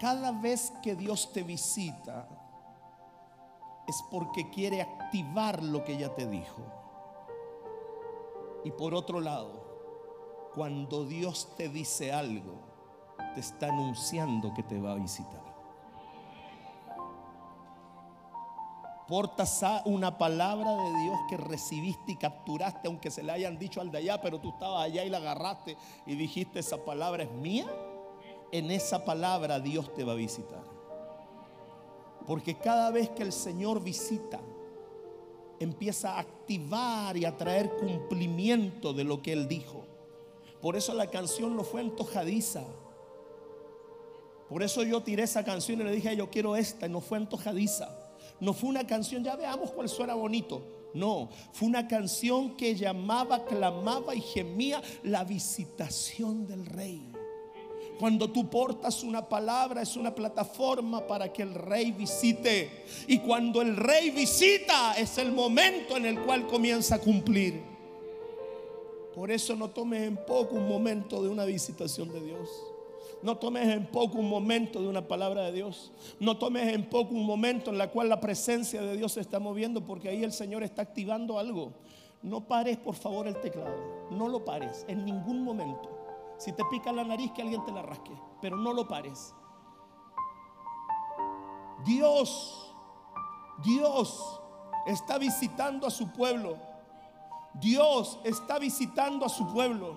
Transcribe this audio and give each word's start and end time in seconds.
Cada 0.00 0.32
vez 0.32 0.72
que 0.82 0.94
Dios 0.94 1.32
te 1.32 1.42
visita 1.42 2.28
es 3.86 4.04
porque 4.10 4.50
quiere 4.50 4.82
activar 4.82 5.62
lo 5.62 5.84
que 5.84 5.96
ya 5.96 6.14
te 6.14 6.26
dijo. 6.26 6.62
Y 8.64 8.70
por 8.72 8.94
otro 8.94 9.20
lado, 9.20 10.50
cuando 10.54 11.04
Dios 11.04 11.54
te 11.56 11.68
dice 11.68 12.12
algo, 12.12 12.60
te 13.34 13.40
está 13.40 13.68
anunciando 13.68 14.52
que 14.54 14.62
te 14.62 14.80
va 14.80 14.92
a 14.92 14.96
visitar. 14.96 15.45
Portas 19.08 19.62
una 19.84 20.18
palabra 20.18 20.74
de 20.74 21.02
Dios 21.02 21.18
que 21.28 21.36
recibiste 21.36 22.12
y 22.12 22.16
capturaste, 22.16 22.88
aunque 22.88 23.10
se 23.10 23.22
le 23.22 23.30
hayan 23.30 23.56
dicho 23.56 23.80
al 23.80 23.90
de 23.92 23.98
allá, 23.98 24.20
pero 24.20 24.40
tú 24.40 24.50
estabas 24.50 24.82
allá 24.82 25.04
y 25.04 25.10
la 25.10 25.18
agarraste 25.18 25.76
y 26.06 26.16
dijiste, 26.16 26.58
esa 26.58 26.84
palabra 26.84 27.22
es 27.22 27.30
mía. 27.30 27.66
En 28.50 28.70
esa 28.70 29.04
palabra 29.04 29.60
Dios 29.60 29.94
te 29.94 30.02
va 30.02 30.12
a 30.12 30.16
visitar. 30.16 30.64
Porque 32.26 32.56
cada 32.56 32.90
vez 32.90 33.10
que 33.10 33.22
el 33.22 33.32
Señor 33.32 33.82
visita, 33.82 34.40
empieza 35.60 36.14
a 36.14 36.20
activar 36.20 37.16
y 37.16 37.24
a 37.24 37.36
traer 37.36 37.76
cumplimiento 37.76 38.92
de 38.92 39.04
lo 39.04 39.22
que 39.22 39.32
Él 39.32 39.46
dijo. 39.46 39.84
Por 40.60 40.74
eso 40.74 40.92
la 40.94 41.08
canción 41.08 41.56
no 41.56 41.62
fue 41.62 41.80
antojadiza. 41.80 42.64
Por 44.48 44.62
eso 44.62 44.82
yo 44.82 45.00
tiré 45.02 45.22
esa 45.22 45.44
canción 45.44 45.80
y 45.80 45.84
le 45.84 45.92
dije, 45.92 46.16
yo 46.16 46.28
quiero 46.30 46.56
esta, 46.56 46.86
y 46.86 46.88
no 46.88 47.00
fue 47.00 47.18
antojadiza. 47.18 48.05
No 48.40 48.52
fue 48.52 48.68
una 48.68 48.86
canción, 48.86 49.24
ya 49.24 49.36
veamos 49.36 49.70
cuál 49.70 49.88
suena 49.88 50.14
bonito. 50.14 50.62
No, 50.94 51.28
fue 51.52 51.68
una 51.68 51.86
canción 51.86 52.56
que 52.56 52.74
llamaba, 52.74 53.44
clamaba 53.44 54.14
y 54.14 54.20
gemía 54.20 54.82
la 55.02 55.24
visitación 55.24 56.46
del 56.46 56.64
rey. 56.64 57.12
Cuando 57.98 58.30
tú 58.30 58.48
portas 58.50 59.02
una 59.02 59.26
palabra 59.26 59.80
es 59.80 59.96
una 59.96 60.14
plataforma 60.14 61.06
para 61.06 61.32
que 61.32 61.42
el 61.42 61.54
rey 61.54 61.92
visite. 61.92 62.84
Y 63.06 63.18
cuando 63.18 63.62
el 63.62 63.76
rey 63.76 64.10
visita 64.10 64.94
es 64.98 65.16
el 65.18 65.32
momento 65.32 65.96
en 65.96 66.04
el 66.04 66.20
cual 66.20 66.46
comienza 66.46 66.96
a 66.96 66.98
cumplir. 66.98 67.62
Por 69.14 69.30
eso 69.30 69.56
no 69.56 69.70
tomes 69.70 70.02
en 70.02 70.16
poco 70.16 70.56
un 70.56 70.68
momento 70.68 71.22
de 71.22 71.30
una 71.30 71.46
visitación 71.46 72.12
de 72.12 72.20
Dios. 72.20 72.50
No 73.22 73.38
tomes 73.38 73.66
en 73.68 73.86
poco 73.86 74.18
un 74.18 74.28
momento 74.28 74.80
de 74.80 74.88
una 74.88 75.08
palabra 75.08 75.42
de 75.42 75.52
Dios. 75.52 75.92
No 76.20 76.36
tomes 76.36 76.72
en 76.72 76.88
poco 76.88 77.14
un 77.14 77.24
momento 77.24 77.70
en 77.70 77.78
la 77.78 77.90
cual 77.90 78.08
la 78.08 78.20
presencia 78.20 78.82
de 78.82 78.96
Dios 78.96 79.12
se 79.12 79.20
está 79.20 79.38
moviendo 79.40 79.84
porque 79.84 80.08
ahí 80.08 80.22
el 80.22 80.32
Señor 80.32 80.62
está 80.62 80.82
activando 80.82 81.38
algo. 81.38 81.72
No 82.22 82.46
pares 82.46 82.76
por 82.76 82.94
favor 82.94 83.26
el 83.26 83.40
teclado. 83.40 83.76
No 84.10 84.28
lo 84.28 84.44
pares 84.44 84.84
en 84.88 85.04
ningún 85.04 85.42
momento. 85.42 85.90
Si 86.38 86.52
te 86.52 86.62
pica 86.70 86.92
la 86.92 87.04
nariz 87.04 87.32
que 87.32 87.42
alguien 87.42 87.64
te 87.64 87.72
la 87.72 87.82
rasque. 87.82 88.12
Pero 88.40 88.56
no 88.56 88.72
lo 88.72 88.86
pares. 88.86 89.34
Dios, 91.84 92.74
Dios 93.64 94.40
está 94.86 95.18
visitando 95.18 95.86
a 95.86 95.90
su 95.90 96.12
pueblo. 96.12 96.56
Dios 97.54 98.18
está 98.24 98.58
visitando 98.58 99.24
a 99.24 99.28
su 99.28 99.46
pueblo. 99.52 99.96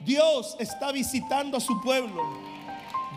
Dios 0.00 0.56
está 0.58 0.92
visitando 0.92 1.56
a 1.56 1.60
su 1.60 1.80
pueblo. 1.80 2.22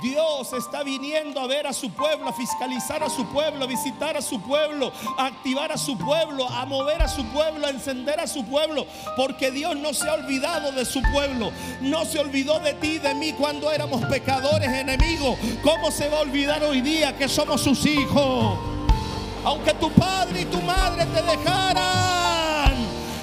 Dios 0.02 0.52
está 0.54 0.82
viniendo 0.82 1.40
a 1.40 1.46
ver 1.46 1.68
a 1.68 1.74
su 1.74 1.92
pueblo, 1.92 2.30
a 2.30 2.34
fiscalizar 2.34 3.04
a 3.04 3.10
su 3.10 3.24
pueblo, 3.28 3.66
a 3.66 3.68
visitar 3.68 4.18
a 4.18 4.22
su 4.22 4.42
pueblo, 4.42 4.92
a 5.18 5.28
activar 5.28 5.72
a 5.72 5.78
su 5.78 5.96
pueblo, 5.96 6.48
a 6.50 6.66
mover 6.66 7.04
a 7.04 7.08
su 7.08 7.24
pueblo, 7.26 7.68
a 7.68 7.70
encender 7.70 8.20
a 8.20 8.26
su 8.26 8.44
pueblo. 8.46 8.88
Porque 9.16 9.52
Dios 9.52 9.76
no 9.76 9.94
se 9.94 10.10
ha 10.10 10.14
olvidado 10.14 10.72
de 10.72 10.86
su 10.86 11.02
pueblo. 11.14 11.52
No 11.82 12.04
se 12.06 12.20
olvidó 12.20 12.60
de 12.60 12.74
ti, 12.74 12.98
de 12.98 13.14
mí 13.14 13.34
cuando 13.34 13.72
éramos 13.72 14.04
pecadores, 14.06 14.70
enemigos. 14.70 15.38
¿Cómo 15.64 15.92
se 15.92 16.10
va 16.10 16.18
a 16.18 16.22
olvidar 16.22 16.64
hoy 16.64 16.82
día 16.82 17.16
que 17.16 17.30
somos 17.30 17.62
sus 17.62 17.86
hijos? 17.86 18.58
Aunque 19.44 19.74
tu 19.76 19.92
padre 19.92 20.42
y 20.42 20.46
tu 20.46 20.62
madre 20.62 21.06
te 21.06 21.22
dejaran, 21.22 22.21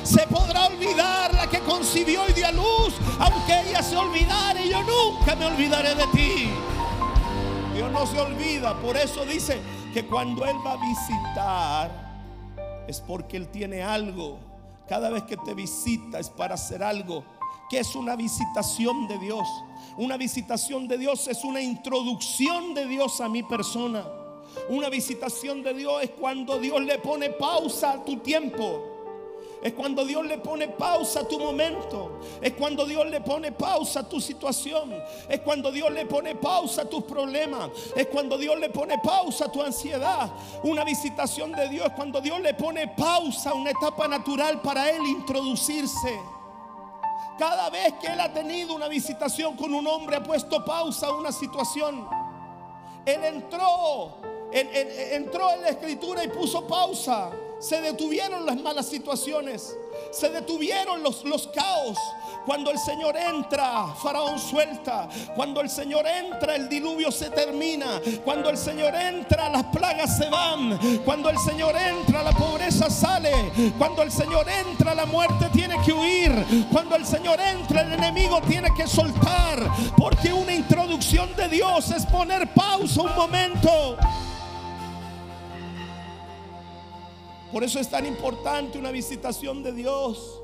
se 0.09 0.27
podrá 0.27 0.69
olvidar 0.69 1.35
la 1.35 1.51
que 1.51 1.61
concibió 1.61 2.27
y 2.29 2.33
dio 2.33 2.47
a 2.47 2.53
luz, 2.53 2.95
aunque 3.19 3.69
ella 3.69 3.83
se 3.83 3.95
olvidara 3.95 4.65
y 4.65 4.71
yo 4.71 4.83
nunca 4.83 5.37
me 5.37 5.45
olvidaré 5.45 5.95
de 5.95 6.07
ti. 6.15 6.49
Dios 7.75 7.93
no 7.93 8.07
se 8.07 8.19
olvida, 8.19 8.75
por 8.81 8.97
eso 8.97 9.27
dice 9.27 9.61
que 9.93 10.07
cuando 10.07 10.47
Él 10.47 10.57
va 10.67 10.73
a 10.73 10.77
visitar 10.77 12.85
es 12.89 13.03
porque 13.03 13.37
Él 13.37 13.49
tiene 13.49 13.83
algo. 13.83 14.39
Cada 14.89 15.11
vez 15.11 15.25
que 15.25 15.37
te 15.37 15.53
visita 15.53 16.19
es 16.19 16.31
para 16.31 16.55
hacer 16.55 16.83
algo. 16.83 17.23
que 17.69 17.81
es 17.81 17.95
una 17.95 18.17
visitación 18.17 19.07
de 19.09 19.19
Dios? 19.19 19.47
Una 19.99 20.17
visitación 20.17 20.89
de 20.89 20.97
Dios 20.97 21.29
es 21.29 21.45
una 21.45 21.61
introducción 21.61 22.73
de 22.73 22.87
Dios 22.87 23.21
a 23.21 23.29
mi 23.29 23.43
persona. 23.43 24.07
Una 24.71 24.89
visitación 24.89 25.63
de 25.63 25.75
Dios 25.75 26.03
es 26.03 26.11
cuando 26.19 26.59
Dios 26.59 26.81
le 26.81 26.99
pone 26.99 27.29
pausa 27.29 27.93
a 27.93 28.05
tu 28.05 28.21
tiempo. 28.21 28.98
Es 29.61 29.73
cuando 29.73 30.05
Dios 30.05 30.25
le 30.25 30.39
pone 30.39 30.69
pausa 30.69 31.21
a 31.21 31.25
tu 31.29 31.39
momento. 31.39 32.21
Es 32.41 32.53
cuando 32.53 32.87
Dios 32.87 33.07
le 33.11 33.21
pone 33.21 33.51
pausa 33.51 34.01
a 34.01 34.09
tu 34.09 34.21
situación. 34.21 34.95
Es 35.29 35.41
cuando 35.41 35.73
Dios 35.73 35.91
le 35.91 36.07
pone 36.07 36.37
pausa 36.37 36.83
a 36.83 36.85
tus 36.85 37.03
problemas. 37.05 37.71
Es 37.97 38.07
cuando 38.07 38.39
Dios 38.39 38.59
le 38.59 38.71
pone 38.71 38.99
pausa 38.99 39.47
a 39.47 39.53
tu 39.53 39.61
ansiedad. 39.61 40.31
Una 40.63 40.85
visitación 40.85 41.53
de 41.53 41.69
Dios 41.69 41.87
es 41.87 41.93
cuando 41.95 42.21
Dios 42.21 42.41
le 42.41 42.55
pone 42.55 42.89
pausa 42.89 43.51
a 43.51 43.55
una 43.55 43.71
etapa 43.71 44.07
natural 44.07 44.61
para 44.61 44.91
Él 44.91 45.05
introducirse. 45.07 46.19
Cada 47.37 47.69
vez 47.71 47.95
que 48.01 48.09
Él 48.09 48.21
ha 48.21 48.33
tenido 48.33 48.75
una 48.75 48.89
visitación 48.89 49.57
con 49.57 49.75
un 49.75 49.87
hombre, 49.87 50.17
ha 50.17 50.23
puesto 50.23 50.65
pausa 50.65 51.09
a 51.09 51.17
una 51.17 51.33
situación. 51.33 52.09
Él 53.05 53.25
entró, 53.25 54.19
entró 54.53 55.51
en 55.53 55.63
la 55.63 55.69
escritura 55.71 56.23
y 56.23 56.29
puso 56.29 56.67
pausa 56.67 57.31
se 57.61 57.81
detuvieron 57.81 58.47
las 58.47 58.57
malas 58.57 58.87
situaciones, 58.87 59.77
se 60.13 60.29
detuvieron 60.31 61.03
los, 61.03 61.25
los 61.25 61.49
caos. 61.49 61.99
Cuando 62.47 62.71
el 62.71 62.79
Señor 62.79 63.15
entra, 63.15 63.95
Faraón 64.03 64.39
suelta. 64.39 65.09
Cuando 65.37 65.61
el 65.61 65.69
Señor 65.69 66.07
entra, 66.07 66.57
el 66.57 66.67
diluvio 66.67 67.13
se 67.13 67.29
termina. 67.29 68.01
Cuando 68.25 68.49
el 68.49 68.57
Señor 68.57 68.95
entra, 68.95 69.51
las 69.51 69.65
plagas 69.65 70.17
se 70.17 70.31
van. 70.31 70.79
Cuando 71.05 71.29
el 71.29 71.39
Señor 71.39 71.77
entra, 71.77 72.23
la 72.23 72.33
pobreza 72.33 72.89
sale. 72.89 73.33
Cuando 73.77 74.03
el 74.03 74.11
Señor 74.11 74.47
entra, 74.49 74.95
la 74.95 75.05
muerte 75.05 75.51
tiene 75.53 75.77
que 75.85 75.93
huir. 75.93 76.67
Cuando 76.73 76.97
el 76.97 77.05
Señor 77.05 77.39
entra, 77.39 77.83
el 77.83 77.93
enemigo 77.93 78.41
tiene 78.49 78.71
que 78.75 78.87
soltar. 78.87 79.71
Porque 79.99 80.33
una 80.33 80.55
introducción 80.55 81.35
de 81.37 81.49
Dios 81.49 81.91
es 81.91 82.07
poner 82.07 82.49
pausa 82.55 83.03
un 83.03 83.15
momento. 83.15 83.99
Por 87.53 87.65
eso 87.65 87.81
es 87.81 87.89
tan 87.89 88.05
importante 88.05 88.79
una 88.79 88.91
visitación 88.91 89.63
de 89.63 89.73
Dios. 89.73 90.43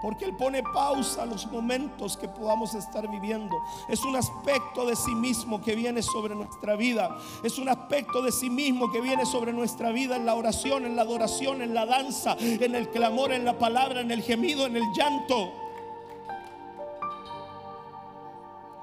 Porque 0.00 0.24
Él 0.24 0.34
pone 0.34 0.62
pausa 0.62 1.24
a 1.24 1.26
los 1.26 1.46
momentos 1.50 2.16
que 2.16 2.26
podamos 2.26 2.74
estar 2.74 3.06
viviendo. 3.10 3.60
Es 3.88 4.02
un 4.02 4.16
aspecto 4.16 4.86
de 4.86 4.96
sí 4.96 5.14
mismo 5.14 5.60
que 5.60 5.74
viene 5.74 6.02
sobre 6.02 6.34
nuestra 6.34 6.74
vida. 6.74 7.18
Es 7.42 7.58
un 7.58 7.68
aspecto 7.68 8.22
de 8.22 8.32
sí 8.32 8.48
mismo 8.48 8.90
que 8.90 9.00
viene 9.00 9.26
sobre 9.26 9.52
nuestra 9.52 9.90
vida 9.90 10.16
en 10.16 10.24
la 10.24 10.34
oración, 10.34 10.86
en 10.86 10.96
la 10.96 11.02
adoración, 11.02 11.60
en 11.60 11.74
la 11.74 11.84
danza, 11.84 12.34
en 12.38 12.74
el 12.74 12.88
clamor, 12.88 13.32
en 13.32 13.44
la 13.44 13.58
palabra, 13.58 14.00
en 14.00 14.10
el 14.10 14.22
gemido, 14.22 14.64
en 14.64 14.76
el 14.76 14.84
llanto. 14.96 15.52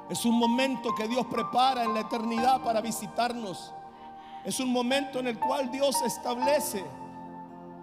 Es 0.10 0.24
un 0.24 0.38
momento 0.38 0.94
que 0.94 1.08
Dios 1.08 1.26
prepara 1.26 1.84
en 1.84 1.96
la 1.96 2.02
eternidad 2.02 2.62
para 2.62 2.80
visitarnos. 2.80 3.74
Es 4.46 4.60
un 4.60 4.72
momento 4.72 5.20
en 5.20 5.28
el 5.28 5.40
cual 5.40 5.72
Dios 5.72 5.96
establece 6.04 6.86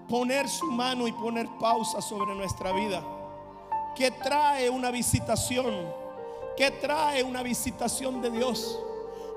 poner 0.09 0.49
su 0.49 0.71
mano 0.71 1.07
y 1.07 1.13
poner 1.13 1.49
pausa 1.59 2.01
sobre 2.01 2.35
nuestra 2.35 2.73
vida. 2.73 3.03
¿Qué 3.95 4.11
trae 4.11 4.69
una 4.69 4.91
visitación? 4.91 5.75
¿Qué 6.57 6.71
trae 6.71 7.23
una 7.23 7.43
visitación 7.43 8.21
de 8.21 8.31
Dios? 8.31 8.79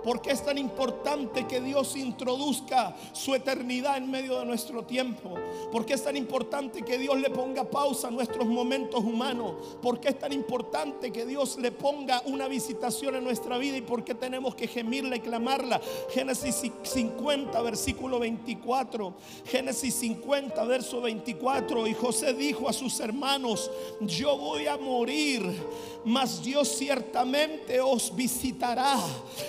¿Por 0.03 0.21
qué 0.21 0.31
es 0.31 0.43
tan 0.43 0.57
importante 0.57 1.45
que 1.47 1.61
Dios 1.61 1.95
introduzca 1.95 2.95
su 3.13 3.35
eternidad 3.35 3.97
en 3.97 4.09
medio 4.09 4.39
de 4.39 4.45
nuestro 4.45 4.83
tiempo? 4.83 5.35
¿Por 5.71 5.85
qué 5.85 5.93
es 5.93 6.03
tan 6.03 6.15
importante 6.15 6.81
que 6.83 6.97
Dios 6.97 7.19
le 7.19 7.29
ponga 7.29 7.63
pausa 7.63 8.07
a 8.07 8.11
nuestros 8.11 8.45
momentos 8.45 9.03
humanos? 9.03 9.77
¿Por 9.81 9.99
qué 9.99 10.09
es 10.09 10.19
tan 10.19 10.31
importante 10.31 11.11
que 11.11 11.25
Dios 11.25 11.57
le 11.57 11.71
ponga 11.71 12.21
una 12.25 12.47
visitación 12.47 13.15
en 13.15 13.23
nuestra 13.23 13.57
vida 13.57 13.77
y 13.77 13.81
por 13.81 14.03
qué 14.03 14.15
tenemos 14.15 14.55
que 14.55 14.67
gemirla 14.67 15.17
y 15.17 15.19
clamarla? 15.19 15.81
Génesis 16.09 16.71
50, 16.83 17.61
versículo 17.61 18.19
24. 18.19 19.13
Génesis 19.45 19.93
50, 19.95 20.63
verso 20.65 21.01
24. 21.01 21.87
Y 21.87 21.93
José 21.93 22.33
dijo 22.33 22.69
a 22.69 22.73
sus 22.73 22.99
hermanos, 22.99 23.69
yo 24.01 24.37
voy 24.37 24.67
a 24.67 24.77
morir, 24.77 25.43
mas 26.07 26.41
Dios 26.41 26.69
ciertamente 26.77 27.81
os 27.81 28.15
visitará 28.15 28.95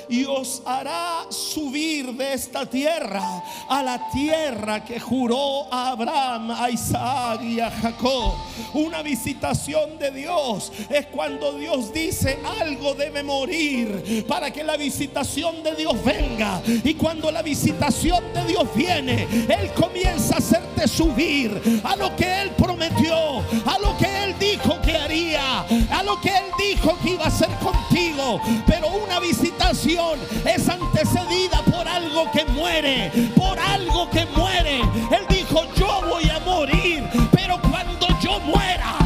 y 0.09 0.25
os 0.25 0.61
hará 0.67 1.27
subir 1.31 2.13
de 2.15 2.35
esta 2.35 2.67
tierra 2.67 3.43
a 3.69 3.83
la 3.83 4.11
tierra 4.11 4.85
que 4.85 4.99
juró 4.99 5.73
a 5.73 5.91
Abraham, 5.91 6.51
a 6.51 6.69
Isaac 6.69 7.43
y 7.43 7.61
a 7.61 7.71
Jacob. 7.71 8.35
Una 8.75 9.03
visitación 9.03 9.99
de 9.99 10.11
Dios 10.11 10.73
es 10.91 11.07
cuando 11.07 11.53
Dios 11.53 11.93
dice 11.93 12.39
algo 12.61 12.95
debe 12.95 13.23
morir 13.23 14.27
para 14.27 14.51
que 14.51 14.65
la 14.65 14.77
visitación 14.77 15.63
de 15.63 15.77
Dios 15.77 15.95
venga. 16.05 16.61
Y 16.67 16.95
cuando 16.95 17.31
la 17.31 17.43
visitación 17.43 18.25
de 18.35 18.45
Dios 18.47 18.69
viene, 18.75 19.29
Él 19.49 19.73
comienza 19.75 20.35
a 20.35 20.39
hacerte 20.39 20.89
subir 20.89 21.81
a 21.85 21.95
lo 21.95 22.15
que 22.17 22.43
Él 22.43 22.51
prometió, 22.51 23.39
a 23.65 23.79
lo 23.81 23.97
que 23.97 24.25
Él 24.25 24.35
dijo 24.41 24.81
que 24.83 24.97
haría, 24.97 25.61
a 25.61 26.03
lo 26.03 26.21
que 26.21 26.31
Él 26.31 26.48
dijo 26.59 26.97
que 27.03 27.11
iba 27.11 27.25
a 27.25 27.29
hacer 27.29 27.51
contigo. 27.59 28.41
Pero 28.67 28.89
una 28.89 29.21
visitación 29.21 30.19
es 30.45 30.69
antecedida 30.69 31.63
por 31.65 31.87
algo 31.87 32.31
que 32.33 32.45
muere, 32.47 33.11
por 33.37 33.59
algo 33.59 34.09
que 34.11 34.27
muere. 34.37 34.81
Él 35.11 35.27
dijo, 35.29 35.63
yo 35.77 36.03
voy 36.09 36.29
a 36.31 36.39
morir, 36.41 37.09
pero 37.33 37.61
cuando 37.63 38.07
yo 38.21 38.41
muera, 38.41 38.97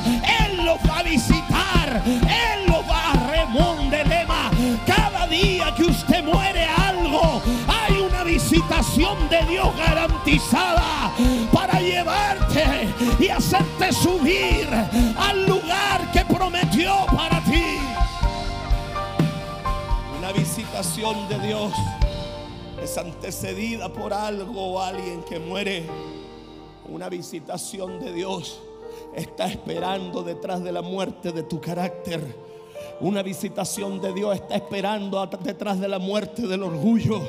Él 0.44 0.64
lo 0.64 0.76
va 0.88 0.98
a 0.98 1.02
visitar, 1.02 2.02
Él 2.06 2.66
lo 2.66 2.84
va 2.86 3.12
a 3.12 3.30
remondelema. 3.30 4.50
Cada 4.86 5.26
día 5.26 5.74
que 5.74 5.84
usted 5.84 6.22
muere 6.24 6.64
algo, 6.64 7.42
hay 7.68 8.00
una 8.00 8.24
visitación 8.24 9.28
de 9.28 9.42
Dios 9.46 9.68
garantizada 9.76 11.12
para 11.52 11.80
llevarte 11.80 12.88
y 13.18 13.28
hacerte 13.28 13.92
subir 13.92 14.68
de 21.02 21.48
Dios 21.48 21.72
es 22.80 22.96
antecedida 22.96 23.92
por 23.92 24.12
algo 24.12 24.74
o 24.74 24.80
alguien 24.80 25.24
que 25.24 25.40
muere. 25.40 25.82
Una 26.88 27.08
visitación 27.08 27.98
de 27.98 28.12
Dios 28.12 28.60
está 29.12 29.48
esperando 29.48 30.22
detrás 30.22 30.62
de 30.62 30.70
la 30.70 30.80
muerte 30.80 31.32
de 31.32 31.42
tu 31.42 31.60
carácter. 31.60 32.22
Una 33.00 33.24
visitación 33.24 34.00
de 34.00 34.12
Dios 34.12 34.36
está 34.36 34.54
esperando 34.54 35.26
detrás 35.42 35.80
de 35.80 35.88
la 35.88 35.98
muerte 35.98 36.46
del 36.46 36.62
orgullo. 36.62 37.20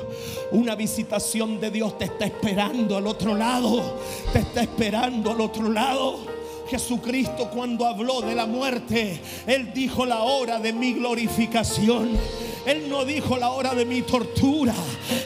Una 0.52 0.76
visitación 0.76 1.58
de 1.58 1.72
Dios 1.72 1.98
te 1.98 2.04
está 2.04 2.26
esperando 2.26 2.96
al 2.96 3.08
otro 3.08 3.34
lado. 3.34 3.96
Te 4.32 4.38
está 4.38 4.62
esperando 4.62 5.32
al 5.32 5.40
otro 5.40 5.68
lado. 5.68 6.18
Jesucristo 6.74 7.50
cuando 7.50 7.86
habló 7.86 8.20
de 8.20 8.34
la 8.34 8.46
muerte, 8.46 9.20
Él 9.46 9.72
dijo 9.72 10.04
la 10.04 10.22
hora 10.22 10.58
de 10.58 10.72
mi 10.72 10.94
glorificación. 10.94 12.18
Él 12.66 12.88
no 12.88 13.04
dijo 13.04 13.36
la 13.36 13.50
hora 13.50 13.76
de 13.76 13.84
mi 13.84 14.02
tortura. 14.02 14.74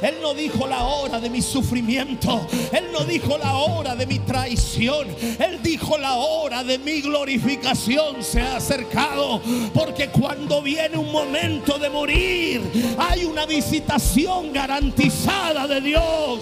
Él 0.03 0.17
no 0.21 0.35
dijo 0.35 0.67
la 0.67 0.85
hora 0.85 1.19
de 1.19 1.31
mi 1.31 1.41
sufrimiento. 1.41 2.47
Él 2.71 2.89
no 2.93 3.03
dijo 3.07 3.39
la 3.39 3.55
hora 3.55 3.97
de 3.97 4.05
mi 4.05 4.19
traición. 4.19 5.09
Él 5.39 5.63
dijo 5.63 5.97
la 5.97 6.17
hora 6.17 6.63
de 6.65 6.79
mi 6.79 7.01
glorificación 7.01 8.23
se 8.23 8.43
ha 8.43 8.57
acercado. 8.57 9.41
Porque 9.73 10.11
cuando 10.11 10.61
viene 10.61 10.99
un 10.99 11.11
momento 11.11 11.79
de 11.79 11.89
morir, 11.89 12.61
hay 12.99 13.25
una 13.25 13.47
visitación 13.47 14.53
garantizada 14.53 15.67
de 15.67 15.81
Dios. 15.81 16.41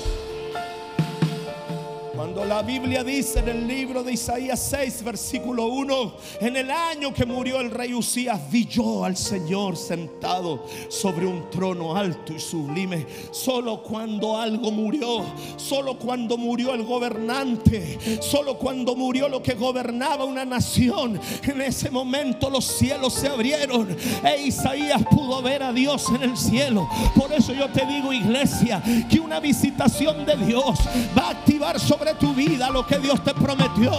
Cuando 2.26 2.44
la 2.44 2.62
Biblia 2.62 3.04
dice 3.04 3.38
en 3.38 3.48
el 3.48 3.68
libro 3.68 4.02
de 4.02 4.14
Isaías 4.14 4.60
6, 4.68 5.04
versículo 5.04 5.66
1, 5.66 6.14
en 6.40 6.56
el 6.56 6.72
año 6.72 7.14
que 7.14 7.24
murió 7.24 7.60
el 7.60 7.70
rey 7.70 7.94
Usías, 7.94 8.50
vi 8.50 8.66
yo 8.66 9.04
al 9.04 9.16
Señor 9.16 9.76
sentado 9.76 10.64
sobre 10.88 11.24
un 11.24 11.48
trono 11.50 11.96
alto 11.96 12.32
y 12.32 12.40
sublime. 12.40 13.06
Solo 13.30 13.80
cuando 13.80 14.36
algo 14.36 14.72
murió, 14.72 15.24
solo 15.56 15.96
cuando 16.00 16.36
murió 16.36 16.74
el 16.74 16.82
gobernante, 16.82 17.96
solo 18.20 18.58
cuando 18.58 18.96
murió 18.96 19.28
lo 19.28 19.40
que 19.40 19.54
gobernaba 19.54 20.24
una 20.24 20.44
nación, 20.44 21.20
en 21.44 21.60
ese 21.60 21.92
momento 21.92 22.50
los 22.50 22.64
cielos 22.64 23.12
se 23.12 23.28
abrieron 23.28 23.96
e 24.24 24.48
Isaías 24.48 25.00
pudo 25.08 25.42
ver 25.42 25.62
a 25.62 25.72
Dios 25.72 26.08
en 26.08 26.24
el 26.24 26.36
cielo. 26.36 26.88
Por 27.14 27.32
eso 27.32 27.54
yo 27.54 27.68
te 27.68 27.86
digo, 27.86 28.12
iglesia, 28.12 28.82
que 29.08 29.20
una 29.20 29.38
visitación 29.38 30.26
de 30.26 30.36
Dios 30.38 30.80
va 31.16 31.28
a 31.28 31.30
activar 31.30 31.78
sobre 31.78 32.15
tu 32.18 32.34
vida 32.34 32.70
lo 32.70 32.86
que 32.86 32.98
Dios 32.98 33.22
te 33.22 33.34
prometió. 33.34 33.92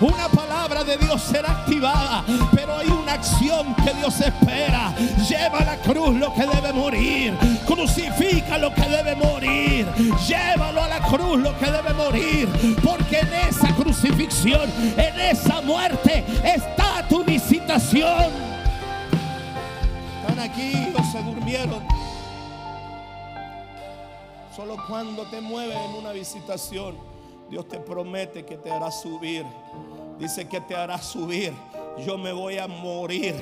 Una 0.00 0.28
palabra 0.28 0.84
de 0.84 0.96
Dios 0.96 1.22
será 1.22 1.52
activada, 1.52 2.24
pero 2.54 2.76
hay 2.76 2.88
una 2.88 3.14
acción 3.14 3.74
que 3.76 3.92
Dios 3.94 4.20
espera. 4.20 4.94
Lleva 5.28 5.58
a 5.58 5.64
la 5.64 5.76
cruz 5.78 6.14
lo 6.16 6.32
que 6.34 6.46
debe 6.46 6.72
morir. 6.72 7.36
Crucifica 7.66 8.58
lo 8.58 8.72
que 8.74 8.82
debe 8.82 9.16
morir. 9.16 9.86
Llévalo 10.26 10.82
a 10.82 10.88
la 10.88 11.00
cruz 11.00 11.38
lo 11.38 11.58
que 11.58 11.66
debe 11.66 11.92
morir. 11.94 12.48
Porque 12.82 13.20
en 13.20 13.32
esa 13.48 13.74
crucifixión, 13.74 14.70
en 14.96 15.20
esa 15.20 15.60
muerte, 15.60 16.24
está 16.44 17.06
tu 17.08 17.24
visitación. 17.24 18.30
Están 20.20 20.38
aquí 20.38 20.92
o 20.96 21.12
se 21.12 21.22
durmieron. 21.22 21.82
Solo 24.54 24.76
cuando 24.86 25.22
te 25.24 25.40
mueves 25.40 25.76
en 25.76 25.94
una 25.94 26.12
visitación 26.12 27.11
Dios 27.52 27.68
te 27.68 27.78
promete 27.78 28.46
que 28.46 28.56
te 28.56 28.70
hará 28.70 28.90
subir. 28.90 29.44
Dice 30.18 30.48
que 30.48 30.62
te 30.62 30.74
hará 30.74 30.96
subir. 31.02 31.52
Yo 31.98 32.16
me 32.16 32.32
voy 32.32 32.56
a 32.56 32.66
morir, 32.66 33.34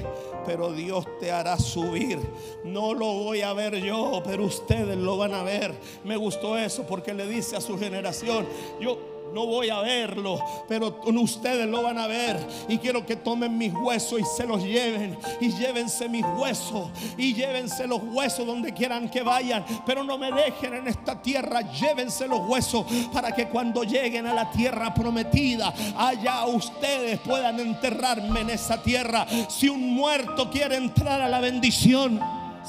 pero 0.45 0.73
Dios 0.73 1.07
te 1.21 1.31
hará 1.31 1.57
subir. 1.57 2.19
No 2.65 2.93
lo 2.93 3.07
voy 3.07 3.43
a 3.43 3.53
ver 3.53 3.77
yo, 3.77 4.21
pero 4.25 4.47
ustedes 4.47 4.97
lo 4.97 5.17
van 5.17 5.33
a 5.33 5.45
ver. 5.45 5.73
Me 6.03 6.17
gustó 6.17 6.59
eso 6.59 6.83
porque 6.89 7.15
le 7.15 7.25
dice 7.29 7.55
a 7.55 7.61
su 7.61 7.79
generación, 7.79 8.49
yo 8.81 8.99
no 9.33 9.47
voy 9.47 9.71
a 9.71 9.81
verlo, 9.81 10.39
pero 10.69 11.01
ustedes 11.21 11.67
lo 11.69 11.83
van 11.83 11.99
a 11.99 12.07
ver. 12.07 12.39
Y 12.69 12.79
quiero 12.79 13.05
que 13.05 13.17
tomen 13.17 13.57
mis 13.57 13.73
huesos 13.73 14.21
y 14.21 14.25
se 14.25 14.47
los 14.47 14.63
lleven. 14.63 15.19
Y 15.41 15.53
llévense 15.53 16.09
mis 16.09 16.25
huesos. 16.37 16.89
Y 17.17 17.35
llévense 17.35 17.87
los 17.87 18.01
huesos 18.03 18.47
donde 18.47 18.73
quieran 18.73 19.09
que 19.09 19.23
vayan. 19.23 19.65
Pero 19.87 20.05
no 20.05 20.19
me 20.19 20.33
dejen 20.33 20.75
en 20.75 20.89
esta 20.89 21.21
tierra. 21.21 21.61
Llévense 21.61 22.27
los 22.27 22.41
huesos 22.49 22.87
para 23.13 23.33
que 23.33 23.49
cuando 23.49 23.85
lleguen 23.85 24.27
a 24.27 24.35
la 24.35 24.51
tierra 24.51 24.93
prometida, 24.95 25.73
allá 25.97 26.45
ustedes 26.47 27.19
puedan 27.21 27.61
enterrarme 27.61 28.41
en 28.41 28.51
esa 28.51 28.83
tierra. 28.83 29.27
Si 29.49 29.69
un 29.69 29.95
muerto 29.95 30.51
quiere 30.51 30.77
entrar 30.77 31.21
a 31.21 31.29
la 31.29 31.41
bendición, 31.41 32.21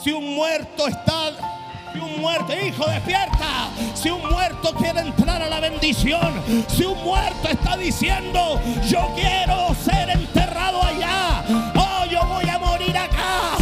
si 0.02 0.12
un 0.12 0.36
muerto 0.36 0.88
está 0.88 1.61
si 1.94 2.00
un 2.00 2.22
muerto, 2.22 2.54
hijo, 2.54 2.86
despierta. 2.90 3.70
Si 3.94 4.10
un 4.10 4.22
muerto 4.30 4.74
quiere 4.74 5.02
entrar 5.02 5.42
a 5.42 5.50
la 5.50 5.60
bendición. 5.60 6.42
Si 6.68 6.84
un 6.84 7.02
muerto 7.04 7.50
está 7.50 7.78
diciendo, 7.78 8.60
yo 8.88 9.14
quiero 9.16 9.76
ser 9.76 10.10
enterrado 10.10 10.82
allá. 10.84 11.44
Oh, 11.76 12.06
yo 12.06 12.26
voy 12.26 12.50
a 12.50 12.58
morir 12.60 12.98
acá. 12.98 13.58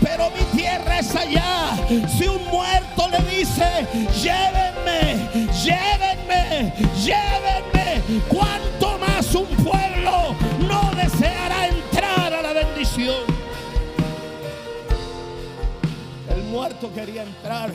Pero 0.00 0.30
mi 0.30 0.58
tierra 0.58 0.98
es 0.98 1.14
allá. 1.14 1.76
Si 2.18 2.26
un 2.26 2.44
muerto 2.46 3.08
le 3.08 3.18
dice, 3.36 3.86
llévenme, 4.22 5.28
llévenme, 5.62 6.72
llévenme. 7.02 8.20
¿Cuánto 8.28 8.98
más 8.98 9.34
un 9.34 9.46
pueblo 9.64 10.34
no 10.68 10.90
deseará 10.96 11.68
entrar 11.68 12.34
a 12.34 12.42
la 12.42 12.52
bendición? 12.52 13.29
Muerto 16.50 16.92
quería 16.92 17.22
entrar. 17.22 17.72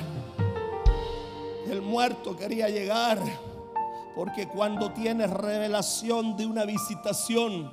El 1.70 1.82
muerto 1.82 2.36
quería 2.36 2.70
llegar. 2.70 3.20
Porque 4.16 4.48
cuando 4.48 4.92
tienes 4.92 5.30
revelación 5.30 6.38
de 6.38 6.46
una 6.46 6.66
visitación, 6.66 7.72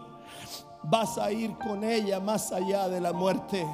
vas 0.83 1.19
a 1.19 1.31
ir 1.31 1.57
con 1.59 1.85
ella 1.85 2.19
más 2.21 2.53
allá 2.53 2.89
de 2.89 3.01
la 3.01 3.13
muerte. 3.13 3.65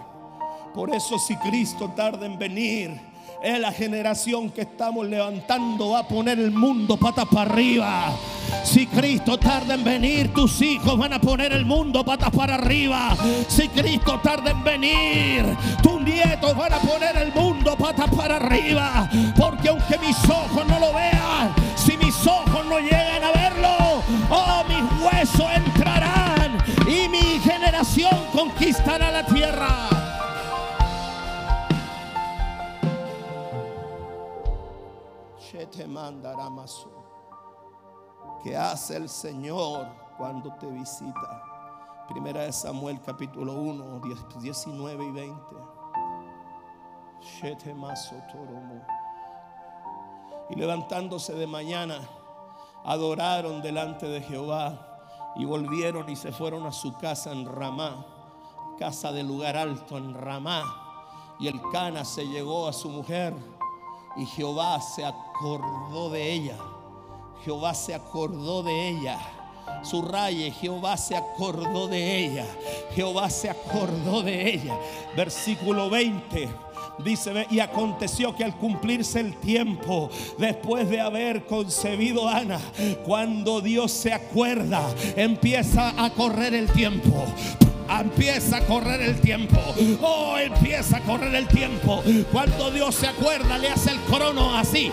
Por 0.74 0.94
eso 0.94 1.18
si 1.18 1.36
Cristo 1.36 1.92
tarda 1.96 2.26
en 2.26 2.38
venir, 2.38 3.00
es 3.42 3.60
la 3.60 3.72
generación 3.72 4.50
que 4.50 4.62
estamos 4.62 5.06
levantando 5.06 5.90
va 5.90 6.00
a 6.00 6.08
poner 6.08 6.38
el 6.38 6.50
mundo 6.50 6.96
patas 6.96 7.26
para 7.26 7.50
arriba. 7.50 8.12
Si 8.64 8.86
Cristo 8.86 9.38
tarda 9.38 9.74
en 9.74 9.84
venir, 9.84 10.32
tus 10.32 10.60
hijos 10.62 10.98
van 10.98 11.12
a 11.12 11.20
poner 11.20 11.52
el 11.52 11.64
mundo 11.64 12.04
patas 12.04 12.30
para 12.30 12.54
arriba. 12.54 13.16
Si 13.48 13.68
Cristo 13.68 14.20
tarda 14.22 14.50
en 14.50 14.64
venir, 14.64 15.44
tus 15.82 16.00
nietos 16.00 16.56
van 16.56 16.72
a 16.72 16.78
poner 16.78 17.16
el 17.16 17.32
mundo 17.32 17.76
patas 17.76 18.10
para 18.10 18.36
arriba. 18.36 19.08
Porque 19.36 19.68
aunque 19.68 19.98
mis 19.98 20.16
ojos 20.24 20.66
no 20.66 20.78
lo 20.80 20.92
vean, 20.92 21.54
si 21.76 21.96
mis 21.96 22.26
ojos 22.26 22.64
no 22.66 22.78
llegan 22.80 23.22
a 23.22 23.32
verlo, 23.32 24.02
oh, 24.30 24.64
mis 24.68 25.02
huesos 25.02 25.46
entrarán 25.54 26.58
y 26.88 27.08
mi 27.08 27.38
generación 27.40 28.18
conquistará 28.32 29.10
la 29.10 29.24
tierra. 29.24 29.97
Te 35.70 35.86
mandará 35.86 36.48
¿Qué 38.42 38.56
hace 38.56 38.96
el 38.96 39.08
Señor 39.08 39.86
cuando 40.16 40.54
te 40.54 40.66
visita? 40.66 41.44
Primera 42.08 42.42
de 42.42 42.52
Samuel 42.52 43.00
capítulo 43.04 43.52
1, 43.54 44.00
19 44.40 45.04
y 45.04 45.10
20. 45.10 45.34
Y 50.50 50.54
levantándose 50.54 51.34
de 51.34 51.46
mañana, 51.46 52.00
adoraron 52.84 53.60
delante 53.60 54.06
de 54.06 54.22
Jehová 54.22 55.34
y 55.36 55.44
volvieron 55.44 56.08
y 56.08 56.16
se 56.16 56.32
fueron 56.32 56.64
a 56.66 56.72
su 56.72 56.96
casa 56.96 57.32
en 57.32 57.44
Ramá, 57.44 58.06
casa 58.78 59.12
de 59.12 59.22
lugar 59.22 59.56
alto 59.56 59.98
en 59.98 60.14
Ramá. 60.14 60.62
Y 61.38 61.48
el 61.48 61.60
Cana 61.70 62.04
se 62.04 62.26
llegó 62.26 62.66
a 62.66 62.72
su 62.72 62.88
mujer 62.88 63.34
y 64.16 64.26
Jehová 64.26 64.80
se 64.80 65.04
acordó 65.04 66.10
de 66.10 66.32
ella. 66.32 66.56
Jehová 67.44 67.74
se 67.74 67.94
acordó 67.94 68.62
de 68.62 68.88
ella. 68.88 69.18
Su 69.82 70.02
raye, 70.02 70.50
Jehová 70.50 70.96
se 70.96 71.16
acordó 71.16 71.86
de 71.86 72.24
ella. 72.24 72.46
Jehová 72.94 73.30
se 73.30 73.48
acordó 73.48 74.22
de 74.22 74.54
ella. 74.54 74.76
Versículo 75.16 75.88
20. 75.88 76.48
Dice, 77.04 77.46
y 77.48 77.60
aconteció 77.60 78.34
que 78.34 78.42
al 78.42 78.56
cumplirse 78.56 79.20
el 79.20 79.36
tiempo, 79.36 80.10
después 80.36 80.90
de 80.90 81.00
haber 81.00 81.46
concebido 81.46 82.28
Ana, 82.28 82.60
cuando 83.04 83.60
Dios 83.60 83.92
se 83.92 84.12
acuerda, 84.12 84.82
empieza 85.14 86.04
a 86.04 86.10
correr 86.10 86.54
el 86.54 86.70
tiempo 86.72 87.24
empieza 87.88 88.58
a 88.58 88.60
correr 88.60 89.00
el 89.02 89.20
tiempo. 89.20 89.58
Oh, 90.02 90.36
empieza 90.38 90.98
a 90.98 91.00
correr 91.00 91.34
el 91.34 91.46
tiempo. 91.48 92.02
Cuando 92.32 92.70
Dios 92.70 92.94
se 92.94 93.06
acuerda, 93.06 93.58
le 93.58 93.68
hace 93.68 93.92
el 93.92 93.98
crono 94.00 94.56
así. 94.56 94.92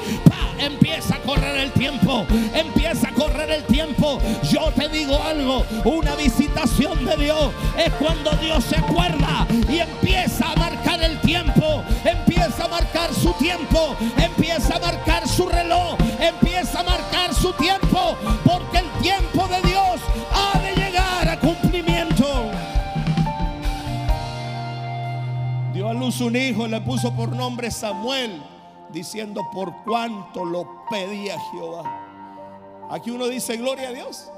Empieza 0.58 1.16
a 1.16 1.20
correr 1.20 1.58
el 1.58 1.72
tiempo. 1.72 2.26
Empieza 2.54 3.10
a 3.10 3.12
correr 3.12 3.52
el 3.52 3.64
tiempo. 3.66 4.20
Yo 4.52 4.72
te 4.76 4.88
digo 4.90 5.22
algo. 5.24 5.66
Una 5.84 6.16
visitación 6.16 7.06
de 7.06 7.18
Dios 7.18 7.52
es 7.78 7.92
cuando 7.94 8.32
Dios 8.38 8.64
se 8.64 8.78
acuerda 8.78 9.48
y 9.70 9.80
empieza 9.80 10.52
a 10.52 10.56
marcar 10.56 11.02
el 11.04 11.20
tiempo. 11.22 11.84
Empieza 12.04 12.66
a 12.66 12.68
marcar 12.68 13.14
su 13.14 13.34
tiempo. 13.34 13.96
Empieza 14.18 14.76
a 14.76 14.80
marcar 14.80 15.28
su 15.28 15.48
reloj. 15.48 15.98
Empieza 16.20 16.80
a 16.80 16.84
marcar 16.84 17.34
su 17.34 17.52
tiempo. 17.54 18.16
Porque 18.44 18.80
el 18.80 18.90
tiempo 19.02 19.48
de 19.48 19.62
Dios 19.68 20.00
luz 26.00 26.22
un 26.22 26.36
hijo, 26.36 26.68
le 26.68 26.82
puso 26.82 27.14
por 27.14 27.30
nombre 27.36 27.72
Samuel, 27.72 28.42
diciendo 28.90 29.42
por 29.52 29.84
cuánto 29.84 30.46
lo 30.46 30.86
pedía 30.90 31.40
Jehová. 31.52 31.84
Aquí 32.90 33.12
uno 33.12 33.28
dice, 33.28 33.58
gloria 33.58 33.90
a 33.90 33.92
Dios. 33.92 34.32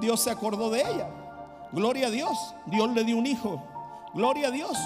Dios 0.00 0.20
se 0.20 0.30
acordó 0.30 0.70
de 0.70 0.80
ella. 0.80 1.08
Gloria 1.72 2.08
a 2.08 2.10
Dios. 2.10 2.54
Dios 2.66 2.90
le 2.90 3.04
dio 3.04 3.16
un 3.16 3.26
hijo. 3.26 3.62
Gloria 4.14 4.48
a 4.48 4.50
Dios. 4.50 4.76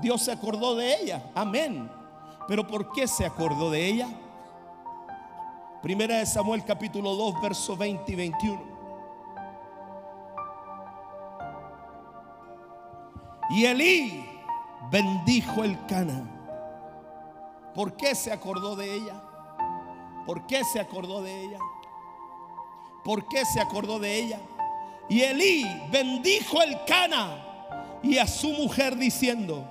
Dios 0.00 0.22
se 0.22 0.32
acordó 0.32 0.74
de 0.74 1.00
ella. 1.00 1.22
Amén. 1.34 1.90
Pero 2.46 2.66
¿por 2.66 2.92
qué 2.92 3.06
se 3.06 3.24
acordó 3.24 3.70
de 3.70 3.86
ella? 3.86 4.08
Primera 5.82 6.16
de 6.16 6.26
Samuel 6.26 6.64
capítulo 6.64 7.14
2, 7.14 7.42
versos 7.42 7.78
20 7.78 8.12
y 8.12 8.14
21. 8.14 8.62
Y 13.50 13.64
Elí 13.64 14.37
bendijo 14.90 15.64
el 15.64 15.84
Cana. 15.86 16.24
¿Por 17.74 17.96
qué 17.96 18.14
se 18.14 18.32
acordó 18.32 18.76
de 18.76 18.94
ella? 18.94 19.22
¿Por 20.26 20.46
qué 20.46 20.64
se 20.64 20.80
acordó 20.80 21.22
de 21.22 21.44
ella? 21.44 21.58
¿Por 23.04 23.26
qué 23.28 23.44
se 23.44 23.60
acordó 23.60 23.98
de 23.98 24.16
ella? 24.16 24.40
Y 25.08 25.22
Elí 25.22 25.64
bendijo 25.90 26.60
el 26.62 26.84
Cana 26.84 27.44
y 28.02 28.18
a 28.18 28.26
su 28.26 28.50
mujer 28.50 28.96
diciendo, 28.96 29.64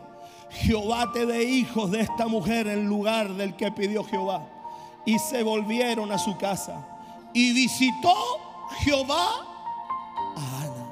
Jehová 0.50 1.12
te 1.12 1.26
dé 1.26 1.44
hijos 1.44 1.92
de 1.92 2.02
esta 2.02 2.28
mujer 2.28 2.68
en 2.68 2.88
lugar 2.88 3.30
del 3.30 3.56
que 3.56 3.72
pidió 3.72 4.04
Jehová. 4.04 4.48
Y 5.06 5.20
se 5.20 5.44
volvieron 5.44 6.12
a 6.12 6.18
su 6.18 6.38
casa. 6.38 6.86
Y 7.34 7.54
visitó 7.54 8.16
Jehová 8.80 9.30
a 10.36 10.62
Ana. 10.62 10.88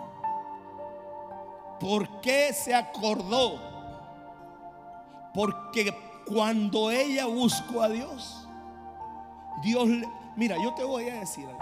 ¿Por 1.80 2.22
qué 2.22 2.54
se 2.54 2.74
acordó? 2.74 3.75
Porque 5.36 5.94
cuando 6.26 6.90
ella 6.90 7.26
buscó 7.26 7.82
a 7.82 7.90
Dios, 7.90 8.48
Dios 9.62 9.88
le... 9.88 10.10
Mira, 10.38 10.56
yo 10.64 10.74
te 10.74 10.84
voy 10.84 11.10
a 11.10 11.20
decir 11.20 11.46
algo. 11.46 11.60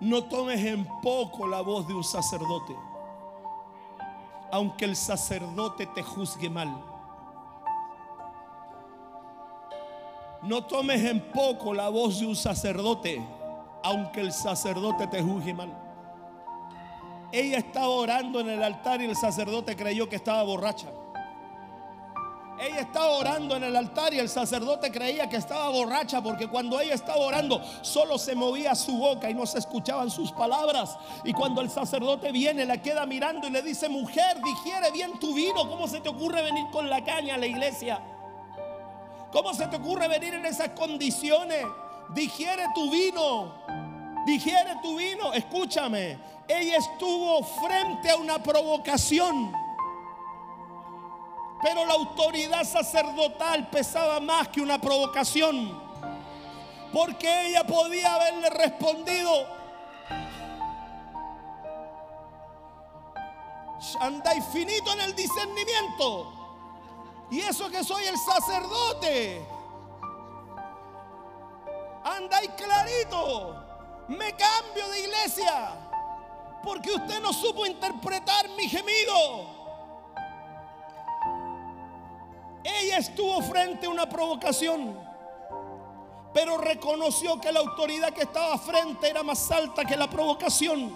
No 0.00 0.24
tomes 0.24 0.64
en 0.64 0.86
poco 1.02 1.46
la 1.46 1.60
voz 1.60 1.86
de 1.86 1.94
un 1.94 2.04
sacerdote, 2.04 2.74
aunque 4.50 4.86
el 4.86 4.96
sacerdote 4.96 5.86
te 5.86 6.02
juzgue 6.02 6.48
mal. 6.48 6.82
No 10.42 10.64
tomes 10.64 11.02
en 11.04 11.20
poco 11.32 11.74
la 11.74 11.88
voz 11.88 12.20
de 12.20 12.26
un 12.26 12.36
sacerdote, 12.36 13.20
aunque 13.82 14.20
el 14.20 14.32
sacerdote 14.32 15.08
te 15.08 15.22
juzgue 15.22 15.52
mal. 15.52 15.76
Ella 17.32 17.58
estaba 17.58 17.88
orando 17.88 18.40
en 18.40 18.48
el 18.48 18.62
altar 18.62 19.02
y 19.02 19.06
el 19.06 19.16
sacerdote 19.16 19.76
creyó 19.76 20.08
que 20.08 20.16
estaba 20.16 20.42
borracha. 20.44 20.88
Ella 22.60 22.80
estaba 22.80 23.10
orando 23.10 23.54
en 23.56 23.62
el 23.62 23.76
altar 23.76 24.12
y 24.12 24.18
el 24.18 24.28
sacerdote 24.28 24.90
creía 24.90 25.28
que 25.28 25.36
estaba 25.36 25.68
borracha 25.68 26.20
porque 26.20 26.48
cuando 26.48 26.80
ella 26.80 26.94
estaba 26.94 27.18
orando 27.18 27.62
solo 27.82 28.18
se 28.18 28.34
movía 28.34 28.74
su 28.74 28.96
boca 28.98 29.30
y 29.30 29.34
no 29.34 29.46
se 29.46 29.58
escuchaban 29.58 30.10
sus 30.10 30.32
palabras. 30.32 30.98
Y 31.22 31.32
cuando 31.32 31.60
el 31.60 31.70
sacerdote 31.70 32.32
viene, 32.32 32.66
la 32.66 32.82
queda 32.82 33.06
mirando 33.06 33.46
y 33.46 33.50
le 33.50 33.62
dice, 33.62 33.88
mujer, 33.88 34.40
digiere 34.42 34.90
bien 34.90 35.20
tu 35.20 35.34
vino. 35.34 35.68
¿Cómo 35.68 35.86
se 35.86 36.00
te 36.00 36.08
ocurre 36.08 36.42
venir 36.42 36.66
con 36.72 36.90
la 36.90 37.04
caña 37.04 37.36
a 37.36 37.38
la 37.38 37.46
iglesia? 37.46 38.00
¿Cómo 39.30 39.54
se 39.54 39.68
te 39.68 39.76
ocurre 39.76 40.08
venir 40.08 40.34
en 40.34 40.44
esas 40.44 40.70
condiciones? 40.70 41.64
Digiere 42.08 42.64
tu 42.74 42.90
vino. 42.90 43.54
Digiere 44.26 44.76
tu 44.82 44.96
vino. 44.96 45.32
Escúchame. 45.32 46.18
Ella 46.48 46.78
estuvo 46.78 47.44
frente 47.44 48.10
a 48.10 48.16
una 48.16 48.42
provocación. 48.42 49.67
Pero 51.62 51.84
la 51.84 51.94
autoridad 51.94 52.64
sacerdotal 52.64 53.68
pesaba 53.68 54.20
más 54.20 54.48
que 54.48 54.60
una 54.60 54.78
provocación. 54.78 55.88
Porque 56.92 57.48
ella 57.48 57.66
podía 57.66 58.14
haberle 58.14 58.50
respondido. 58.50 59.58
Anda 64.00 64.34
infinito 64.34 64.92
en 64.92 65.00
el 65.00 65.14
discernimiento. 65.14 66.32
Y 67.30 67.40
eso 67.40 67.68
que 67.68 67.82
soy 67.84 68.04
el 68.04 68.16
sacerdote. 68.16 69.46
Anda 72.04 72.40
clarito. 72.56 73.64
Me 74.08 74.34
cambio 74.34 74.88
de 74.90 75.00
iglesia. 75.00 75.72
Porque 76.62 76.92
usted 76.92 77.20
no 77.20 77.32
supo 77.32 77.66
interpretar 77.66 78.48
mi 78.50 78.68
gemido. 78.68 79.57
Ella 82.68 82.98
estuvo 82.98 83.40
frente 83.42 83.86
a 83.86 83.90
una 83.90 84.08
provocación, 84.08 84.94
pero 86.34 86.58
reconoció 86.58 87.40
que 87.40 87.50
la 87.50 87.60
autoridad 87.60 88.12
que 88.12 88.22
estaba 88.22 88.58
frente 88.58 89.08
era 89.08 89.22
más 89.22 89.50
alta 89.50 89.84
que 89.84 89.96
la 89.96 90.08
provocación. 90.08 90.92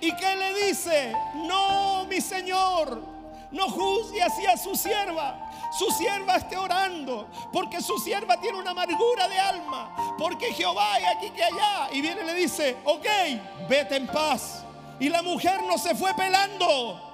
¿Y 0.00 0.14
qué 0.16 0.34
le 0.34 0.66
dice? 0.66 1.14
No, 1.34 2.06
mi 2.06 2.20
Señor, 2.20 3.02
no 3.50 3.68
juzgue 3.68 4.22
así 4.22 4.46
a 4.46 4.56
su 4.56 4.74
sierva. 4.74 5.50
Su 5.78 5.90
sierva 5.90 6.36
esté 6.36 6.56
orando, 6.56 7.28
porque 7.52 7.80
su 7.80 7.98
sierva 7.98 8.40
tiene 8.40 8.58
una 8.58 8.70
amargura 8.70 9.28
de 9.28 9.38
alma, 9.38 10.14
porque 10.18 10.52
Jehová 10.52 10.94
hay 10.94 11.04
aquí 11.04 11.30
que 11.30 11.44
allá. 11.44 11.88
Y 11.92 12.00
viene 12.00 12.22
y 12.22 12.24
le 12.24 12.34
dice, 12.34 12.78
ok, 12.84 13.06
vete 13.68 13.96
en 13.96 14.06
paz. 14.06 14.64
Y 14.98 15.08
la 15.08 15.22
mujer 15.22 15.62
no 15.62 15.76
se 15.78 15.94
fue 15.94 16.14
pelando. 16.14 17.11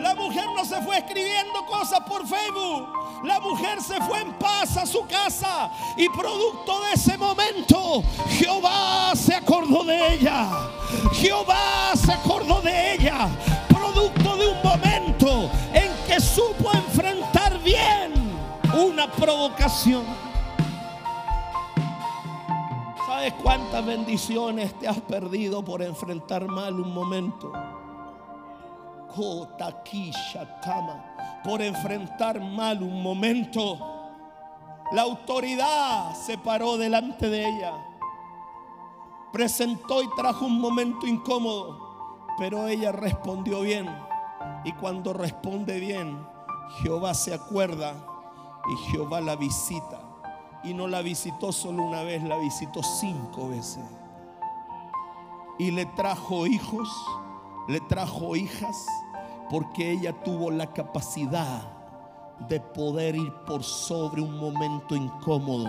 La 0.00 0.14
mujer 0.14 0.44
no 0.54 0.64
se 0.64 0.80
fue 0.82 0.98
escribiendo 0.98 1.64
cosas 1.66 2.00
por 2.00 2.26
Facebook. 2.26 2.88
La 3.24 3.40
mujer 3.40 3.80
se 3.80 4.00
fue 4.02 4.20
en 4.20 4.32
paz 4.34 4.76
a 4.76 4.86
su 4.86 5.06
casa 5.06 5.70
y 5.96 6.08
producto 6.08 6.80
de 6.82 6.92
ese 6.92 7.16
momento 7.16 8.02
Jehová 8.28 9.12
se 9.14 9.34
acordó 9.34 9.84
de 9.84 10.14
ella. 10.14 10.48
Jehová 11.12 11.92
se 11.94 12.12
acordó 12.12 12.60
de 12.60 12.94
ella. 12.94 13.28
Producto 13.68 14.36
de 14.36 14.48
un 14.48 14.62
momento 14.62 15.50
en 15.72 15.90
que 16.06 16.20
supo 16.20 16.70
enfrentar 16.72 17.58
bien 17.62 18.12
una 18.74 19.10
provocación. 19.10 20.04
¿Sabes 23.06 23.32
cuántas 23.42 23.84
bendiciones 23.84 24.78
te 24.78 24.88
has 24.88 25.00
perdido 25.00 25.64
por 25.64 25.82
enfrentar 25.82 26.46
mal 26.46 26.78
un 26.78 26.92
momento? 26.92 27.52
Por 31.44 31.62
enfrentar 31.62 32.40
mal 32.40 32.82
un 32.82 33.02
momento. 33.02 33.78
La 34.92 35.02
autoridad 35.02 36.14
se 36.14 36.38
paró 36.38 36.76
delante 36.76 37.28
de 37.28 37.48
ella. 37.48 37.72
Presentó 39.32 40.02
y 40.02 40.08
trajo 40.16 40.46
un 40.46 40.60
momento 40.60 41.06
incómodo, 41.06 42.26
pero 42.38 42.66
ella 42.68 42.92
respondió 42.92 43.60
bien. 43.60 43.88
Y 44.64 44.72
cuando 44.72 45.12
responde 45.12 45.78
bien, 45.78 46.18
Jehová 46.82 47.14
se 47.14 47.34
acuerda 47.34 47.94
y 48.68 48.90
Jehová 48.90 49.20
la 49.20 49.36
visita. 49.36 50.00
Y 50.64 50.74
no 50.74 50.88
la 50.88 51.02
visitó 51.02 51.52
solo 51.52 51.82
una 51.84 52.02
vez, 52.02 52.22
la 52.22 52.36
visitó 52.38 52.82
cinco 52.82 53.48
veces. 53.48 53.84
Y 55.58 55.70
le 55.70 55.86
trajo 55.86 56.46
hijos, 56.46 56.88
le 57.68 57.80
trajo 57.80 58.34
hijas 58.34 58.86
porque 59.50 59.92
ella 59.92 60.12
tuvo 60.24 60.50
la 60.50 60.72
capacidad 60.72 61.62
de 62.48 62.60
poder 62.60 63.16
ir 63.16 63.32
por 63.46 63.62
sobre 63.62 64.20
un 64.20 64.36
momento 64.38 64.94
incómodo 64.94 65.68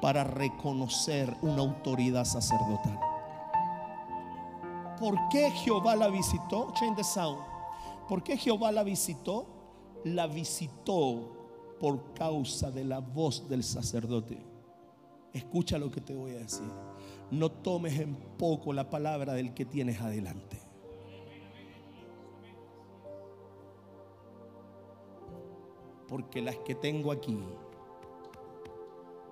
para 0.00 0.24
reconocer 0.24 1.34
una 1.42 1.58
autoridad 1.62 2.24
sacerdotal. 2.24 2.98
¿Por 4.98 5.16
qué 5.30 5.50
Jehová 5.50 5.96
la 5.96 6.08
visitó? 6.08 6.72
Change 6.74 6.96
the 6.96 7.04
sound. 7.04 7.38
¿Por 8.08 8.22
qué 8.22 8.36
Jehová 8.36 8.72
la 8.72 8.82
visitó? 8.82 9.46
La 10.04 10.26
visitó 10.26 11.76
por 11.80 12.14
causa 12.14 12.70
de 12.70 12.84
la 12.84 13.00
voz 13.00 13.48
del 13.48 13.64
sacerdote. 13.64 14.44
Escucha 15.32 15.78
lo 15.78 15.90
que 15.90 16.00
te 16.00 16.14
voy 16.14 16.32
a 16.32 16.38
decir. 16.38 16.70
No 17.30 17.50
tomes 17.50 17.98
en 17.98 18.14
poco 18.38 18.72
la 18.72 18.90
palabra 18.90 19.32
del 19.32 19.54
que 19.54 19.64
tienes 19.64 20.00
adelante. 20.00 20.61
Porque 26.12 26.42
las 26.42 26.56
que 26.56 26.74
tengo 26.74 27.10
aquí 27.10 27.42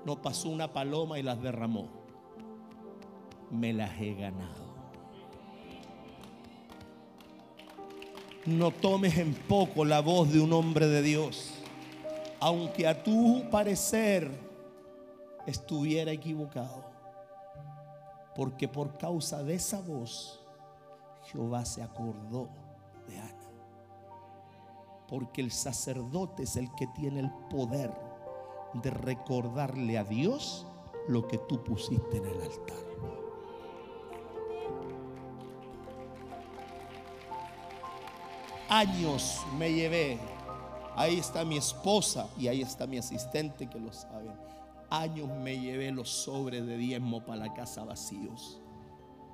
no 0.07 0.23
pasó 0.23 0.49
una 0.49 0.73
paloma 0.73 1.19
y 1.19 1.23
las 1.23 1.43
derramó. 1.43 1.89
Me 3.51 3.75
las 3.75 4.01
he 4.01 4.15
ganado. 4.15 4.65
No 8.47 8.71
tomes 8.71 9.19
en 9.19 9.35
poco 9.35 9.85
la 9.85 10.01
voz 10.01 10.33
de 10.33 10.41
un 10.41 10.55
hombre 10.55 10.87
de 10.87 11.03
Dios, 11.03 11.53
aunque 12.41 12.89
a 12.89 13.03
tu 13.03 13.51
parecer 13.51 14.31
estuviera 15.47 16.13
equivocado. 16.13 16.83
Porque 18.35 18.69
por 18.69 18.97
causa 18.97 19.43
de 19.43 19.57
esa 19.57 19.83
voz, 19.83 20.41
Jehová 21.25 21.67
se 21.67 21.83
acordó 21.83 22.49
de 23.07 23.19
Ana 23.19 23.39
porque 25.11 25.40
el 25.40 25.50
sacerdote 25.50 26.45
es 26.45 26.57
el 26.57 26.73
que 26.76 26.87
tiene 26.87 27.19
el 27.21 27.31
poder 27.50 27.93
de 28.75 28.90
recordarle 28.90 29.99
a 29.99 30.05
Dios 30.05 30.67
lo 31.09 31.26
que 31.26 31.37
tú 31.37 31.64
pusiste 31.64 32.19
en 32.19 32.26
el 32.26 32.40
altar. 32.40 32.90
Años 38.69 39.45
me 39.59 39.73
llevé. 39.73 40.21
Ahí 40.95 41.19
está 41.19 41.45
mi 41.45 41.57
esposa 41.57 42.29
y 42.38 42.47
ahí 42.47 42.62
está 42.62 42.87
mi 42.87 42.99
asistente 42.99 43.69
que 43.69 43.81
lo 43.81 43.93
saben. 43.93 44.33
Años 44.90 45.29
me 45.29 45.59
llevé 45.59 45.90
los 45.90 46.09
sobres 46.09 46.64
de 46.64 46.76
diezmo 46.76 47.25
para 47.25 47.47
la 47.47 47.52
casa 47.55 47.85
vacíos. 47.85 48.61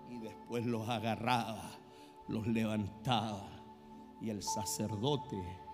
Y 0.09 0.19
después 0.21 0.65
los 0.65 0.89
agarraba, 0.89 1.71
los 2.29 2.47
levantaba. 2.47 3.51
Y 4.23 4.31
el 4.31 4.43
sacerdote 4.43 5.66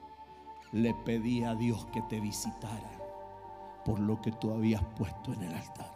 le 0.73 0.95
pedí 0.95 1.45
a 1.45 1.55
Dios 1.55 1.87
que 1.93 2.01
te 2.03 2.19
visitara 2.19 2.91
por 3.85 4.01
lo 4.01 4.21
que 4.23 4.33
tú 4.33 4.53
habías 4.53 4.83
puesto 4.97 5.33
en 5.33 5.43
el 5.43 5.55
altar. 5.55 5.93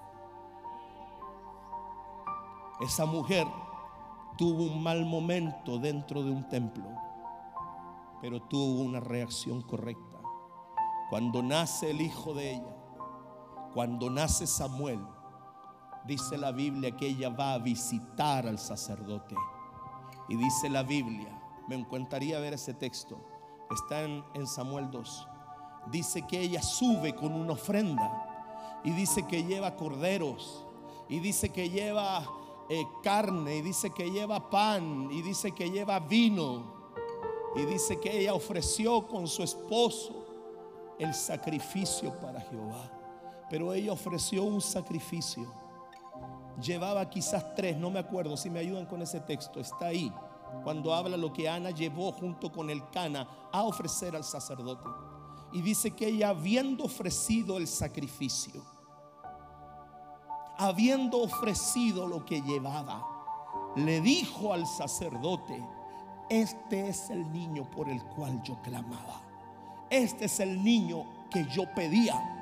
Esa 2.81 3.07
mujer 3.07 3.47
tuvo 4.37 4.65
un 4.65 4.83
mal 4.83 5.07
momento 5.07 5.79
dentro 5.79 6.23
de 6.23 6.31
un 6.31 6.47
templo, 6.49 6.85
pero 8.21 8.43
tuvo 8.43 8.83
una 8.83 9.01
reacción 9.01 9.63
correcta. 9.63 10.19
Cuando 11.09 11.43
nace 11.43 11.91
el 11.93 12.03
hijo 12.03 12.35
de 12.35 12.57
ella, 12.57 12.77
cuando 13.73 14.11
nace 14.11 14.47
Samuel, 14.47 15.01
dice 16.05 16.37
la 16.37 16.53
Biblia 16.53 16.95
que 16.95 17.07
ella 17.07 17.31
va 17.31 17.55
a 17.55 17.59
visitar 17.59 18.47
al 18.47 18.59
sacerdote. 18.59 19.37
Y 20.29 20.37
dice 20.37 20.69
la 20.69 20.83
Biblia, 20.83 21.41
me 21.67 21.77
encantaría 21.77 22.39
ver 22.41 22.55
ese 22.55 22.75
texto 22.75 23.36
está 23.71 24.03
en, 24.03 24.47
Samuel 24.47 24.91
2. 24.91 25.29
Dice 25.91 26.27
que 26.27 26.41
ella 26.41 26.63
sube 26.63 27.15
con 27.15 27.33
una 27.33 27.53
ofrenda 27.53 28.81
y 28.85 28.91
dice 28.91 29.27
que 29.27 29.45
lleva 29.45 29.77
corderos 29.77 30.65
y 31.09 31.21
dice 31.21 31.51
que 31.51 31.71
lleva 31.71 32.27
eh, 32.69 32.85
carne 33.03 33.57
y 33.57 33.63
dice 33.63 33.91
que 33.91 34.11
lleva 34.11 34.51
pan 34.51 35.09
y 35.13 35.23
dice 35.23 35.53
que 35.53 35.71
lleva 35.71 36.01
vino 36.01 36.75
y 37.55 37.65
dice 37.65 38.01
que 38.01 38.21
ella 38.21 38.35
ofreció 38.35 39.07
con 39.07 39.27
su 39.27 39.43
esposo 39.43 40.27
el 40.99 41.15
sacrificio 41.15 42.19
para 42.21 42.41
Jehová. 42.41 42.91
Pero 43.49 43.73
ella 43.73 43.93
ofreció 43.93 44.43
un 44.43 44.61
sacrificio. 44.61 45.47
Llevaba 46.61 47.09
quizás 47.09 47.55
tres, 47.55 47.77
no 47.77 47.91
me 47.91 48.01
acuerdo 48.01 48.37
si 48.37 48.51
me 48.51 48.59
ayudan 48.59 48.87
con 48.87 49.03
ese 49.03 49.21
texto, 49.21 49.61
está 49.61 49.87
ahí 49.87 50.13
cuando 50.63 50.95
habla 50.95 51.17
lo 51.17 51.33
que 51.33 51.49
Ana 51.49 51.71
llevó 51.71 52.13
junto 52.13 52.51
con 52.51 52.71
el 52.71 52.89
Cana 52.91 53.27
a 53.53 53.63
ofrecer 53.63 54.17
al 54.17 54.25
sacerdote. 54.25 54.89
Y 55.53 55.63
dice 55.63 55.93
que 55.93 56.09
ella 56.09 56.31
habiendo 56.31 56.85
ofrecido 56.85 57.57
el 57.57 57.67
sacrificio, 57.67 58.63
habiendo 60.59 61.23
ofrecido 61.23 62.07
lo 62.07 62.25
que 62.25 62.43
llevaba, 62.43 63.05
le 63.77 64.01
dijo 64.01 64.53
al 64.53 64.67
sacerdote, 64.67 65.63
este 66.29 66.89
es 66.89 67.11
el 67.11 67.31
niño 67.33 67.71
por 67.71 67.89
el 67.89 68.03
cual 68.03 68.43
yo 68.43 68.61
clamaba. 68.63 69.23
Este 69.89 70.25
es 70.25 70.41
el 70.41 70.63
niño 70.63 71.05
que 71.31 71.47
yo 71.47 71.73
pedía. 71.75 72.33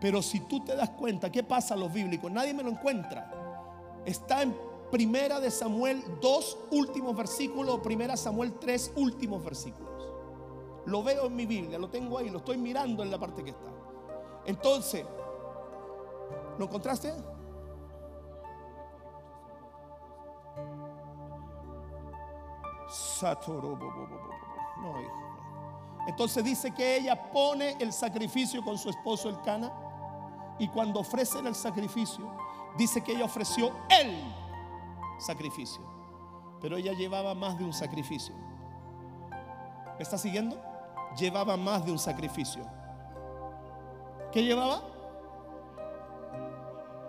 Pero 0.00 0.22
si 0.22 0.40
tú 0.40 0.60
te 0.60 0.76
das 0.76 0.90
cuenta, 0.90 1.32
¿qué 1.32 1.42
pasa 1.42 1.74
a 1.74 1.76
los 1.76 1.92
bíblicos? 1.92 2.30
Nadie 2.30 2.54
me 2.54 2.62
lo 2.62 2.70
encuentra. 2.70 3.32
Está 4.04 4.42
en 4.42 4.54
Primera 4.90 5.40
de 5.40 5.50
Samuel, 5.50 6.02
dos 6.20 6.56
últimos 6.70 7.16
versículos, 7.16 7.80
Primera 7.80 8.16
Samuel, 8.16 8.54
tres 8.54 8.92
últimos 8.96 9.44
versículos. 9.44 10.08
Lo 10.86 11.02
veo 11.02 11.26
en 11.26 11.34
mi 11.34 11.46
Biblia, 11.46 11.78
lo 11.78 11.88
tengo 11.88 12.18
ahí, 12.18 12.30
lo 12.30 12.38
estoy 12.38 12.56
mirando 12.56 13.02
en 13.02 13.10
la 13.10 13.18
parte 13.18 13.42
que 13.42 13.50
está. 13.50 13.70
Entonces, 14.44 15.04
¿lo 16.58 16.64
encontraste? 16.64 17.12
No, 24.80 25.00
hijo. 25.00 25.26
Entonces 26.06 26.44
dice 26.44 26.72
que 26.72 26.98
ella 26.98 27.30
pone 27.32 27.76
el 27.80 27.92
sacrificio 27.92 28.62
con 28.62 28.78
su 28.78 28.90
esposo 28.90 29.28
el 29.28 29.40
Cana. 29.42 29.72
Y 30.58 30.68
cuando 30.68 31.00
ofrecen 31.00 31.46
el 31.46 31.54
sacrificio, 31.54 32.30
dice 32.78 33.02
que 33.02 33.12
ella 33.12 33.24
ofreció 33.24 33.72
él 33.90 34.45
sacrificio. 35.18 35.82
Pero 36.60 36.76
ella 36.76 36.92
llevaba 36.92 37.34
más 37.34 37.58
de 37.58 37.64
un 37.64 37.72
sacrificio. 37.72 38.34
¿Me 39.96 40.02
está 40.02 40.18
siguiendo? 40.18 40.60
Llevaba 41.18 41.56
más 41.56 41.84
de 41.84 41.92
un 41.92 41.98
sacrificio. 41.98 42.64
¿Qué 44.32 44.42
llevaba? 44.42 44.82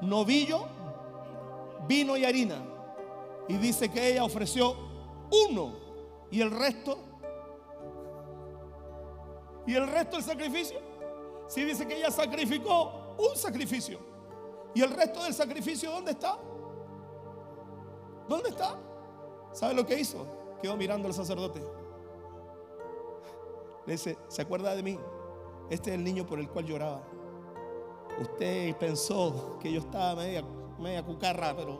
Novillo, 0.01 0.65
vino 1.87 2.15
y 2.15 2.25
harina. 2.25 2.57
Y 3.47 3.57
dice 3.57 3.89
que 3.89 4.11
ella 4.11 4.23
ofreció 4.23 4.75
uno 5.49 5.73
y 6.31 6.41
el 6.41 6.51
resto. 6.51 6.97
¿Y 9.65 9.75
el 9.75 9.87
resto 9.87 10.17
del 10.17 10.25
sacrificio? 10.25 10.79
Si 11.47 11.63
dice 11.63 11.87
que 11.87 11.97
ella 11.97 12.11
sacrificó 12.11 13.15
un 13.17 13.35
sacrificio. 13.35 13.99
¿Y 14.73 14.81
el 14.81 14.91
resto 14.91 15.23
del 15.23 15.33
sacrificio 15.33 15.91
dónde 15.91 16.11
está? 16.11 16.37
¿Dónde 18.27 18.49
está? 18.49 18.75
¿Sabe 19.51 19.73
lo 19.73 19.85
que 19.85 19.99
hizo? 19.99 20.25
Quedó 20.61 20.75
mirando 20.75 21.07
al 21.07 21.13
sacerdote. 21.13 21.61
Le 23.85 23.93
dice, 23.93 24.17
¿se 24.27 24.41
acuerda 24.41 24.75
de 24.75 24.83
mí? 24.83 24.99
Este 25.69 25.91
es 25.91 25.95
el 25.95 26.03
niño 26.03 26.25
por 26.25 26.39
el 26.39 26.49
cual 26.49 26.65
lloraba. 26.65 27.01
Usted 28.19 28.75
pensó 28.77 29.57
que 29.59 29.71
yo 29.71 29.79
estaba 29.79 30.15
media, 30.15 30.43
media 30.79 31.03
cucarra, 31.03 31.55
pero 31.55 31.79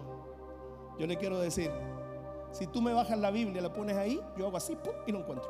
yo 0.97 1.07
le 1.07 1.17
quiero 1.17 1.39
decir, 1.39 1.71
si 2.51 2.67
tú 2.67 2.81
me 2.81 2.93
bajas 2.93 3.17
la 3.17 3.31
Biblia, 3.31 3.61
la 3.61 3.73
pones 3.73 3.97
ahí, 3.97 4.21
yo 4.37 4.47
hago 4.47 4.57
así 4.57 4.77
y 5.05 5.11
lo 5.11 5.19
encuentro. 5.19 5.49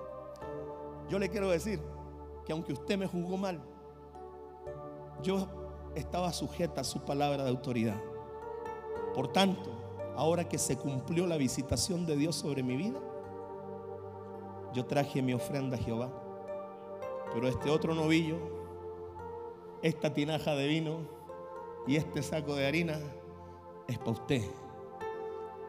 Yo 1.10 1.20
le 1.20 1.30
quiero 1.30 1.50
decir 1.50 1.82
que 2.46 2.52
aunque 2.52 2.74
usted 2.74 2.98
me 2.98 3.08
juzgó 3.08 3.38
mal, 3.38 3.62
yo 5.22 5.48
estaba 5.96 6.32
sujeta 6.32 6.82
a 6.82 6.84
su 6.84 7.02
palabra 7.02 7.44
de 7.44 7.50
autoridad. 7.50 8.02
Por 9.14 9.30
tanto, 9.30 9.87
ahora 10.18 10.50
que 10.50 10.58
se 10.58 10.76
cumplió 10.76 11.28
la 11.28 11.38
visitación 11.38 12.08
de 12.08 12.18
Dios 12.18 12.36
sobre 12.36 12.64
mi 12.64 12.76
vida, 12.76 13.00
yo 14.74 14.84
traje 14.86 15.22
mi 15.22 15.34
ofrenda 15.34 15.78
a 15.78 15.80
Jehová. 15.80 16.10
Pero 17.34 17.48
este 17.48 17.70
otro 17.70 17.94
novillo, 17.94 18.38
esta 19.84 20.12
tinaja 20.14 20.56
de 20.56 20.68
vino 20.68 20.98
y 21.86 21.98
este 21.98 22.24
saco 22.24 22.56
de 22.56 22.66
harina 22.66 23.00
es 23.88 24.00
para 24.00 24.12
usted. 24.12 24.42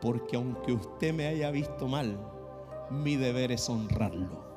Porque 0.00 0.37
aunque 0.37 0.72
usted 0.72 1.12
me 1.12 1.26
haya 1.26 1.50
visto 1.50 1.87
mal, 1.87 2.18
mi 2.90 3.16
deber 3.16 3.52
es 3.52 3.68
honrarlo. 3.68 4.48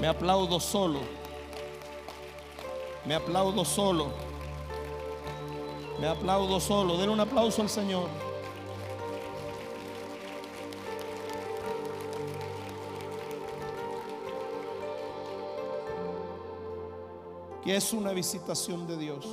Me 0.00 0.06
aplaudo 0.06 0.60
solo. 0.60 1.25
Me 3.06 3.14
aplaudo 3.14 3.64
solo. 3.64 4.08
Me 6.00 6.08
aplaudo 6.08 6.58
solo. 6.58 6.96
Den 6.96 7.10
un 7.10 7.20
aplauso 7.20 7.62
al 7.62 7.68
Señor. 7.68 8.08
¿Qué 17.62 17.76
es 17.76 17.92
una 17.92 18.12
visitación 18.12 18.86
de 18.86 18.96
Dios? 18.96 19.26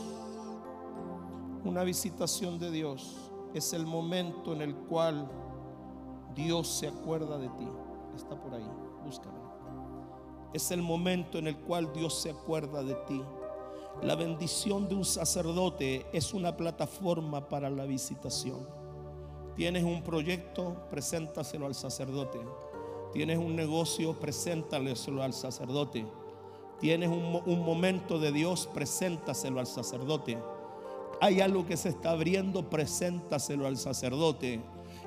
Una 1.63 1.83
visitación 1.83 2.59
de 2.59 2.71
Dios 2.71 3.31
es 3.53 3.73
el 3.73 3.85
momento 3.85 4.53
en 4.53 4.61
el 4.61 4.75
cual 4.75 5.29
Dios 6.35 6.67
se 6.67 6.87
acuerda 6.87 7.37
de 7.37 7.49
ti. 7.49 7.67
Está 8.15 8.39
por 8.39 8.53
ahí, 8.53 8.67
búscalo. 9.05 9.53
Es 10.51 10.71
el 10.71 10.81
momento 10.81 11.37
en 11.37 11.47
el 11.47 11.57
cual 11.57 11.91
Dios 11.93 12.21
se 12.21 12.31
acuerda 12.31 12.83
de 12.83 12.95
ti. 13.07 13.23
La 14.01 14.15
bendición 14.15 14.89
de 14.89 14.95
un 14.95 15.05
sacerdote 15.05 16.05
es 16.11 16.33
una 16.33 16.57
plataforma 16.57 17.47
para 17.47 17.69
la 17.69 17.85
visitación. 17.85 18.67
Tienes 19.55 19.83
un 19.83 20.03
proyecto, 20.03 20.75
preséntaselo 20.89 21.67
al 21.67 21.75
sacerdote. 21.75 22.39
Tienes 23.13 23.37
un 23.37 23.55
negocio, 23.55 24.19
preséntaleselo 24.19 25.21
al 25.21 25.33
sacerdote. 25.33 26.05
Tienes 26.79 27.09
un, 27.09 27.41
un, 27.45 27.59
momento 27.63 28.19
de 28.19 28.31
Dios, 28.31 28.67
preséntaselo 28.73 29.59
al 29.59 29.67
sacerdote. 29.67 30.37
Hay 31.21 31.39
algo 31.39 31.65
que 31.65 31.77
se 31.77 31.89
está 31.89 32.11
abriendo, 32.11 32.69
preséntaselo 32.69 33.67
al 33.67 33.77
sacerdote. 33.77 34.59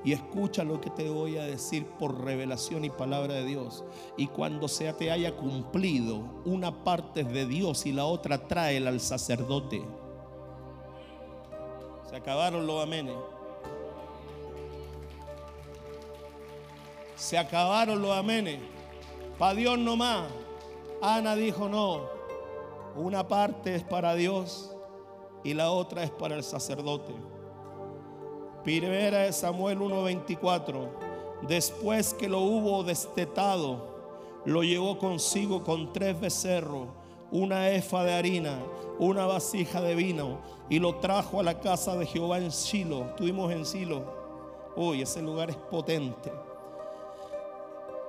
Y 0.04 0.12
escucha 0.12 0.64
lo 0.64 0.80
que 0.80 0.90
te 0.90 1.08
voy 1.10 1.36
a 1.36 1.44
decir 1.44 1.86
por 1.86 2.24
revelación 2.24 2.84
y 2.84 2.90
palabra 2.90 3.34
de 3.34 3.44
Dios. 3.44 3.84
Y 4.16 4.28
cuando 4.28 4.68
se 4.68 4.92
te 4.92 5.10
haya 5.10 5.36
cumplido, 5.36 6.20
una 6.44 6.84
parte 6.84 7.22
es 7.22 7.32
de 7.32 7.46
Dios 7.46 7.86
y 7.86 7.92
la 7.92 8.04
otra 8.04 8.46
trae 8.46 8.78
al 8.86 9.00
sacerdote. 9.00 9.82
Se 12.08 12.16
acabaron 12.16 12.66
los 12.66 12.82
amenes. 12.82 13.16
Se 17.16 17.36
acabaron 17.36 18.00
los 18.00 18.16
amenes. 18.16 18.60
Para 19.38 19.54
Dios 19.54 19.78
no 19.78 19.96
más. 19.96 20.28
Ana 21.02 21.34
dijo 21.34 21.68
no. 21.68 22.02
Una 22.94 23.26
parte 23.26 23.74
es 23.74 23.82
para 23.82 24.14
Dios 24.14 24.74
y 25.44 25.54
la 25.54 25.70
otra 25.70 26.02
es 26.02 26.10
para 26.10 26.36
el 26.36 26.42
sacerdote. 26.42 27.12
Primera 28.66 29.18
de 29.18 29.32
Samuel 29.32 29.78
1:24. 29.80 30.88
Después 31.42 32.12
que 32.14 32.28
lo 32.28 32.40
hubo 32.40 32.82
destetado, 32.82 33.86
lo 34.44 34.64
llevó 34.64 34.98
consigo 34.98 35.62
con 35.62 35.92
tres 35.92 36.20
becerros, 36.20 36.88
una 37.30 37.70
efa 37.70 38.02
de 38.02 38.14
harina, 38.14 38.58
una 38.98 39.24
vasija 39.24 39.80
de 39.80 39.94
vino, 39.94 40.40
y 40.68 40.80
lo 40.80 40.96
trajo 40.96 41.38
a 41.38 41.44
la 41.44 41.60
casa 41.60 41.96
de 41.96 42.06
Jehová 42.06 42.38
en 42.38 42.50
Silo. 42.50 43.04
Estuvimos 43.10 43.52
en 43.52 43.64
Silo. 43.64 44.02
Uy, 44.74 45.00
ese 45.02 45.22
lugar 45.22 45.48
es 45.48 45.56
potente. 45.56 46.32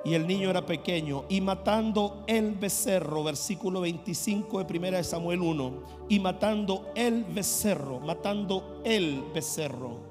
Y 0.06 0.16
el 0.16 0.26
niño 0.26 0.50
era 0.50 0.66
pequeño. 0.66 1.26
Y 1.30 1.40
matando 1.40 2.24
el 2.26 2.54
becerro, 2.54 3.24
versículo 3.24 3.82
25 3.82 4.58
de 4.58 4.66
primera 4.66 4.98
de 4.98 5.04
Samuel 5.04 5.40
1. 5.40 5.72
Y 6.10 6.20
matando 6.20 6.88
el 6.96 7.26
becerro, 7.26 8.00
matando 8.00 8.82
el 8.84 9.22
becerro 9.36 10.07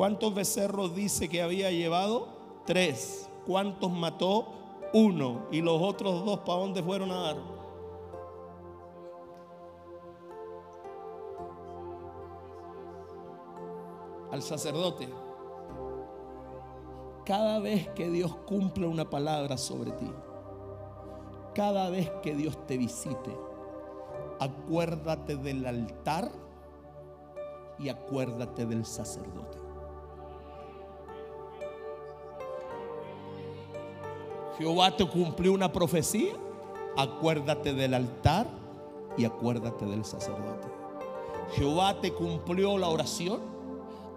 ¿Cuántos 0.00 0.34
becerros 0.34 0.94
dice 0.94 1.28
que 1.28 1.42
había 1.42 1.70
llevado? 1.70 2.28
Tres. 2.64 3.28
¿Cuántos 3.46 3.92
mató? 3.92 4.46
Uno. 4.94 5.42
¿Y 5.50 5.60
los 5.60 5.78
otros 5.78 6.24
dos 6.24 6.38
para 6.38 6.60
dónde 6.60 6.82
fueron 6.82 7.10
a 7.10 7.20
dar? 7.20 7.36
Al 14.32 14.40
sacerdote. 14.40 15.06
Cada 17.26 17.58
vez 17.58 17.86
que 17.90 18.08
Dios 18.08 18.34
cumple 18.46 18.86
una 18.86 19.10
palabra 19.10 19.58
sobre 19.58 19.90
ti, 19.90 20.10
cada 21.54 21.90
vez 21.90 22.10
que 22.22 22.34
Dios 22.34 22.66
te 22.66 22.78
visite, 22.78 23.36
acuérdate 24.38 25.36
del 25.36 25.66
altar 25.66 26.32
y 27.78 27.90
acuérdate 27.90 28.64
del 28.64 28.86
sacerdote. 28.86 29.59
Jehová 34.60 34.94
te 34.94 35.08
cumplió 35.08 35.54
una 35.54 35.72
profecía, 35.72 36.34
acuérdate 36.94 37.72
del 37.72 37.94
altar 37.94 38.46
y 39.16 39.24
acuérdate 39.24 39.86
del 39.86 40.04
sacerdote. 40.04 40.68
Jehová 41.52 41.98
te 42.02 42.12
cumplió 42.12 42.76
la 42.76 42.88
oración, 42.88 43.40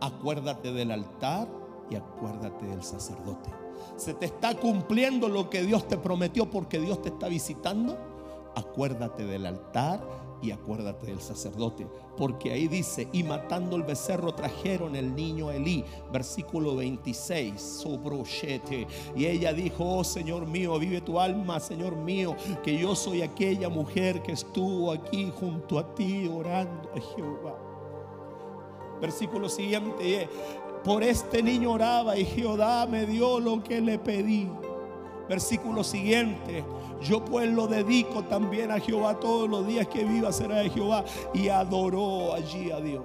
acuérdate 0.02 0.74
del 0.74 0.92
altar 0.92 1.48
y 1.90 1.96
acuérdate 1.96 2.66
del 2.66 2.84
sacerdote. 2.84 3.52
Se 3.96 4.14
te 4.14 4.26
está 4.26 4.54
cumpliendo 4.54 5.30
lo 5.30 5.50
que 5.50 5.64
Dios 5.64 5.88
te 5.88 5.98
prometió 5.98 6.52
porque 6.52 6.78
Dios 6.78 7.02
te 7.02 7.08
está 7.08 7.30
visitando. 7.30 7.98
Acuérdate 8.54 9.26
del 9.26 9.46
altar 9.46 10.02
y 10.44 10.52
acuérdate 10.52 11.08
del 11.08 11.22
sacerdote, 11.22 11.88
porque 12.18 12.52
ahí 12.52 12.68
dice, 12.68 13.08
y 13.14 13.24
matando 13.24 13.78
el 13.78 13.84
becerro 13.84 14.36
trajeron 14.36 14.96
el 14.96 15.16
niño 15.16 15.50
Elí, 15.50 15.86
versículo 16.12 16.76
26, 16.76 17.60
sobrochete. 17.60 18.86
Y 19.16 19.26
ella 19.26 19.54
dijo, 19.54 20.00
oh 20.00 20.04
Señor 20.04 20.46
mío, 20.46 20.78
vive 20.78 21.00
tu 21.00 21.18
alma, 21.18 21.62
Señor 21.62 21.96
mío, 21.96 22.36
que 22.62 22.78
yo 22.78 22.94
soy 22.94 23.22
aquella 23.22 23.70
mujer 23.70 24.22
que 24.22 24.34
estuvo 24.34 24.92
aquí 24.92 25.32
junto 25.40 25.80
a 25.80 25.96
ti 25.96 26.28
orando 26.28 26.90
a 26.94 27.00
Jehová. 27.00 27.58
Versículo 29.00 29.48
siguiente, 29.48 30.28
por 30.84 31.04
este 31.04 31.42
niño 31.42 31.72
oraba 31.72 32.18
y 32.18 32.26
Jehová 32.26 32.86
me 32.86 33.06
dio 33.06 33.40
lo 33.40 33.64
que 33.64 33.80
le 33.80 33.98
pedí. 33.98 34.50
Versículo 35.28 35.84
siguiente. 35.84 36.64
Yo 37.02 37.24
pues 37.24 37.50
lo 37.50 37.68
dedico 37.68 38.24
también 38.24 38.72
a 38.72 38.80
Jehová 38.80 39.20
todos 39.20 39.50
los 39.50 39.66
días 39.66 39.88
que 39.88 40.04
viva 40.04 40.32
será 40.32 40.58
de 40.58 40.70
Jehová. 40.70 41.04
Y 41.34 41.50
adoró 41.50 42.34
allí 42.34 42.72
a 42.72 42.80
Dios. 42.80 43.04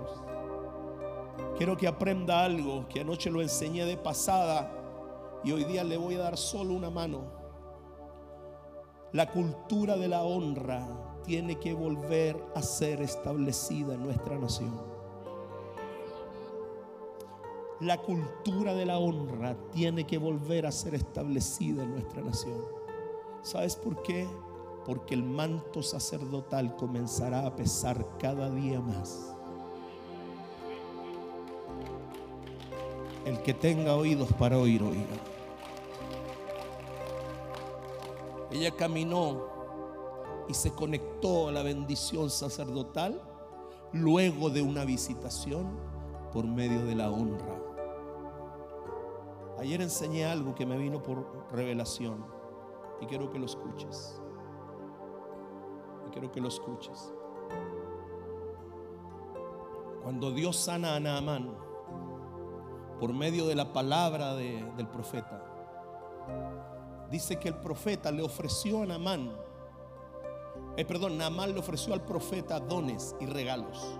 Quiero 1.56 1.76
que 1.76 1.88
aprenda 1.88 2.44
algo 2.44 2.86
que 2.88 3.00
anoche 3.00 3.30
lo 3.30 3.42
enseñé 3.42 3.84
de 3.84 3.96
pasada 3.96 4.72
y 5.42 5.52
hoy 5.52 5.64
día 5.64 5.82
le 5.84 5.96
voy 5.96 6.14
a 6.14 6.18
dar 6.18 6.36
solo 6.36 6.74
una 6.74 6.90
mano. 6.90 7.22
La 9.12 9.30
cultura 9.30 9.96
de 9.96 10.08
la 10.08 10.22
honra 10.22 10.86
tiene 11.24 11.58
que 11.58 11.72
volver 11.72 12.36
a 12.54 12.62
ser 12.62 13.02
establecida 13.02 13.94
en 13.94 14.04
nuestra 14.04 14.38
nación 14.38 14.97
la 17.80 17.98
cultura 17.98 18.74
de 18.74 18.86
la 18.86 18.98
honra 18.98 19.56
tiene 19.72 20.04
que 20.04 20.18
volver 20.18 20.66
a 20.66 20.72
ser 20.72 20.94
establecida 20.94 21.84
en 21.84 21.92
nuestra 21.92 22.22
nación. 22.22 22.60
¿Sabes 23.42 23.76
por 23.76 24.02
qué? 24.02 24.26
Porque 24.84 25.14
el 25.14 25.22
manto 25.22 25.82
sacerdotal 25.82 26.74
comenzará 26.76 27.46
a 27.46 27.54
pesar 27.54 28.04
cada 28.18 28.50
día 28.50 28.80
más. 28.80 29.34
El 33.24 33.40
que 33.42 33.54
tenga 33.54 33.94
oídos 33.94 34.32
para 34.32 34.58
oír, 34.58 34.82
oiga. 34.82 35.04
Ella 38.50 38.70
caminó 38.72 39.44
y 40.48 40.54
se 40.54 40.72
conectó 40.72 41.48
a 41.48 41.52
la 41.52 41.62
bendición 41.62 42.30
sacerdotal 42.30 43.20
luego 43.92 44.50
de 44.50 44.62
una 44.62 44.84
visitación 44.84 45.66
por 46.32 46.46
medio 46.46 46.84
de 46.86 46.94
la 46.94 47.10
honra. 47.10 47.57
Ayer 49.58 49.82
enseñé 49.82 50.24
algo 50.24 50.54
que 50.54 50.64
me 50.64 50.78
vino 50.78 51.02
por 51.02 51.26
revelación 51.50 52.24
y 53.00 53.06
quiero 53.06 53.28
que 53.28 53.40
lo 53.40 53.46
escuches. 53.46 54.20
Y 56.06 56.10
quiero 56.10 56.30
que 56.30 56.40
lo 56.40 56.46
escuches. 56.46 57.12
Cuando 60.02 60.30
Dios 60.30 60.56
sana 60.56 60.94
a 60.94 61.00
Naamán 61.00 61.54
por 63.00 63.12
medio 63.12 63.46
de 63.46 63.56
la 63.56 63.72
palabra 63.72 64.34
del 64.36 64.88
profeta, 64.88 65.44
dice 67.10 67.36
que 67.38 67.48
el 67.48 67.56
profeta 67.56 68.12
le 68.12 68.22
ofreció 68.22 68.82
a 68.82 68.86
Naamán, 68.86 69.32
eh, 70.76 70.84
perdón, 70.84 71.18
Naamán 71.18 71.52
le 71.52 71.58
ofreció 71.58 71.92
al 71.94 72.04
profeta 72.04 72.60
dones 72.60 73.16
y 73.18 73.26
regalos. 73.26 73.98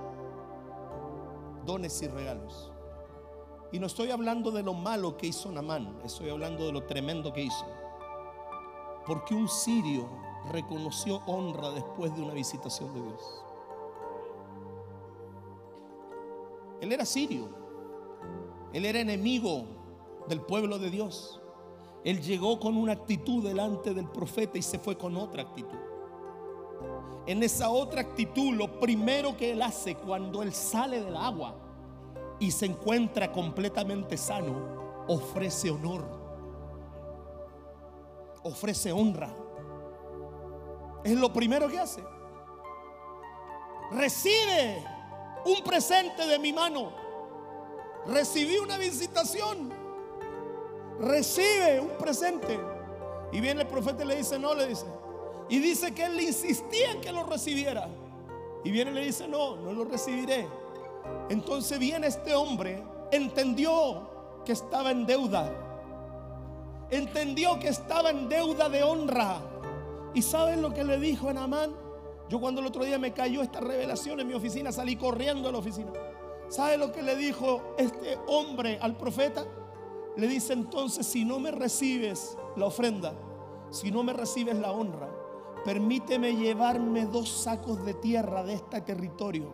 Dones 1.66 2.00
y 2.00 2.06
regalos. 2.06 2.72
Y 3.70 3.78
no 3.78 3.86
estoy 3.86 4.10
hablando 4.10 4.50
de 4.50 4.62
lo 4.62 4.72
malo 4.72 5.16
que 5.16 5.26
hizo 5.26 5.52
Naamán, 5.52 6.00
estoy 6.04 6.30
hablando 6.30 6.66
de 6.66 6.72
lo 6.72 6.84
tremendo 6.84 7.32
que 7.32 7.42
hizo. 7.42 7.66
Porque 9.06 9.34
un 9.34 9.48
sirio 9.48 10.08
reconoció 10.50 11.22
honra 11.26 11.70
después 11.70 12.14
de 12.14 12.22
una 12.22 12.32
visitación 12.32 12.92
de 12.94 13.02
Dios. 13.02 13.44
Él 16.80 16.92
era 16.92 17.04
sirio. 17.04 17.48
Él 18.72 18.84
era 18.84 19.00
enemigo 19.00 19.64
del 20.28 20.40
pueblo 20.40 20.78
de 20.78 20.90
Dios. 20.90 21.40
Él 22.04 22.22
llegó 22.22 22.58
con 22.60 22.76
una 22.76 22.92
actitud 22.92 23.42
delante 23.42 23.92
del 23.92 24.08
profeta 24.08 24.56
y 24.56 24.62
se 24.62 24.78
fue 24.78 24.96
con 24.96 25.16
otra 25.16 25.42
actitud. 25.42 25.78
En 27.26 27.42
esa 27.42 27.68
otra 27.68 28.00
actitud, 28.00 28.54
lo 28.54 28.80
primero 28.80 29.36
que 29.36 29.52
él 29.52 29.60
hace 29.60 29.94
cuando 29.96 30.42
él 30.42 30.54
sale 30.54 31.02
del 31.02 31.16
agua 31.16 31.67
y 32.40 32.50
se 32.50 32.66
encuentra 32.66 33.32
completamente 33.32 34.16
sano, 34.16 35.04
ofrece 35.08 35.70
honor, 35.70 36.04
ofrece 38.42 38.92
honra. 38.92 39.34
Es 41.04 41.16
lo 41.16 41.32
primero 41.32 41.68
que 41.68 41.78
hace. 41.78 42.02
Recibe 43.90 44.84
un 45.44 45.62
presente 45.64 46.26
de 46.26 46.38
mi 46.38 46.52
mano. 46.52 46.92
Recibí 48.06 48.58
una 48.58 48.76
visitación. 48.76 49.72
Recibe 51.00 51.80
un 51.80 51.96
presente. 51.98 52.58
Y 53.32 53.40
viene 53.40 53.62
el 53.62 53.66
profeta 53.68 54.04
y 54.04 54.06
le 54.06 54.16
dice, 54.16 54.38
no, 54.38 54.54
le 54.54 54.66
dice. 54.68 54.86
Y 55.48 55.58
dice 55.58 55.94
que 55.94 56.04
él 56.04 56.16
le 56.16 56.24
insistía 56.24 56.92
en 56.92 57.00
que 57.00 57.12
lo 57.12 57.24
recibiera. 57.24 57.88
Y 58.64 58.70
viene 58.70 58.90
y 58.90 58.94
le 58.94 59.04
dice, 59.06 59.26
no, 59.28 59.56
no 59.56 59.72
lo 59.72 59.84
recibiré. 59.84 60.46
Entonces 61.28 61.78
viene 61.78 62.06
este 62.06 62.34
hombre, 62.34 62.82
entendió 63.12 64.42
que 64.44 64.52
estaba 64.52 64.90
en 64.90 65.06
deuda. 65.06 65.52
Entendió 66.90 67.58
que 67.58 67.68
estaba 67.68 68.10
en 68.10 68.28
deuda 68.28 68.68
de 68.68 68.82
honra. 68.82 69.40
¿Y 70.14 70.22
saben 70.22 70.62
lo 70.62 70.72
que 70.72 70.84
le 70.84 70.98
dijo 70.98 71.28
a 71.28 71.34
Namán? 71.34 71.72
Yo 72.28 72.40
cuando 72.40 72.60
el 72.60 72.66
otro 72.66 72.84
día 72.84 72.98
me 72.98 73.12
cayó 73.12 73.42
esta 73.42 73.60
revelación 73.60 74.20
en 74.20 74.28
mi 74.28 74.34
oficina, 74.34 74.72
salí 74.72 74.96
corriendo 74.96 75.48
a 75.48 75.52
la 75.52 75.58
oficina. 75.58 75.92
¿Sabe 76.48 76.78
lo 76.78 76.92
que 76.92 77.02
le 77.02 77.16
dijo 77.16 77.74
este 77.76 78.18
hombre 78.26 78.78
al 78.80 78.96
profeta? 78.96 79.44
Le 80.16 80.26
dice 80.26 80.54
entonces, 80.54 81.06
si 81.06 81.24
no 81.24 81.38
me 81.38 81.50
recibes 81.50 82.36
la 82.56 82.66
ofrenda, 82.66 83.14
si 83.70 83.90
no 83.90 84.02
me 84.02 84.12
recibes 84.14 84.56
la 84.56 84.72
honra, 84.72 85.08
permíteme 85.64 86.34
llevarme 86.34 87.04
dos 87.06 87.28
sacos 87.28 87.84
de 87.84 87.94
tierra 87.94 88.42
de 88.42 88.54
este 88.54 88.80
territorio. 88.80 89.52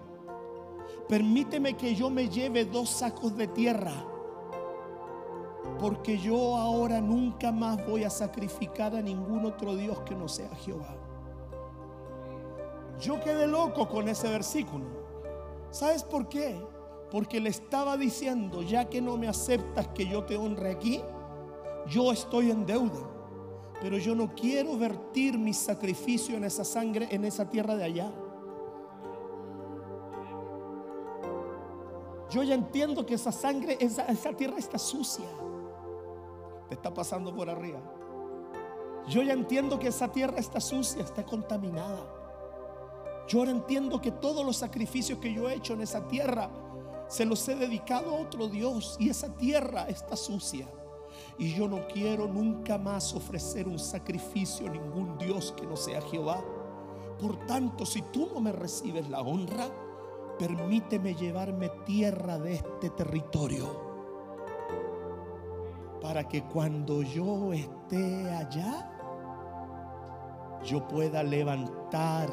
Permíteme 1.08 1.76
que 1.76 1.94
yo 1.94 2.08
me 2.10 2.28
lleve 2.28 2.64
dos 2.64 2.88
sacos 2.88 3.36
de 3.36 3.46
tierra. 3.48 3.92
Porque 5.78 6.18
yo 6.18 6.56
ahora 6.56 7.00
nunca 7.00 7.52
más 7.52 7.84
voy 7.86 8.04
a 8.04 8.10
sacrificar 8.10 8.94
a 8.94 9.02
ningún 9.02 9.44
otro 9.44 9.74
Dios 9.76 10.00
que 10.00 10.14
no 10.14 10.28
sea 10.28 10.54
Jehová. 10.56 10.96
Yo 13.00 13.20
quedé 13.20 13.46
loco 13.46 13.88
con 13.88 14.08
ese 14.08 14.28
versículo. 14.28 14.84
¿Sabes 15.70 16.02
por 16.04 16.28
qué? 16.28 16.56
Porque 17.10 17.40
le 17.40 17.50
estaba 17.50 17.96
diciendo, 17.96 18.62
ya 18.62 18.88
que 18.88 19.02
no 19.02 19.16
me 19.16 19.28
aceptas 19.28 19.88
que 19.88 20.06
yo 20.06 20.24
te 20.24 20.36
honre 20.36 20.70
aquí, 20.70 21.02
yo 21.86 22.12
estoy 22.12 22.50
en 22.50 22.64
deuda. 22.64 23.10
Pero 23.80 23.98
yo 23.98 24.14
no 24.14 24.34
quiero 24.34 24.78
vertir 24.78 25.36
mi 25.36 25.52
sacrificio 25.52 26.36
en 26.36 26.44
esa 26.44 26.64
sangre, 26.64 27.08
en 27.10 27.24
esa 27.24 27.50
tierra 27.50 27.74
de 27.76 27.84
allá. 27.84 28.12
Yo 32.34 32.42
ya 32.42 32.56
entiendo 32.56 33.06
que 33.06 33.14
esa 33.14 33.30
sangre, 33.30 33.76
esa, 33.78 34.06
esa 34.06 34.32
tierra 34.32 34.56
está 34.58 34.76
sucia. 34.76 35.24
Te 36.68 36.74
está 36.74 36.92
pasando 36.92 37.32
por 37.32 37.48
arriba. 37.48 37.78
Yo 39.06 39.22
ya 39.22 39.34
entiendo 39.34 39.78
que 39.78 39.86
esa 39.86 40.10
tierra 40.10 40.38
está 40.38 40.60
sucia, 40.60 41.04
está 41.04 41.24
contaminada. 41.24 42.04
Yo 43.28 43.38
ahora 43.38 43.52
entiendo 43.52 44.00
que 44.00 44.10
todos 44.10 44.44
los 44.44 44.56
sacrificios 44.56 45.20
que 45.20 45.32
yo 45.32 45.48
he 45.48 45.54
hecho 45.54 45.74
en 45.74 45.82
esa 45.82 46.08
tierra 46.08 46.50
se 47.06 47.24
los 47.24 47.46
he 47.48 47.54
dedicado 47.54 48.10
a 48.10 48.20
otro 48.20 48.48
Dios 48.48 48.96
y 48.98 49.10
esa 49.10 49.32
tierra 49.36 49.86
está 49.88 50.16
sucia. 50.16 50.66
Y 51.38 51.54
yo 51.54 51.68
no 51.68 51.86
quiero 51.86 52.26
nunca 52.26 52.78
más 52.78 53.14
ofrecer 53.14 53.68
un 53.68 53.78
sacrificio 53.78 54.66
a 54.66 54.70
ningún 54.70 55.16
Dios 55.18 55.54
que 55.56 55.68
no 55.68 55.76
sea 55.76 56.02
Jehová. 56.02 56.42
Por 57.20 57.46
tanto, 57.46 57.86
si 57.86 58.02
tú 58.02 58.28
no 58.34 58.40
me 58.40 58.50
recibes 58.50 59.08
la 59.08 59.20
honra, 59.20 59.70
permíteme 60.38 61.14
llevarme 61.14 61.70
tierra 61.84 62.38
de 62.38 62.54
este 62.54 62.90
territorio. 62.90 63.94
Para 66.00 66.28
que 66.28 66.42
cuando 66.44 67.02
yo 67.02 67.52
esté 67.52 68.30
allá, 68.30 68.90
yo 70.64 70.86
pueda 70.86 71.22
levantar 71.22 72.28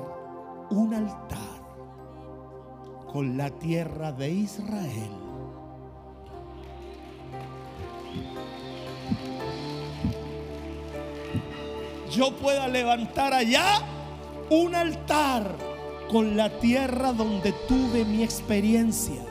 un 0.72 0.94
altar 0.94 1.62
con 3.12 3.38
la 3.38 3.50
tierra 3.50 4.12
de 4.12 4.30
Israel. 4.30 5.12
Yo 12.10 12.36
pueda 12.36 12.68
levantar 12.68 13.34
allá 13.34 13.64
un 14.50 14.76
altar 14.76 15.71
con 16.12 16.36
la 16.36 16.50
tierra 16.60 17.14
donde 17.14 17.54
tuve 17.68 18.04
mi 18.04 18.22
experiencia. 18.22 19.24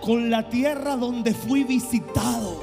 Con 0.00 0.30
la 0.30 0.48
tierra 0.48 0.96
donde 0.96 1.32
fui 1.32 1.62
visitado. 1.62 2.60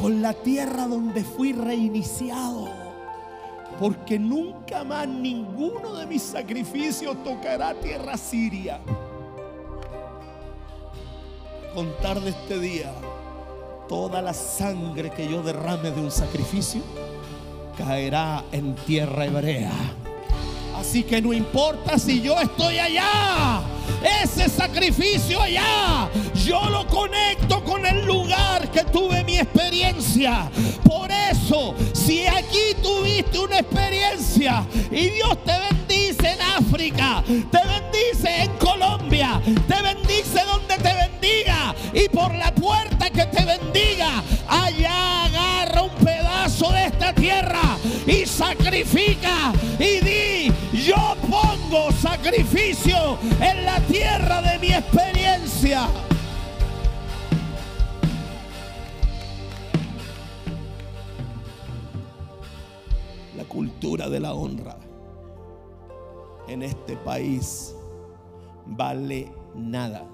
Con 0.00 0.20
la 0.20 0.32
tierra 0.34 0.86
donde 0.86 1.22
fui 1.22 1.52
reiniciado 1.52 2.80
porque 3.78 4.18
nunca 4.18 4.84
más 4.84 5.08
ninguno 5.08 5.94
de 5.94 6.04
mis 6.04 6.20
sacrificios 6.20 7.16
tocará 7.24 7.72
tierra 7.74 8.14
siria. 8.18 8.78
Contar 11.74 12.20
de 12.20 12.28
este 12.28 12.58
día, 12.58 12.92
toda 13.88 14.20
la 14.20 14.34
sangre 14.34 15.10
que 15.10 15.26
yo 15.26 15.42
derrame 15.42 15.92
de 15.92 16.00
un 16.00 16.10
sacrificio 16.10 16.82
caerá 17.80 18.44
en 18.52 18.74
tierra 18.74 19.24
hebrea. 19.24 19.72
Así 20.78 21.02
que 21.02 21.20
no 21.20 21.32
importa 21.32 21.98
si 21.98 22.20
yo 22.20 22.38
estoy 22.38 22.78
allá, 22.78 23.60
ese 24.22 24.48
sacrificio 24.48 25.40
allá, 25.40 26.08
yo 26.46 26.60
lo 26.70 26.86
conecto 26.86 27.62
con 27.64 27.84
el 27.84 28.06
lugar 28.06 28.70
que 28.70 28.84
tuve 28.84 29.24
mi 29.24 29.38
experiencia. 29.38 30.50
Por 30.84 31.10
eso, 31.10 31.74
si 31.92 32.26
aquí 32.26 32.74
tuviste 32.82 33.38
una 33.38 33.58
experiencia 33.58 34.64
y 34.90 35.10
Dios 35.10 35.36
te 35.44 35.52
bendice 35.70 36.32
en 36.32 36.40
África, 36.42 37.22
te 37.26 37.60
bendice 37.66 38.44
en 38.44 38.56
Colombia, 38.58 39.40
te 39.44 39.82
bendice 39.82 40.40
donde 40.44 40.76
te 40.76 40.94
bendiga 40.94 41.74
y 41.92 42.08
por 42.08 42.34
la 42.34 42.54
puerta 42.54 43.10
que 43.10 43.24
te 43.26 43.44
bendiga, 43.44 44.22
allá 44.48 45.20
tierra 47.12 47.78
y 48.06 48.26
sacrifica 48.26 49.52
y 49.78 50.00
di, 50.00 50.52
yo 50.86 51.16
pongo 51.22 51.92
sacrificio 51.92 53.18
en 53.40 53.64
la 53.64 53.80
tierra 53.80 54.42
de 54.42 54.58
mi 54.58 54.72
experiencia. 54.72 55.88
La 63.36 63.44
cultura 63.44 64.08
de 64.08 64.20
la 64.20 64.34
honra 64.34 64.76
en 66.48 66.62
este 66.62 66.96
país 66.96 67.74
vale 68.66 69.32
nada. 69.54 70.06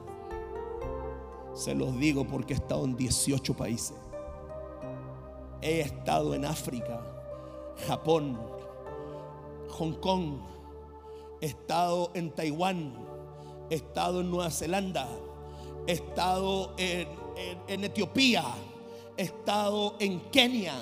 Se 1.54 1.74
los 1.74 1.98
digo 1.98 2.26
porque 2.26 2.52
he 2.52 2.56
estado 2.56 2.84
en 2.84 2.96
18 2.96 3.54
países. 3.54 3.96
He 5.62 5.80
estado 5.80 6.34
en 6.34 6.44
África, 6.44 7.00
Japón, 7.86 8.38
Hong 9.70 9.94
Kong, 9.94 10.38
he 11.40 11.46
estado 11.46 12.10
en 12.14 12.30
Taiwán, 12.30 12.94
he 13.70 13.76
estado 13.76 14.20
en 14.20 14.30
Nueva 14.30 14.50
Zelanda, 14.50 15.08
he 15.86 15.92
estado 15.92 16.74
en, 16.78 17.84
Etiopía, 17.84 18.44
he 19.16 19.22
estado 19.22 19.94
en 19.98 20.20
Kenia, 20.30 20.74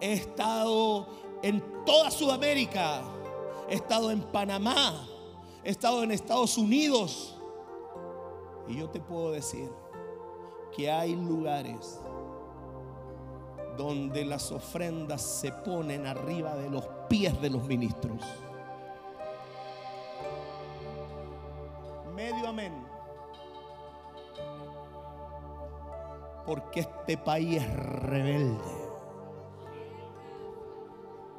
he 0.00 0.12
estado 0.14 1.06
en 1.42 1.62
toda 1.84 2.10
Sudamérica, 2.10 3.02
he 3.68 3.74
estado 3.74 4.10
en 4.10 4.22
Panamá, 4.22 5.06
he 5.64 5.70
estado 5.70 6.02
en 6.02 6.12
Estados 6.12 6.56
Unidos. 6.58 7.34
Y 8.68 8.76
yo 8.76 8.88
te 8.88 9.00
puedo 9.00 9.32
decir 9.32 9.70
que 10.74 10.90
hay 10.90 11.14
lugares 11.14 12.00
donde 13.76 14.24
las 14.24 14.50
ofrendas 14.52 15.22
se 15.22 15.52
ponen 15.52 16.06
arriba 16.06 16.56
de 16.56 16.70
los 16.70 16.84
pies 17.08 17.40
de 17.40 17.50
los 17.50 17.64
ministros. 17.64 18.20
Medio 22.14 22.48
amén. 22.48 22.72
Porque 26.46 26.80
este 26.80 27.18
país 27.18 27.62
es 27.62 27.76
rebelde. 27.76 28.86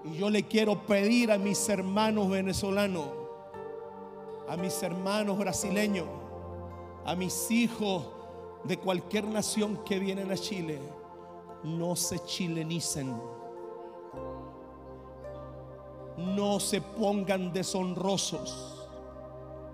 Y 0.04 0.17
yo 0.17 0.30
le 0.30 0.43
quiero 0.43 0.86
pedir 0.86 1.32
a 1.32 1.38
mis 1.38 1.67
hermanos 1.69 2.30
venezolanos, 2.30 3.06
a 4.47 4.56
mis 4.56 4.82
hermanos 4.84 5.38
brasileños, 5.38 6.08
a 7.06 7.15
mis 7.15 7.50
hijos 7.52 8.06
de 8.63 8.78
cualquier 8.78 9.26
nación 9.26 9.84
que 9.84 10.00
vienen 10.00 10.32
a 10.32 10.36
Chile, 10.36 10.80
no 11.63 11.96
se 11.96 12.20
chilenicen. 12.20 13.20
No 16.17 16.60
se 16.60 16.82
pongan 16.82 17.54
deshonrosos. 17.54 18.88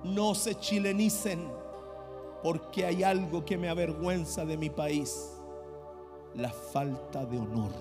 No 0.03 0.35
se 0.35 0.55
chilenicen. 0.55 1.51
Porque 2.41 2.85
hay 2.85 3.03
algo 3.03 3.45
que 3.45 3.57
me 3.57 3.69
avergüenza 3.69 4.45
de 4.45 4.57
mi 4.57 4.69
país. 4.69 5.37
La 6.35 6.49
falta 6.49 7.25
de 7.25 7.39
honor. 7.39 7.71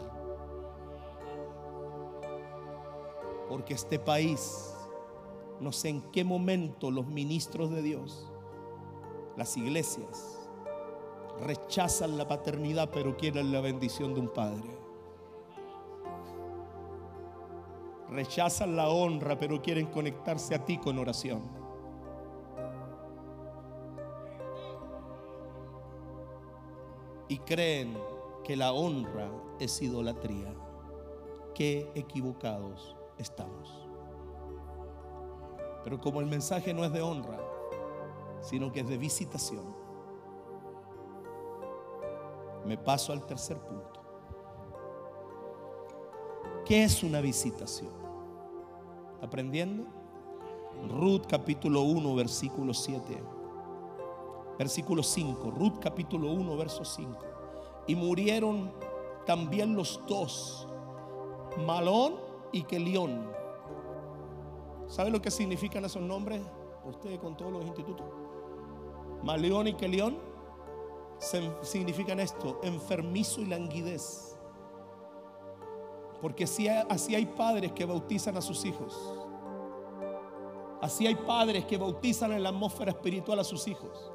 Porque 3.48 3.74
este 3.74 3.98
país, 3.98 4.72
no 5.60 5.72
sé 5.72 5.88
en 5.90 6.00
qué 6.12 6.24
momento 6.24 6.90
los 6.90 7.06
ministros 7.06 7.70
de 7.70 7.82
Dios, 7.82 8.26
las 9.36 9.56
iglesias, 9.56 10.41
rechazan 11.42 12.16
la 12.16 12.26
paternidad 12.26 12.90
pero 12.92 13.16
quieren 13.16 13.52
la 13.52 13.61
bendición 13.61 14.14
de 14.14 14.20
un 14.20 14.28
padre. 14.28 14.70
Rechazan 18.11 18.76
la 18.76 18.88
honra 18.88 19.38
pero 19.38 19.61
quieren 19.61 19.87
conectarse 19.87 20.55
a 20.55 20.64
ti 20.64 20.78
con 20.78 20.98
oración. 20.98 21.42
Y 27.28 27.38
creen 27.38 27.96
que 28.44 28.57
la 28.57 28.72
honra 28.72 29.31
es 29.59 29.81
idolatría. 29.81 30.55
Qué 31.55 31.90
equivocados 31.94 32.94
estamos. 33.18 33.88
Pero 35.83 35.98
como 35.98 36.20
el 36.20 36.26
mensaje 36.26 36.74
no 36.74 36.85
es 36.85 36.92
de 36.92 37.00
honra, 37.00 37.40
sino 38.42 38.70
que 38.70 38.81
es 38.81 38.88
de 38.88 38.98
visitación 38.98 39.81
me 42.66 42.77
paso 42.77 43.12
al 43.12 43.25
tercer 43.27 43.59
punto. 43.59 44.01
¿Qué 46.64 46.85
es 46.85 47.03
una 47.03 47.20
visitación? 47.20 47.90
¿Aprendiendo? 49.20 49.85
Ruth 50.88 51.22
capítulo 51.29 51.83
1, 51.83 52.14
versículo 52.14 52.72
7. 52.75 53.22
Versículo 54.59 55.03
5. 55.03 55.51
Ruth 55.51 55.79
capítulo 55.81 56.31
1, 56.33 56.57
verso 56.57 56.85
5. 56.85 57.18
Y 57.87 57.96
murieron 57.96 58.72
también 59.27 59.75
los 59.75 60.01
dos, 60.07 60.68
Malón 61.66 62.14
y 62.53 62.62
Kelión. 62.62 63.31
¿Sabe 64.87 65.11
lo 65.11 65.22
que 65.22 65.31
significan 65.31 65.85
esos 65.85 66.03
nombres? 66.03 66.42
Usted 66.85 67.18
con 67.18 67.37
todos 67.37 67.53
los 67.53 67.64
institutos. 67.64 68.07
Maleón 69.22 69.68
y 69.68 69.75
Kelión 69.75 70.18
significan 71.62 72.20
esto, 72.20 72.61
enfermizo 72.62 73.40
y 73.40 73.46
languidez. 73.46 74.37
Porque 76.20 76.44
así, 76.44 76.68
hay 77.14 77.26
padres 77.26 77.72
que 77.72 77.85
bautizan 77.85 78.37
a 78.37 78.42
sus 78.42 78.64
hijos. 78.64 78.96
Así 80.80 81.06
hay 81.06 81.14
padres 81.14 81.64
que 81.64 81.76
bautizan 81.78 82.32
en 82.32 82.42
la 82.42 82.50
atmósfera 82.50 82.92
espiritual 82.92 83.38
a 83.38 83.44
sus 83.44 83.66
hijos. 83.66 84.12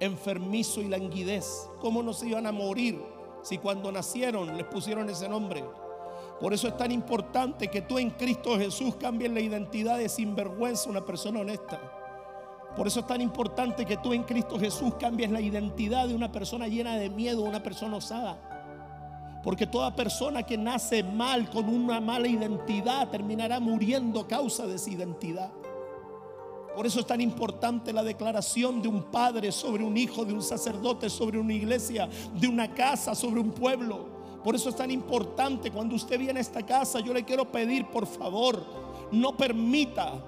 Enfermizo 0.00 0.80
y 0.80 0.88
languidez. 0.88 1.68
¿Cómo 1.80 2.02
no 2.02 2.12
se 2.12 2.28
iban 2.28 2.46
a 2.46 2.52
morir 2.52 3.02
si 3.42 3.58
cuando 3.58 3.92
nacieron 3.92 4.56
les 4.56 4.66
pusieron 4.66 5.08
ese 5.08 5.28
nombre? 5.28 5.64
Por 6.40 6.52
eso 6.52 6.68
es 6.68 6.76
tan 6.76 6.92
importante 6.92 7.68
que 7.68 7.82
tú 7.82 7.98
en 7.98 8.10
Cristo 8.10 8.58
Jesús 8.58 8.96
cambies 8.96 9.30
la 9.30 9.40
identidad 9.40 9.98
de 9.98 10.08
sinvergüenza 10.08 10.90
una 10.90 11.04
persona 11.04 11.40
honesta. 11.40 11.80
Por 12.76 12.86
eso 12.86 13.00
es 13.00 13.06
tan 13.06 13.22
importante 13.22 13.86
que 13.86 13.96
tú 13.96 14.12
en 14.12 14.24
Cristo 14.24 14.58
Jesús 14.58 14.94
cambies 15.00 15.30
la 15.30 15.40
identidad 15.40 16.06
de 16.08 16.14
una 16.14 16.30
persona 16.30 16.68
llena 16.68 16.96
de 16.96 17.08
miedo, 17.08 17.42
una 17.42 17.62
persona 17.62 17.96
osada. 17.96 18.38
Porque 19.42 19.66
toda 19.66 19.96
persona 19.96 20.42
que 20.42 20.58
nace 20.58 21.02
mal, 21.02 21.48
con 21.48 21.68
una 21.68 22.00
mala 22.00 22.28
identidad, 22.28 23.08
terminará 23.08 23.60
muriendo 23.60 24.20
a 24.20 24.28
causa 24.28 24.66
de 24.66 24.74
esa 24.74 24.90
identidad. 24.90 25.50
Por 26.74 26.84
eso 26.84 27.00
es 27.00 27.06
tan 27.06 27.22
importante 27.22 27.94
la 27.94 28.02
declaración 28.02 28.82
de 28.82 28.88
un 28.88 29.04
padre 29.04 29.50
sobre 29.52 29.82
un 29.82 29.96
hijo, 29.96 30.26
de 30.26 30.34
un 30.34 30.42
sacerdote 30.42 31.08
sobre 31.08 31.38
una 31.38 31.54
iglesia, 31.54 32.10
de 32.34 32.46
una 32.46 32.74
casa 32.74 33.14
sobre 33.14 33.40
un 33.40 33.52
pueblo. 33.52 34.06
Por 34.44 34.54
eso 34.54 34.68
es 34.68 34.76
tan 34.76 34.90
importante 34.90 35.70
cuando 35.70 35.94
usted 35.94 36.18
viene 36.18 36.40
a 36.40 36.42
esta 36.42 36.64
casa, 36.66 37.00
yo 37.00 37.14
le 37.14 37.24
quiero 37.24 37.50
pedir, 37.50 37.86
por 37.86 38.06
favor, 38.06 38.62
no 39.10 39.34
permita 39.34 40.22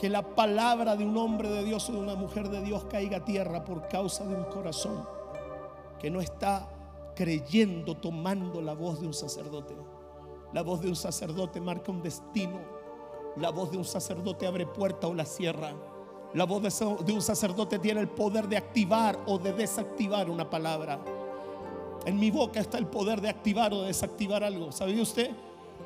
que 0.00 0.08
la 0.08 0.22
palabra 0.22 0.96
de 0.96 1.04
un 1.04 1.14
hombre 1.18 1.50
de 1.50 1.62
Dios 1.62 1.90
o 1.90 1.92
de 1.92 1.98
una 1.98 2.14
mujer 2.14 2.48
de 2.48 2.62
Dios 2.62 2.86
caiga 2.88 3.18
a 3.18 3.24
tierra 3.26 3.66
por 3.66 3.86
causa 3.86 4.24
de 4.24 4.34
un 4.34 4.44
corazón 4.44 5.06
que 5.98 6.10
no 6.10 6.22
está 6.22 6.70
creyendo, 7.14 7.94
tomando 7.98 8.62
la 8.62 8.72
voz 8.72 8.98
de 9.02 9.06
un 9.06 9.12
sacerdote. 9.12 9.76
La 10.54 10.62
voz 10.62 10.80
de 10.80 10.88
un 10.88 10.96
sacerdote 10.96 11.60
marca 11.60 11.92
un 11.92 12.00
destino. 12.00 12.58
La 13.36 13.50
voz 13.50 13.72
de 13.72 13.76
un 13.76 13.84
sacerdote 13.84 14.46
abre 14.46 14.66
puerta 14.66 15.06
o 15.06 15.12
la 15.12 15.26
cierra. 15.26 15.74
La 16.32 16.46
voz 16.46 16.62
de 17.04 17.12
un 17.12 17.20
sacerdote 17.20 17.78
tiene 17.78 18.00
el 18.00 18.08
poder 18.08 18.48
de 18.48 18.56
activar 18.56 19.22
o 19.26 19.36
de 19.36 19.52
desactivar 19.52 20.30
una 20.30 20.48
palabra. 20.48 20.98
En 22.06 22.18
mi 22.18 22.30
boca 22.30 22.58
está 22.58 22.78
el 22.78 22.86
poder 22.86 23.20
de 23.20 23.28
activar 23.28 23.74
o 23.74 23.82
desactivar 23.82 24.44
algo. 24.44 24.72
¿Sabía 24.72 25.02
usted? 25.02 25.30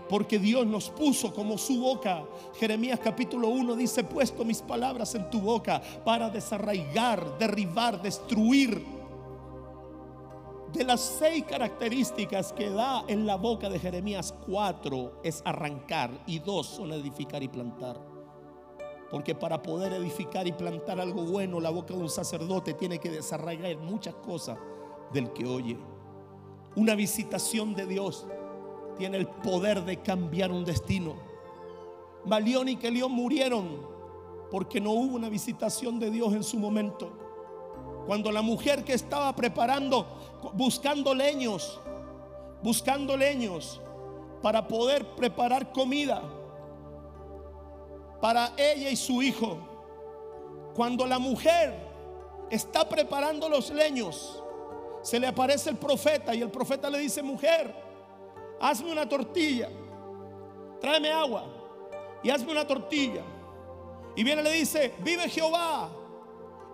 Porque 0.08 0.38
Dios 0.38 0.66
nos 0.66 0.90
puso 0.90 1.32
como 1.32 1.58
su 1.58 1.80
boca. 1.80 2.24
Jeremías 2.58 3.00
capítulo 3.02 3.48
1 3.48 3.76
dice, 3.76 4.04
puesto 4.04 4.44
mis 4.44 4.60
palabras 4.62 5.14
en 5.14 5.30
tu 5.30 5.40
boca 5.40 5.80
para 6.04 6.30
desarraigar, 6.30 7.38
derribar, 7.38 8.00
destruir. 8.00 8.84
De 10.72 10.82
las 10.82 11.00
seis 11.00 11.44
características 11.44 12.52
que 12.52 12.68
da 12.68 13.04
en 13.06 13.26
la 13.26 13.36
boca 13.36 13.68
de 13.70 13.78
Jeremías, 13.78 14.34
cuatro 14.44 15.20
es 15.22 15.40
arrancar 15.44 16.10
y 16.26 16.40
dos 16.40 16.66
son 16.66 16.92
edificar 16.92 17.42
y 17.42 17.48
plantar. 17.48 18.00
Porque 19.08 19.36
para 19.36 19.62
poder 19.62 19.92
edificar 19.92 20.48
y 20.48 20.52
plantar 20.52 20.98
algo 20.98 21.22
bueno, 21.22 21.60
la 21.60 21.70
boca 21.70 21.94
de 21.94 22.00
un 22.00 22.10
sacerdote 22.10 22.74
tiene 22.74 22.98
que 22.98 23.10
desarraigar 23.10 23.76
muchas 23.76 24.16
cosas 24.16 24.58
del 25.12 25.32
que 25.32 25.46
oye. 25.46 25.78
Una 26.74 26.96
visitación 26.96 27.74
de 27.74 27.86
Dios 27.86 28.26
tiene 28.96 29.16
el 29.18 29.26
poder 29.26 29.84
de 29.84 30.00
cambiar 30.00 30.52
un 30.52 30.64
destino. 30.64 31.14
Malión 32.24 32.68
y 32.68 32.76
Kelión 32.76 33.12
murieron 33.12 33.94
porque 34.50 34.80
no 34.80 34.92
hubo 34.92 35.16
una 35.16 35.28
visitación 35.28 35.98
de 35.98 36.10
Dios 36.10 36.32
en 36.32 36.44
su 36.44 36.58
momento. 36.58 37.12
Cuando 38.06 38.30
la 38.30 38.42
mujer 38.42 38.84
que 38.84 38.92
estaba 38.92 39.34
preparando, 39.34 40.06
buscando 40.54 41.14
leños, 41.14 41.80
buscando 42.62 43.16
leños 43.16 43.80
para 44.42 44.66
poder 44.68 45.06
preparar 45.16 45.72
comida 45.72 46.22
para 48.20 48.52
ella 48.56 48.90
y 48.90 48.96
su 48.96 49.22
hijo, 49.22 49.58
cuando 50.74 51.06
la 51.06 51.18
mujer 51.18 51.74
está 52.50 52.88
preparando 52.88 53.48
los 53.48 53.70
leños, 53.70 54.42
se 55.02 55.20
le 55.20 55.26
aparece 55.26 55.70
el 55.70 55.76
profeta 55.76 56.34
y 56.34 56.40
el 56.40 56.50
profeta 56.50 56.88
le 56.88 56.98
dice, 56.98 57.22
mujer, 57.22 57.83
hazme 58.64 58.90
una 58.90 59.06
tortilla, 59.06 59.68
tráeme 60.80 61.12
agua 61.12 61.44
y 62.22 62.30
hazme 62.30 62.50
una 62.50 62.66
tortilla. 62.66 63.22
Y 64.16 64.24
viene 64.24 64.40
y 64.40 64.44
le 64.44 64.52
dice, 64.52 64.94
vive 65.00 65.28
Jehová, 65.28 65.90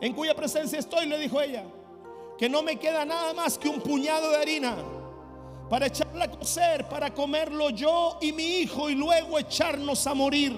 en 0.01 0.13
cuya 0.13 0.35
presencia 0.35 0.79
estoy, 0.79 1.07
le 1.07 1.19
dijo 1.19 1.41
ella, 1.41 1.65
que 2.39 2.49
no 2.49 2.63
me 2.63 2.77
queda 2.77 3.05
nada 3.05 3.35
más 3.35 3.59
que 3.59 3.69
un 3.69 3.81
puñado 3.81 4.31
de 4.31 4.37
harina 4.37 4.77
para 5.69 5.87
echarla 5.87 6.27
a 6.27 6.31
cocer, 6.31 6.89
para 6.89 7.13
comerlo 7.13 7.71
yo 7.71 8.19
y 8.21 8.33
mi 8.33 8.61
hijo 8.61 8.89
y 8.89 8.95
luego 8.95 9.39
echarnos 9.39 10.07
a 10.07 10.15
morir. 10.15 10.57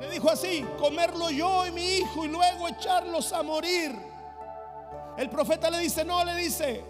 Le 0.00 0.08
dijo 0.08 0.30
así, 0.30 0.64
comerlo 0.78 1.28
yo 1.28 1.66
y 1.66 1.72
mi 1.72 1.84
hijo 1.98 2.24
y 2.24 2.28
luego 2.28 2.68
echarlos 2.68 3.34
a 3.34 3.42
morir. 3.42 3.94
El 5.18 5.28
profeta 5.28 5.68
le 5.68 5.78
dice, 5.80 6.06
no, 6.06 6.24
le 6.24 6.36
dice, 6.36 6.82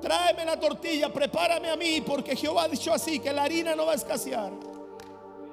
tráeme 0.00 0.44
la 0.44 0.58
tortilla, 0.58 1.12
prepárame 1.12 1.70
a 1.70 1.76
mí, 1.76 2.00
porque 2.00 2.36
Jehová 2.36 2.64
ha 2.64 2.68
dicho 2.68 2.92
así, 2.92 3.18
que 3.18 3.32
la 3.32 3.44
harina 3.44 3.74
no 3.74 3.86
va 3.86 3.92
a 3.92 3.96
escasear. 3.96 4.52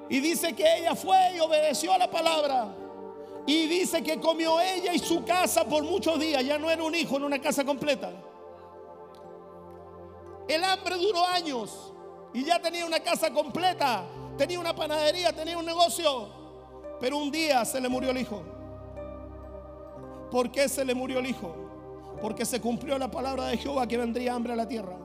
Y 0.08 0.20
dice 0.20 0.54
que 0.54 0.78
ella 0.78 0.94
fue 0.94 1.34
y 1.36 1.40
obedeció 1.40 1.92
a 1.92 1.98
la 1.98 2.10
palabra. 2.10 2.74
Y 3.46 3.66
dice 3.66 4.02
que 4.02 4.20
comió 4.20 4.60
ella 4.60 4.92
y 4.92 4.98
su 4.98 5.24
casa 5.24 5.64
por 5.64 5.84
muchos 5.84 6.18
días. 6.18 6.44
Ya 6.44 6.58
no 6.58 6.70
era 6.70 6.82
un 6.82 6.94
hijo 6.94 7.16
en 7.16 7.24
una 7.24 7.40
casa 7.40 7.64
completa. 7.64 8.12
El 10.48 10.62
hambre 10.62 10.96
duró 10.96 11.24
años 11.26 11.92
y 12.32 12.44
ya 12.44 12.60
tenía 12.60 12.86
una 12.86 13.00
casa 13.00 13.30
completa. 13.30 14.04
Tenía 14.36 14.60
una 14.60 14.74
panadería, 14.74 15.32
tenía 15.32 15.58
un 15.58 15.66
negocio. 15.66 16.28
Pero 17.00 17.18
un 17.18 17.30
día 17.30 17.64
se 17.64 17.80
le 17.80 17.88
murió 17.88 18.10
el 18.10 18.18
hijo. 18.18 18.42
¿Por 20.30 20.50
qué 20.50 20.68
se 20.68 20.84
le 20.84 20.94
murió 20.94 21.20
el 21.20 21.26
hijo? 21.26 21.65
Porque 22.20 22.44
se 22.44 22.60
cumplió 22.60 22.98
la 22.98 23.10
palabra 23.10 23.46
de 23.46 23.58
Jehová 23.58 23.86
que 23.86 23.96
vendría 23.96 24.34
hambre 24.34 24.52
a 24.52 24.56
la 24.56 24.68
tierra. 24.68 24.96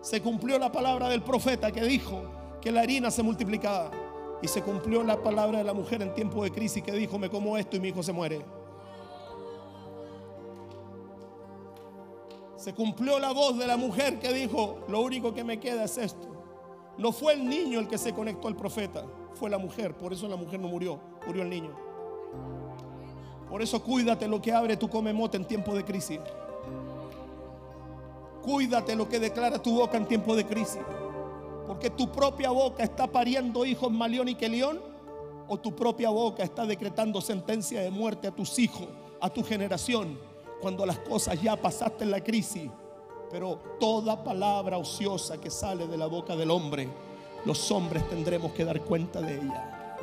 Se 0.00 0.20
cumplió 0.20 0.58
la 0.58 0.70
palabra 0.70 1.08
del 1.08 1.22
profeta 1.22 1.70
que 1.70 1.82
dijo 1.82 2.22
que 2.60 2.70
la 2.70 2.82
harina 2.82 3.10
se 3.10 3.22
multiplicaba. 3.22 3.90
Y 4.42 4.48
se 4.48 4.62
cumplió 4.62 5.02
la 5.02 5.22
palabra 5.22 5.58
de 5.58 5.64
la 5.64 5.74
mujer 5.74 6.00
en 6.02 6.14
tiempo 6.14 6.42
de 6.42 6.50
crisis 6.50 6.82
que 6.82 6.92
dijo, 6.92 7.18
me 7.18 7.28
como 7.28 7.56
esto 7.58 7.76
y 7.76 7.80
mi 7.80 7.88
hijo 7.88 8.02
se 8.02 8.12
muere. 8.12 8.44
Se 12.56 12.74
cumplió 12.74 13.18
la 13.18 13.32
voz 13.32 13.58
de 13.58 13.66
la 13.66 13.76
mujer 13.76 14.18
que 14.18 14.32
dijo, 14.32 14.80
lo 14.88 15.00
único 15.00 15.32
que 15.32 15.44
me 15.44 15.58
queda 15.58 15.84
es 15.84 15.96
esto. 15.96 16.28
No 16.98 17.12
fue 17.12 17.32
el 17.32 17.48
niño 17.48 17.80
el 17.80 17.88
que 17.88 17.96
se 17.96 18.12
conectó 18.12 18.48
al 18.48 18.56
profeta, 18.56 19.04
fue 19.34 19.48
la 19.48 19.56
mujer. 19.56 19.96
Por 19.96 20.12
eso 20.12 20.28
la 20.28 20.36
mujer 20.36 20.60
no 20.60 20.68
murió, 20.68 21.00
murió 21.26 21.42
el 21.42 21.48
niño. 21.48 21.74
Por 23.48 23.62
eso 23.62 23.82
cuídate 23.82 24.28
lo 24.28 24.40
que 24.40 24.52
abre 24.52 24.76
tu 24.76 24.88
comemote 24.88 25.36
en 25.38 25.46
tiempo 25.46 25.74
de 25.74 25.84
crisis. 25.84 26.20
Cuídate 28.42 28.96
lo 28.96 29.08
que 29.08 29.18
declara 29.18 29.62
tu 29.62 29.74
boca 29.74 29.96
en 29.96 30.06
tiempo 30.06 30.34
de 30.34 30.46
crisis. 30.46 30.80
Porque 31.66 31.90
tu 31.90 32.10
propia 32.10 32.50
boca 32.50 32.82
está 32.82 33.06
pariendo 33.06 33.64
hijos 33.64 33.90
Malión 33.90 34.28
y 34.28 34.34
Kelión. 34.34 34.80
O 35.48 35.58
tu 35.58 35.74
propia 35.74 36.10
boca 36.10 36.42
está 36.42 36.64
decretando 36.64 37.20
sentencia 37.20 37.80
de 37.80 37.90
muerte 37.90 38.28
a 38.28 38.30
tus 38.30 38.58
hijos, 38.58 38.86
a 39.20 39.30
tu 39.30 39.42
generación. 39.42 40.18
Cuando 40.60 40.86
las 40.86 40.98
cosas 41.00 41.40
ya 41.40 41.56
pasaste 41.56 42.04
en 42.04 42.10
la 42.10 42.22
crisis. 42.22 42.70
Pero 43.30 43.60
toda 43.78 44.22
palabra 44.24 44.78
ociosa 44.78 45.40
que 45.40 45.50
sale 45.50 45.86
de 45.86 45.96
la 45.96 46.06
boca 46.06 46.34
del 46.34 46.50
hombre, 46.50 46.88
los 47.44 47.70
hombres 47.70 48.08
tendremos 48.08 48.52
que 48.52 48.64
dar 48.64 48.80
cuenta 48.80 49.20
de 49.20 49.36
ella. 49.36 49.96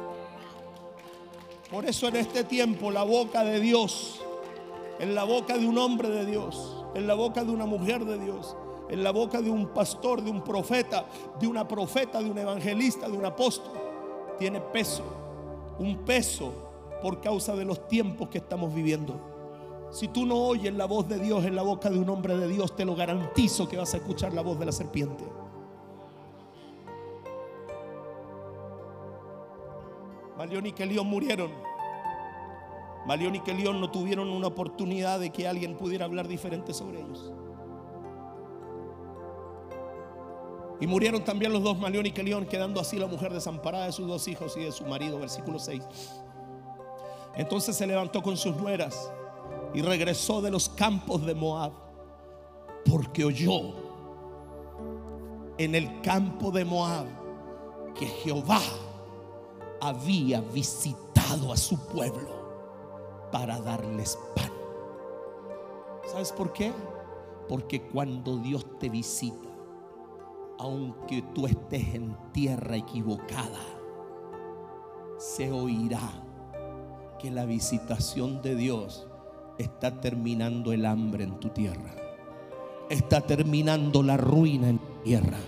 Por 1.70 1.86
eso 1.86 2.08
en 2.08 2.16
este 2.16 2.46
tiempo 2.46 2.90
la 2.92 3.04
boca 3.04 3.44
de 3.44 3.60
Dios, 3.60 4.22
en 5.00 5.14
la 5.14 5.26
boca 5.26 5.58
de 5.58 5.68
un 5.68 5.78
hombre 5.78 6.10
de 6.10 6.26
Dios, 6.26 6.77
en 6.98 7.06
la 7.06 7.14
boca 7.14 7.44
de 7.44 7.52
una 7.52 7.68
mujer 7.68 8.04
de 8.06 8.18
Dios, 8.18 8.58
en 8.90 9.04
la 9.04 9.12
boca 9.12 9.40
de 9.40 9.52
un 9.52 9.68
pastor, 9.68 10.24
de 10.24 10.32
un 10.32 10.44
profeta, 10.44 11.06
de 11.40 11.46
una 11.46 11.68
profeta, 11.68 12.20
de 12.20 12.32
un 12.32 12.40
evangelista, 12.40 13.08
de 13.08 13.16
un 13.16 13.24
apóstol, 13.24 13.72
tiene 14.40 14.60
peso, 14.60 15.04
un 15.78 16.00
peso 16.00 16.52
por 17.04 17.22
causa 17.22 17.56
de 17.56 17.66
los 17.66 17.88
tiempos 17.88 18.30
que 18.30 18.40
estamos 18.40 18.74
viviendo. 18.74 19.14
Si 19.92 20.08
tú 20.08 20.26
no 20.26 20.38
oyes 20.38 20.74
la 20.74 20.86
voz 20.86 21.08
de 21.08 21.20
Dios 21.20 21.46
en 21.46 21.56
la 21.56 21.62
boca 21.62 21.92
de 21.92 22.00
un 22.00 22.10
hombre 22.10 22.36
de 22.36 22.48
Dios, 22.48 22.76
te 22.76 22.84
lo 22.84 22.96
garantizo 22.96 23.70
que 23.70 23.78
vas 23.78 23.94
a 23.94 23.98
escuchar 23.98 24.34
la 24.34 24.42
voz 24.42 24.58
de 24.58 24.66
la 24.66 24.72
serpiente. 24.72 25.24
Malión 30.36 30.66
y 30.66 30.72
Kelión 30.72 31.06
murieron. 31.06 31.52
Malión 33.08 33.36
y 33.36 33.40
Kelión 33.40 33.80
no 33.80 33.90
tuvieron 33.90 34.28
una 34.28 34.48
oportunidad 34.48 35.22
de 35.22 35.30
que 35.30 35.48
alguien 35.48 35.78
pudiera 35.78 36.04
hablar 36.04 36.28
diferente 36.28 36.74
sobre 36.74 37.00
ellos. 37.00 37.32
Y 40.82 40.88
murieron 40.88 41.24
también 41.24 41.54
los 41.54 41.64
dos, 41.64 41.80
Malión 41.80 42.06
y 42.06 42.12
Kelión, 42.12 42.46
quedando 42.46 42.82
así 42.82 43.00
la 43.00 43.08
mujer 43.08 43.34
desamparada 43.34 43.86
de 43.86 43.94
sus 43.94 44.08
dos 44.08 44.28
hijos 44.28 44.58
y 44.58 44.66
de 44.66 44.74
su 44.74 44.86
marido, 44.86 45.20
versículo 45.20 45.58
6. 45.58 45.82
Entonces 47.36 47.78
se 47.78 47.88
levantó 47.88 48.22
con 48.22 48.36
sus 48.36 48.58
nueras 48.58 49.10
y 49.74 49.82
regresó 49.82 50.42
de 50.42 50.52
los 50.52 50.68
campos 50.68 51.26
de 51.26 51.34
Moab, 51.34 51.72
porque 52.84 53.24
oyó 53.24 53.74
en 55.58 55.76
el 55.76 56.02
campo 56.02 56.52
de 56.52 56.66
Moab 56.66 57.06
que 57.98 58.06
Jehová 58.06 58.62
había 59.80 60.42
visitado 60.42 61.54
a 61.54 61.58
su 61.58 61.80
pueblo 61.88 62.37
para 63.32 63.60
darles 63.60 64.18
pan. 64.36 64.52
¿Sabes 66.12 66.32
por 66.32 66.54
qué? 66.54 66.72
Porque 67.50 67.82
cuando 67.82 68.38
Dios 68.38 68.66
te 68.80 68.90
visita, 68.90 69.50
aunque 70.60 71.22
tú 71.34 71.46
estés 71.46 71.96
en 71.96 72.16
tierra 72.32 72.78
equivocada, 72.78 73.60
se 75.18 75.52
oirá 75.52 76.24
que 77.20 77.32
la 77.32 77.46
visitación 77.46 78.42
de 78.42 78.56
Dios 78.56 79.08
está 79.58 80.00
terminando 80.00 80.72
el 80.72 80.86
hambre 80.86 81.24
en 81.24 81.40
tu 81.40 81.50
tierra. 81.50 81.96
Está 82.90 83.22
terminando 83.22 84.02
la 84.04 84.18
ruina 84.18 84.70
en 84.70 84.80
tu 84.80 84.94
tierra. 85.04 85.40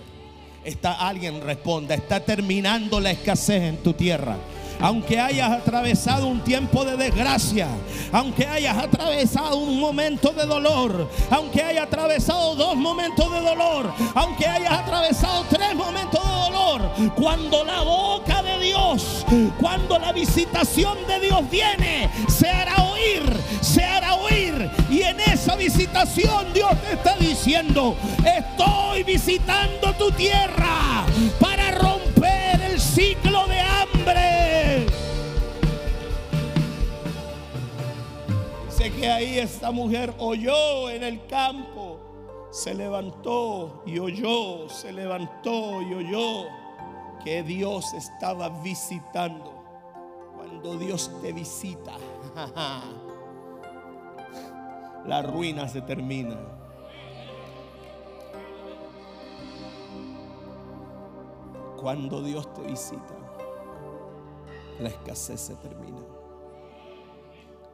Está 0.64 1.08
alguien 1.08 1.40
responda, 1.40 1.94
está 1.94 2.20
terminando 2.20 3.00
la 3.00 3.12
escasez 3.12 3.62
en 3.62 3.82
tu 3.82 3.94
tierra 3.94 4.36
aunque 4.80 5.20
hayas 5.20 5.50
atravesado 5.50 6.26
un 6.26 6.40
tiempo 6.40 6.84
de 6.84 6.96
desgracia, 6.96 7.68
aunque 8.12 8.46
hayas 8.46 8.76
atravesado 8.76 9.56
un 9.58 9.78
momento 9.78 10.32
de 10.32 10.46
dolor, 10.46 11.08
aunque 11.30 11.62
hayas 11.62 11.84
atravesado 11.84 12.54
dos 12.54 12.76
momentos 12.76 13.32
de 13.32 13.40
dolor, 13.40 13.92
aunque 14.14 14.46
hayas 14.46 14.72
atravesado 14.72 15.44
tres 15.48 15.74
momentos 15.74 16.22
de 16.22 16.30
dolor, 16.30 16.90
cuando 17.14 17.64
la 17.64 17.82
boca 17.82 18.42
de 18.42 18.58
Dios, 18.58 19.26
cuando 19.60 19.98
la 19.98 20.12
visitación 20.12 20.98
de 21.06 21.20
Dios 21.20 21.50
viene, 21.50 22.10
se 22.28 22.48
hará 22.48 22.82
oír, 22.84 23.22
se 23.60 23.84
hará 23.84 24.14
oír. 24.14 24.70
Y 24.90 25.02
en 25.02 25.20
esa 25.20 25.56
visitación 25.56 26.52
Dios 26.52 26.70
te 26.82 26.94
está 26.94 27.16
diciendo, 27.16 27.96
estoy 28.24 29.02
visitando 29.04 29.92
tu 29.94 30.10
tierra 30.12 31.04
para 31.38 31.70
romper 31.72 31.89
que 39.00 39.10
ahí 39.10 39.38
esta 39.38 39.70
mujer 39.70 40.12
oyó 40.18 40.90
en 40.90 41.02
el 41.02 41.26
campo, 41.26 41.98
se 42.50 42.74
levantó 42.74 43.82
y 43.86 43.98
oyó, 43.98 44.68
se 44.68 44.92
levantó 44.92 45.80
y 45.80 45.94
oyó 45.94 46.44
que 47.24 47.42
Dios 47.42 47.94
estaba 47.94 48.50
visitando. 48.62 49.54
Cuando 50.36 50.76
Dios 50.76 51.10
te 51.22 51.32
visita, 51.32 51.96
la 55.06 55.22
ruina 55.22 55.66
se 55.66 55.80
termina. 55.80 56.36
Cuando 61.80 62.22
Dios 62.22 62.52
te 62.52 62.60
visita, 62.60 63.14
la 64.78 64.90
escasez 64.90 65.40
se 65.40 65.56
termina. 65.56 66.09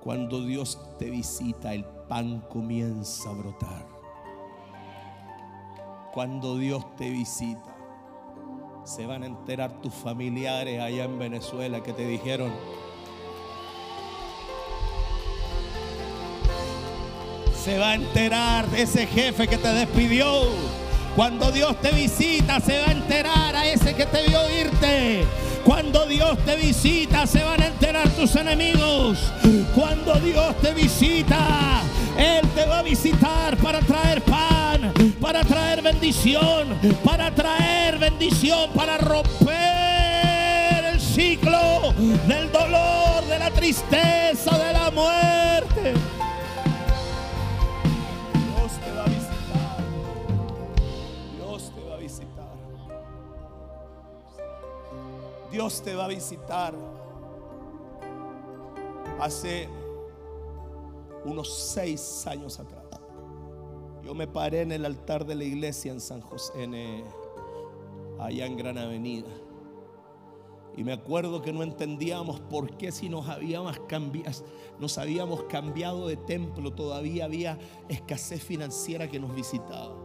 Cuando 0.07 0.41
Dios 0.41 0.79
te 1.01 1.11
visita, 1.11 1.75
el 1.75 1.85
pan 1.85 2.41
comienza 2.49 3.29
a 3.29 3.33
brotar. 3.33 3.89
Cuando 6.15 6.57
Dios 6.57 6.95
te 6.95 7.11
visita, 7.11 7.77
se 8.85 9.05
van 9.05 9.25
a 9.25 9.27
enterar 9.27 9.81
tus 9.81 9.93
familiares 9.93 10.81
allá 10.81 11.07
en 11.07 11.19
Venezuela 11.19 11.83
que 11.83 11.93
te 11.93 12.07
dijeron, 12.07 12.53
se 17.53 17.77
va 17.77 17.91
a 17.91 17.95
enterar 17.97 18.65
ese 18.77 19.09
jefe 19.09 19.49
que 19.49 19.59
te 19.59 19.75
despidió. 19.75 20.45
Cuando 21.17 21.51
Dios 21.51 21.81
te 21.81 21.93
visita, 21.93 22.61
se 22.61 22.79
va 22.79 22.89
a 22.89 22.93
enterar 22.93 23.57
a 23.57 23.67
ese 23.67 23.95
que 23.95 24.05
te 24.05 24.29
vio 24.29 24.39
irte. 24.51 25.25
Cuando 25.65 26.05
Dios 26.05 26.37
te 26.45 26.57
visita, 26.57 27.27
se 27.27 27.43
van 27.43 27.63
a 27.63 27.69
enterar 27.69 28.07
tus 28.11 28.37
enemigos. 28.37 29.33
Cuando 29.75 30.13
Dios 30.17 30.55
te 30.61 30.75
visita, 30.75 31.81
Él 32.19 32.47
te 32.55 32.67
va 32.67 32.81
a 32.81 32.83
visitar 32.83 33.57
para 33.57 33.81
traer 33.81 34.21
pan, 34.25 34.93
para 35.19 35.43
traer 35.43 35.81
bendición, 35.81 36.79
para 37.03 37.35
traer 37.35 37.99
bendición, 37.99 38.71
para 38.75 38.99
romper 38.99 40.85
el 40.93 41.01
ciclo 41.01 41.95
del 42.29 42.53
dolor, 42.53 43.25
de 43.27 43.39
la 43.39 43.51
tristeza, 43.53 44.59
de 44.59 44.73
la 44.75 44.91
muerte. 44.91 45.95
Dios 55.57 55.81
te 55.81 55.95
va 55.95 56.05
a 56.05 56.09
visitar. 56.09 56.75
Hace 59.19 59.67
unos 61.25 61.51
seis 61.51 62.27
años 62.27 62.61
atrás, 62.61 62.85
yo 64.05 64.15
me 64.15 64.27
paré 64.27 64.61
en 64.61 64.73
el 64.73 64.85
altar 64.85 65.25
de 65.25 65.35
la 65.35 65.45
iglesia 65.45 65.93
en 65.93 66.01
San 66.03 66.21
José, 66.21 66.53
eh, 66.59 67.03
allá 68.19 68.45
en 68.45 68.59
Gran 68.59 68.77
Avenida. 68.77 69.31
Y 70.77 70.85
me 70.85 70.93
acuerdo 70.93 71.41
que 71.41 71.55
no 71.55 71.63
entendíamos 71.63 72.39
por 72.39 72.77
qué 72.77 72.93
si 72.93 73.09
nos 73.09 73.27
habíamos, 73.27 73.79
cambiado, 73.89 74.45
nos 74.79 74.99
habíamos 74.99 75.45
cambiado 75.45 76.07
de 76.07 76.19
templo 76.19 76.75
todavía 76.75 77.25
había 77.25 77.59
escasez 77.89 78.45
financiera 78.45 79.09
que 79.09 79.19
nos 79.19 79.35
visitaba. 79.35 79.97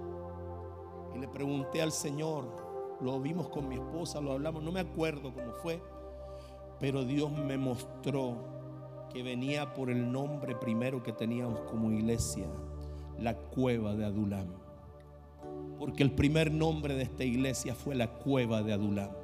Y 1.14 1.20
le 1.20 1.28
pregunté 1.28 1.82
al 1.82 1.92
Señor, 1.92 2.61
lo 3.02 3.20
vimos 3.20 3.50
con 3.50 3.68
mi 3.68 3.76
esposa, 3.76 4.22
lo 4.22 4.34
hablamos, 4.34 4.64
no 4.64 4.72
me 4.72 4.80
acuerdo 4.80 5.34
cómo 5.34 5.52
fue, 5.54 5.82
pero 6.80 7.04
Dios 7.04 7.32
me 7.32 7.58
mostró 7.58 8.38
que 9.12 9.24
venía 9.24 9.74
por 9.74 9.90
el 9.90 10.12
nombre 10.12 10.56
primero 10.56 11.04
que 11.04 11.12
teníamos 11.12 11.60
como 11.62 11.92
iglesia, 11.92 12.46
la 13.20 13.36
cueva 13.36 13.96
de 13.96 14.06
Adulam. 14.06 14.48
Porque 15.78 16.04
el 16.04 16.12
primer 16.12 16.52
nombre 16.52 16.96
de 16.96 17.04
esta 17.04 17.24
iglesia 17.24 17.76
fue 17.76 17.96
la 17.96 18.08
cueva 18.08 18.62
de 18.62 18.74
Adulam 18.74 19.21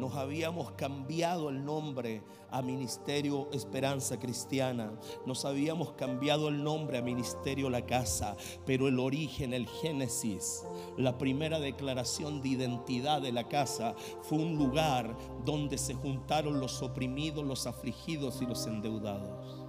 nos 0.00 0.16
habíamos 0.16 0.72
cambiado 0.72 1.50
el 1.50 1.62
nombre 1.62 2.22
a 2.50 2.62
Ministerio 2.62 3.48
Esperanza 3.52 4.18
Cristiana, 4.18 4.98
nos 5.26 5.44
habíamos 5.44 5.92
cambiado 5.92 6.48
el 6.48 6.64
nombre 6.64 6.98
a 6.98 7.02
Ministerio 7.02 7.68
La 7.68 7.84
Casa, 7.84 8.34
pero 8.64 8.88
el 8.88 8.98
origen, 8.98 9.52
el 9.52 9.68
génesis, 9.68 10.64
la 10.96 11.18
primera 11.18 11.60
declaración 11.60 12.40
de 12.40 12.48
identidad 12.48 13.20
de 13.20 13.30
la 13.30 13.46
casa 13.46 13.94
fue 14.22 14.38
un 14.38 14.56
lugar 14.56 15.14
donde 15.44 15.76
se 15.76 15.94
juntaron 15.94 16.60
los 16.60 16.82
oprimidos, 16.82 17.44
los 17.44 17.66
afligidos 17.66 18.40
y 18.40 18.46
los 18.46 18.66
endeudados. 18.66 19.66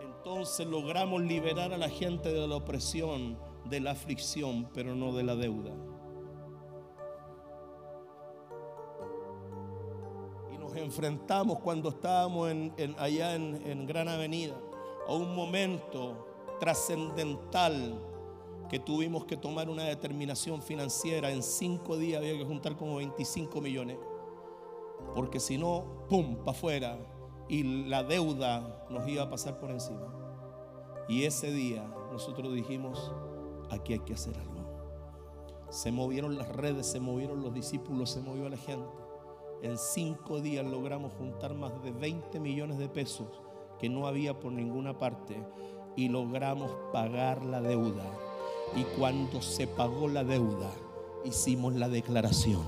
Entonces 0.00 0.66
logramos 0.66 1.20
liberar 1.20 1.74
a 1.74 1.78
la 1.78 1.90
gente 1.90 2.32
de 2.32 2.48
la 2.48 2.56
opresión, 2.56 3.38
de 3.66 3.80
la 3.80 3.90
aflicción, 3.90 4.70
pero 4.72 4.94
no 4.94 5.12
de 5.12 5.22
la 5.24 5.36
deuda. 5.36 5.91
Enfrentamos 10.76 11.58
cuando 11.60 11.90
estábamos 11.90 12.52
allá 12.98 13.34
en, 13.34 13.86
Gran 13.86 14.08
Avenida 14.08 14.54
a 15.06 15.14
un 15.14 15.34
momento 15.34 16.26
trascendental 16.60 18.00
que 18.68 18.78
tuvimos 18.78 19.24
que 19.24 19.36
tomar 19.36 19.68
una 19.68 19.84
determinación 19.84 20.62
financiera. 20.62 21.30
En 21.30 21.42
cinco 21.42 21.96
días 21.96 22.20
había 22.20 22.38
que 22.38 22.44
juntar 22.44 22.76
como 22.76 22.96
25 22.96 23.60
millones. 23.60 23.98
Porque 25.14 25.40
si 25.40 25.58
no, 25.58 26.06
¡pum!, 26.08 26.36
para 26.36 26.52
afuera. 26.52 26.98
Y 27.48 27.84
la 27.88 28.02
deuda 28.02 28.86
nos 28.88 29.06
iba 29.08 29.24
a 29.24 29.30
pasar 29.30 29.58
por 29.58 29.70
encima. 29.70 30.06
Y 31.08 31.24
ese 31.24 31.52
día 31.52 31.82
nosotros 32.12 32.54
dijimos, 32.54 33.12
aquí 33.70 33.94
hay 33.94 33.98
que 33.98 34.14
hacer 34.14 34.38
algo. 34.38 34.52
Se 35.68 35.90
movieron 35.90 36.36
las 36.36 36.48
redes, 36.48 36.86
se 36.86 37.00
movieron 37.00 37.42
los 37.42 37.52
discípulos, 37.52 38.10
se 38.10 38.20
movió 38.20 38.48
la 38.48 38.56
gente. 38.56 39.01
En 39.62 39.78
cinco 39.78 40.40
días 40.40 40.66
logramos 40.66 41.12
juntar 41.12 41.54
más 41.54 41.72
de 41.84 41.92
20 41.92 42.40
millones 42.40 42.78
de 42.78 42.88
pesos 42.88 43.28
que 43.78 43.88
no 43.88 44.08
había 44.08 44.38
por 44.38 44.50
ninguna 44.50 44.98
parte 44.98 45.36
y 45.94 46.08
logramos 46.08 46.72
pagar 46.92 47.44
la 47.44 47.60
deuda. 47.60 48.04
Y 48.74 48.82
cuando 48.98 49.40
se 49.40 49.68
pagó 49.68 50.08
la 50.08 50.24
deuda, 50.24 50.68
hicimos 51.24 51.74
la 51.74 51.88
declaración. 51.88 52.62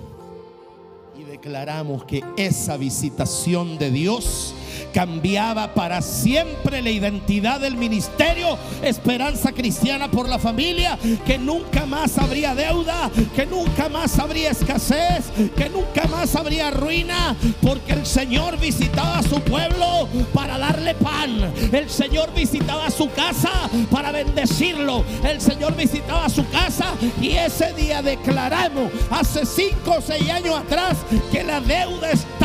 Y 1.19 1.25
declaramos 1.25 2.05
que 2.05 2.23
esa 2.37 2.77
visitación 2.77 3.77
de 3.77 3.91
Dios 3.91 4.55
cambiaba 4.95 5.75
para 5.75 6.01
siempre 6.01 6.81
la 6.81 6.91
identidad 6.91 7.59
del 7.59 7.77
ministerio 7.77 8.57
Esperanza 8.81 9.51
Cristiana 9.51 10.09
por 10.09 10.29
la 10.29 10.39
familia, 10.39 10.97
que 11.27 11.37
nunca 11.37 11.85
más 11.85 12.17
habría 12.17 12.55
deuda, 12.55 13.11
que 13.35 13.45
nunca 13.45 13.89
más 13.89 14.17
habría 14.21 14.53
escasez, 14.53 15.25
que 15.57 15.69
nunca 15.69 16.07
más 16.07 16.37
habría 16.37 16.71
ruina, 16.71 17.37
porque 17.61 17.93
el 17.93 18.07
Señor 18.07 18.59
visitaba 18.61 19.19
a 19.19 19.23
su 19.25 19.41
pueblo 19.41 20.09
para 20.33 20.59
darle 20.59 20.95
pan, 20.95 21.53
el 21.73 21.91
Señor 21.91 22.33
visitaba 22.33 22.89
su 22.91 23.11
casa 23.11 23.51
para 23.91 24.13
bendecirlo, 24.13 25.05
el 25.29 25.41
Señor 25.41 25.75
visitaba 25.77 26.29
su 26.29 26.49
casa 26.51 26.95
y 27.21 27.33
ese 27.33 27.73
día 27.73 28.01
declaramos 28.01 28.93
hace 29.11 29.45
cinco 29.45 29.97
o 29.99 30.01
seis 30.01 30.31
años 30.31 30.57
atrás 30.57 30.99
que 31.33 31.43
la 31.43 31.61
deuda 31.61 32.13
estaba 32.13 32.44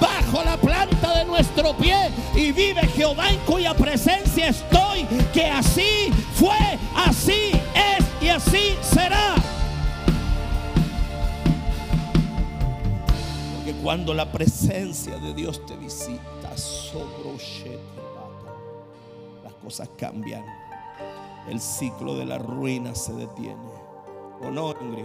bajo 0.00 0.42
la 0.44 0.56
planta 0.56 1.18
de 1.18 1.24
nuestro 1.24 1.76
pie 1.76 2.10
y 2.34 2.52
vive 2.52 2.82
Jehová 2.88 3.30
en 3.30 3.38
cuya 3.40 3.74
presencia 3.74 4.48
estoy, 4.48 5.04
que 5.32 5.46
así 5.46 6.10
fue, 6.34 6.78
así 6.94 7.52
es 7.74 8.04
y 8.22 8.28
así 8.28 8.76
será. 8.82 9.34
Porque 13.56 13.72
cuando 13.82 14.14
la 14.14 14.30
presencia 14.30 15.18
de 15.18 15.34
Dios 15.34 15.64
te 15.66 15.76
visita, 15.76 16.56
sobre 16.56 17.78
las 19.42 19.54
cosas 19.54 19.88
cambian. 19.96 20.44
El 21.48 21.60
ciclo 21.60 22.16
de 22.16 22.24
la 22.24 22.38
ruina 22.38 22.94
se 22.94 23.12
detiene. 23.12 23.68
¿O 24.40 24.50
no, 24.50 24.74
Ingrid? 24.80 25.04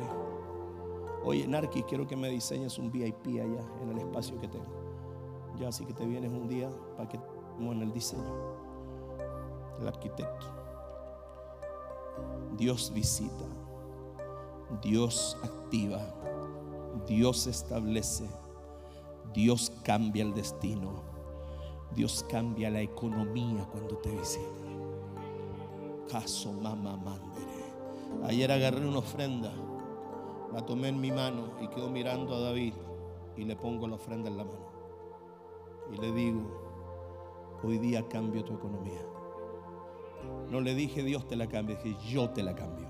Oye, 1.23 1.47
Narki, 1.47 1.83
quiero 1.83 2.07
que 2.07 2.15
me 2.15 2.29
diseñes 2.29 2.77
un 2.77 2.91
VIP 2.91 3.27
allá 3.27 3.63
en 3.81 3.89
el 3.91 3.97
espacio 3.99 4.39
que 4.39 4.47
tengo. 4.47 4.78
Ya 5.59 5.67
así 5.67 5.85
que 5.85 5.93
te 5.93 6.05
vienes 6.05 6.31
un 6.31 6.47
día 6.47 6.71
para 6.95 7.09
que 7.09 7.19
en 7.59 7.81
el 7.81 7.91
diseño. 7.91 8.23
El 9.81 9.87
arquitecto. 9.87 10.47
Dios 12.55 12.91
visita. 12.93 13.45
Dios 14.81 15.37
activa. 15.43 15.99
Dios 17.05 17.47
establece. 17.47 18.25
Dios 19.33 19.73
cambia 19.83 20.23
el 20.23 20.33
destino. 20.33 21.03
Dios 21.93 22.25
cambia 22.29 22.69
la 22.69 22.81
economía 22.81 23.67
cuando 23.69 23.97
te 23.97 24.11
visita. 24.11 24.45
Caso 26.09 26.53
mamá 26.53 26.95
mandere. 26.95 27.59
Ayer 28.23 28.51
agarré 28.51 28.87
una 28.87 28.99
ofrenda, 28.99 29.51
la 30.51 30.65
tomé 30.65 30.89
en 30.89 30.99
mi 30.99 31.11
mano 31.11 31.51
y 31.61 31.67
quedo 31.67 31.89
mirando 31.89 32.35
a 32.35 32.39
David 32.39 32.73
y 33.37 33.43
le 33.43 33.55
pongo 33.55 33.87
la 33.87 33.95
ofrenda 33.95 34.29
en 34.29 34.37
la 34.37 34.43
mano 34.43 34.68
y 35.91 35.97
le 35.97 36.11
digo, 36.11 36.41
hoy 37.63 37.77
día 37.77 38.07
cambio 38.07 38.43
tu 38.43 38.53
economía. 38.53 39.01
No 40.49 40.59
le 40.59 40.73
dije 40.73 41.03
Dios 41.03 41.27
te 41.27 41.35
la 41.35 41.47
cambia, 41.47 41.75
dije 41.75 41.97
yo 42.07 42.29
te 42.29 42.43
la 42.43 42.55
cambio. 42.55 42.87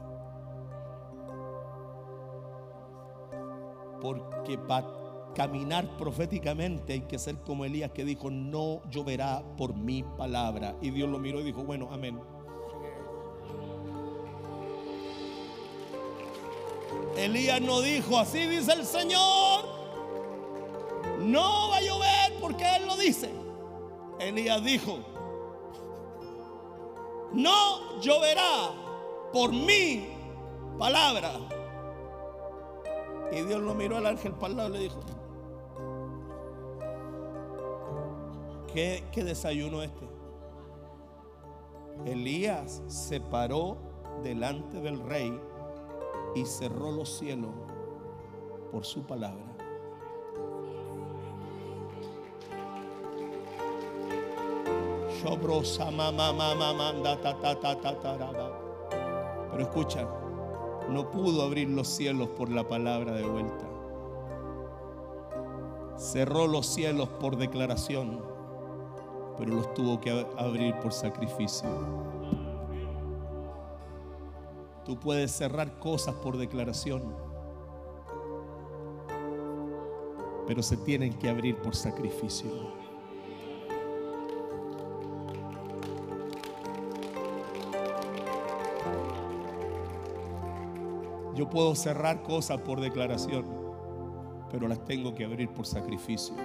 Porque 4.02 4.58
para 4.58 4.88
caminar 5.36 5.98
proféticamente 5.98 6.94
hay 6.94 7.02
que 7.02 7.20
ser 7.20 7.38
como 7.42 7.66
Elías 7.66 7.92
que 7.92 8.06
dijo, 8.06 8.30
no 8.32 8.82
lloverá 8.90 9.44
por 9.58 9.76
mi 9.76 10.04
palabra. 10.04 10.76
Y 10.82 10.92
Dios 10.92 11.10
lo 11.10 11.20
miró 11.20 11.40
y 11.42 11.44
dijo, 11.44 11.64
bueno, 11.64 11.90
amén. 11.92 12.20
Elías 17.18 17.62
no 17.62 17.82
dijo, 17.82 18.18
así 18.18 18.46
dice 18.46 18.74
el 18.74 18.86
Señor. 18.86 19.66
No 21.20 21.70
va 21.70 21.78
a 21.78 21.82
llover 21.82 22.40
porque 22.40 22.64
Él 22.78 22.88
dice. 23.00 23.32
Elías 24.20 24.64
dijo, 24.64 25.00
no 27.34 28.00
lloverá 28.02 28.72
por 29.32 29.52
mi 29.52 30.10
palabra. 30.78 31.32
Y 33.32 33.42
Dios 33.42 33.62
lo 33.62 33.74
miró 33.76 33.98
al 33.98 34.08
ángel 34.08 34.34
para 34.34 34.52
el 34.52 34.58
lado 34.58 34.70
y 34.70 34.74
le 34.74 34.80
dijo, 34.80 35.00
¿qué, 38.74 39.04
qué 39.12 39.24
desayuno 39.24 39.84
este? 39.84 40.08
Elías 42.06 42.82
se 42.88 43.20
paró 43.20 43.78
delante 44.24 44.82
del 44.82 45.00
rey 45.00 45.40
y 46.36 46.46
cerró 46.46 46.92
los 46.92 47.18
cielos 47.18 47.52
por 48.72 48.86
su 48.86 49.04
palabra. 49.04 49.59
Pero 59.52 59.64
escucha, 59.64 60.08
no 60.90 61.12
pudo 61.12 61.44
abrir 61.44 61.70
los 61.70 61.88
cielos 61.88 62.30
por 62.30 62.50
la 62.50 62.68
palabra 62.68 63.14
de 63.14 63.24
vuelta. 63.24 63.66
Cerró 65.98 66.48
los 66.48 66.66
cielos 66.66 67.10
por 67.20 67.36
declaración, 67.38 68.22
pero 69.38 69.56
los 69.56 69.74
tuvo 69.74 70.00
que 70.00 70.26
abrir 70.38 70.76
por 70.80 70.94
sacrificio. 70.94 71.70
Tú 74.86 74.98
puedes 75.00 75.32
cerrar 75.32 75.78
cosas 75.80 76.16
por 76.16 76.38
declaración, 76.38 77.04
pero 80.48 80.64
se 80.64 80.78
tienen 80.78 81.14
que 81.14 81.30
abrir 81.30 81.58
por 81.58 81.76
sacrificio. 81.76 82.50
Yo 91.40 91.50
puedo 91.50 91.74
cerrar 91.74 92.22
cosas 92.22 92.60
por 92.60 92.82
declaración, 92.82 93.46
pero 94.52 94.68
las 94.68 94.84
tengo 94.84 95.16
que 95.16 95.24
abrir 95.24 95.48
por 95.48 95.66
sacrificio. 95.66 96.36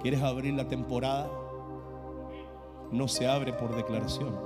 ¿Quieres 0.00 0.22
abrir 0.22 0.54
la 0.54 0.68
temporada? 0.68 1.28
No 2.92 3.08
se 3.08 3.26
abre 3.26 3.52
por 3.52 3.74
declaración, 3.74 4.38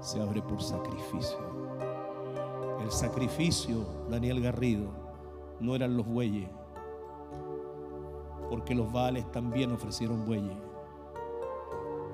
se 0.00 0.20
abre 0.20 0.42
por 0.42 0.60
sacrificio. 0.60 1.38
El 2.82 2.90
sacrificio, 2.90 3.86
Daniel 4.08 4.40
Garrido, 4.40 4.88
no 5.60 5.76
eran 5.76 5.96
los 5.96 6.04
bueyes, 6.04 6.48
porque 8.48 8.74
los 8.74 8.92
vales 8.92 9.30
también 9.30 9.70
ofrecieron 9.70 10.26
bueyes. 10.26 10.58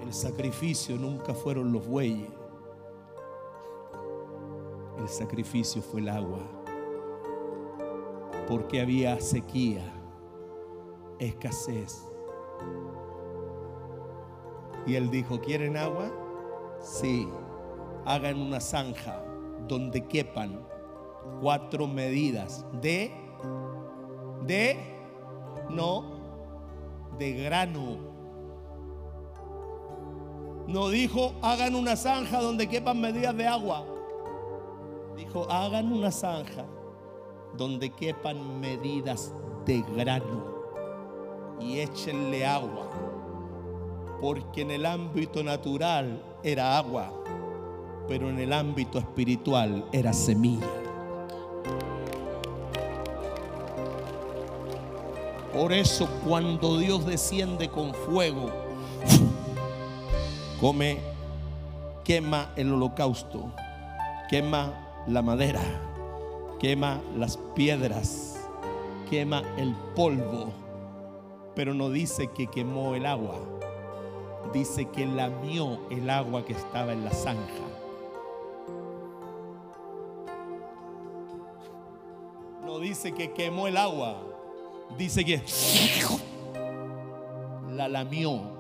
El 0.03 0.13
sacrificio 0.13 0.99
nunca 0.99 1.33
fueron 1.33 1.73
los 1.73 1.89
bueyes. 1.89 2.29
El 5.07 5.13
sacrificio 5.13 5.81
fue 5.83 6.01
el 6.01 6.09
agua. 6.09 6.41
Porque 8.49 8.81
había 8.81 9.21
sequía, 9.21 9.85
escasez. 11.21 12.03
Y 14.85 14.97
él 14.97 15.09
dijo, 15.09 15.41
¿quieren 15.41 15.77
agua? 15.77 16.11
Sí, 16.81 17.29
hagan 18.05 18.41
una 18.41 18.59
zanja 18.59 19.25
donde 19.69 20.05
quepan 20.09 20.67
cuatro 21.41 21.87
medidas 21.87 22.67
de, 22.83 23.13
de, 24.45 24.77
no, 25.71 26.19
de 27.17 27.33
grano. 27.45 27.99
No 30.67 30.89
dijo, 30.89 31.33
hagan 31.43 31.77
una 31.77 31.95
zanja 31.95 32.41
donde 32.41 32.69
quepan 32.69 33.01
medidas 33.01 33.37
de 33.37 33.47
agua. 33.47 33.96
Dijo, 35.17 35.51
hagan 35.51 35.93
una 35.93 36.11
zanja 36.11 36.67
donde 37.57 37.89
quepan 37.89 38.61
medidas 38.61 39.33
de 39.65 39.83
grano 39.97 40.45
y 41.59 41.79
échenle 41.79 42.45
agua. 42.45 42.87
Porque 44.21 44.63
en 44.63 44.73
el 44.73 44.85
ámbito 44.85 45.43
natural 45.43 46.23
era 46.43 46.77
agua, 46.77 47.11
pero 48.07 48.29
en 48.29 48.39
el 48.39 48.53
ámbito 48.53 48.99
espiritual 48.99 49.87
era 49.91 50.13
semilla. 50.13 50.67
Por 55.55 55.73
eso 55.73 56.07
cuando 56.27 56.77
Dios 56.77 57.07
desciende 57.07 57.71
con 57.71 57.95
fuego, 57.95 58.51
come, 60.61 60.99
quema 62.05 62.53
el 62.57 62.75
holocausto, 62.75 63.51
quema 64.29 64.86
la 65.07 65.23
madera, 65.23 65.63
quema 66.59 67.01
las 67.17 67.37
piedras, 67.55 68.49
quema 69.09 69.43
el 69.57 69.75
polvo, 69.95 70.53
pero 71.55 71.75
no 71.75 71.91
dice 71.91 72.29
que 72.29 72.49
quemó 72.49 72.95
el 72.95 73.07
agua, 73.07 73.39
dice 74.53 74.87
que 74.87 75.07
lamió 75.07 75.79
el 75.91 76.11
agua 76.11 76.45
que 76.45 76.55
estaba 76.55 76.93
en 76.93 77.05
la 77.05 77.13
zanja. 77.13 77.65
No 82.65 82.81
dice 82.81 83.13
que 83.13 83.33
quemó 83.33 83.69
el 83.69 83.77
agua, 83.77 84.17
dice 84.99 85.25
que 85.25 85.41
la 87.71 87.89
lamió. 87.89 88.57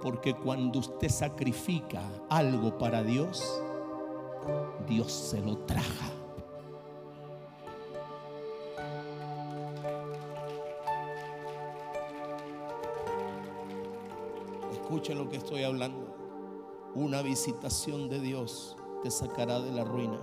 Porque 0.00 0.32
cuando 0.32 0.78
usted 0.78 1.08
sacrifica 1.08 2.00
algo 2.28 2.78
para 2.78 3.02
Dios, 3.02 3.60
Dios 4.86 5.12
se 5.12 5.40
lo 5.40 5.56
traga. 5.58 5.84
Escuchen 14.72 15.18
lo 15.18 15.28
que 15.28 15.36
estoy 15.36 15.64
hablando. 15.64 16.06
Una 16.94 17.20
visitación 17.20 18.08
de 18.08 18.20
Dios 18.20 18.76
te 19.02 19.10
sacará 19.10 19.60
de 19.60 19.70
la 19.70 19.84
ruina. 19.84 20.18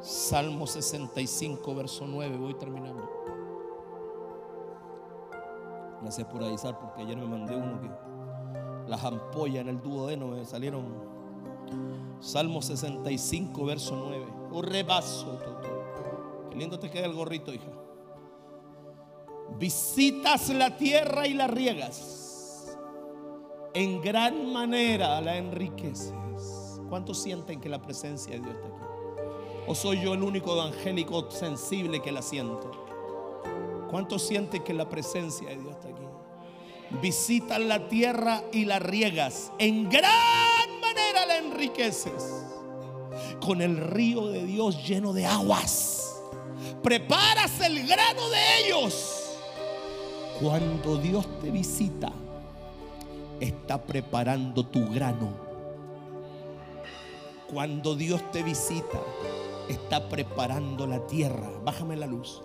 Salmo 0.00 0.66
65, 0.66 1.74
verso 1.74 2.06
9. 2.06 2.36
Voy 2.36 2.54
terminando. 2.54 3.08
Gracias 6.02 6.26
por 6.26 6.42
avisar 6.42 6.78
porque 6.78 7.02
ayer 7.02 7.16
me 7.16 7.26
mandé 7.26 7.56
uno 7.56 7.80
que 7.80 7.88
las 8.90 9.04
ampollas 9.04 9.62
en 9.62 9.68
el 9.68 9.80
duodeno 9.80 10.26
me 10.28 10.44
salieron. 10.44 11.21
Salmo 12.20 12.62
65, 12.62 13.64
verso 13.64 13.96
9. 13.96 14.26
Un 14.52 14.62
repaso. 14.64 15.38
Qué 16.50 16.56
lindo 16.56 16.78
te 16.78 16.90
queda 16.90 17.06
el 17.06 17.14
gorrito, 17.14 17.52
hija. 17.52 17.70
Visitas 19.58 20.48
la 20.50 20.76
tierra 20.76 21.26
y 21.26 21.34
la 21.34 21.46
riegas. 21.46 22.76
En 23.74 24.00
gran 24.00 24.52
manera 24.52 25.20
la 25.20 25.36
enriqueces. 25.36 26.80
¿Cuántos 26.88 27.22
sienten 27.22 27.60
que 27.60 27.68
la 27.68 27.80
presencia 27.80 28.32
de 28.32 28.40
Dios 28.40 28.54
está 28.54 28.66
aquí? 28.68 28.76
¿O 29.66 29.74
soy 29.74 30.02
yo 30.02 30.14
el 30.14 30.22
único 30.22 30.54
evangélico 30.54 31.30
sensible 31.30 32.02
que 32.02 32.12
la 32.12 32.20
siento? 32.20 32.70
¿Cuántos 33.90 34.26
sienten 34.26 34.62
que 34.62 34.74
la 34.74 34.88
presencia 34.88 35.48
de 35.48 35.56
Dios 35.56 35.70
está 35.70 35.88
aquí? 35.88 36.02
Visitas 37.00 37.60
la 37.60 37.88
tierra 37.88 38.42
y 38.52 38.64
la 38.64 38.78
riegas. 38.78 39.52
En 39.58 39.88
gran 39.88 40.71
la 41.26 41.38
enriqueces. 41.38 42.44
Con 43.44 43.60
el 43.60 43.76
río 43.76 44.28
de 44.28 44.44
Dios 44.44 44.86
lleno 44.86 45.12
de 45.12 45.26
aguas. 45.26 46.22
Preparas 46.82 47.60
el 47.60 47.86
grano 47.86 48.28
de 48.28 48.58
ellos. 48.64 49.22
Cuando 50.40 50.96
Dios 50.96 51.26
te 51.40 51.50
visita, 51.50 52.12
está 53.40 53.82
preparando 53.82 54.64
tu 54.64 54.88
grano. 54.88 55.30
Cuando 57.52 57.94
Dios 57.94 58.22
te 58.32 58.42
visita, 58.42 59.00
está 59.68 60.08
preparando 60.08 60.86
la 60.86 61.06
tierra. 61.06 61.50
Bájame 61.64 61.96
la 61.96 62.06
luz. 62.06 62.42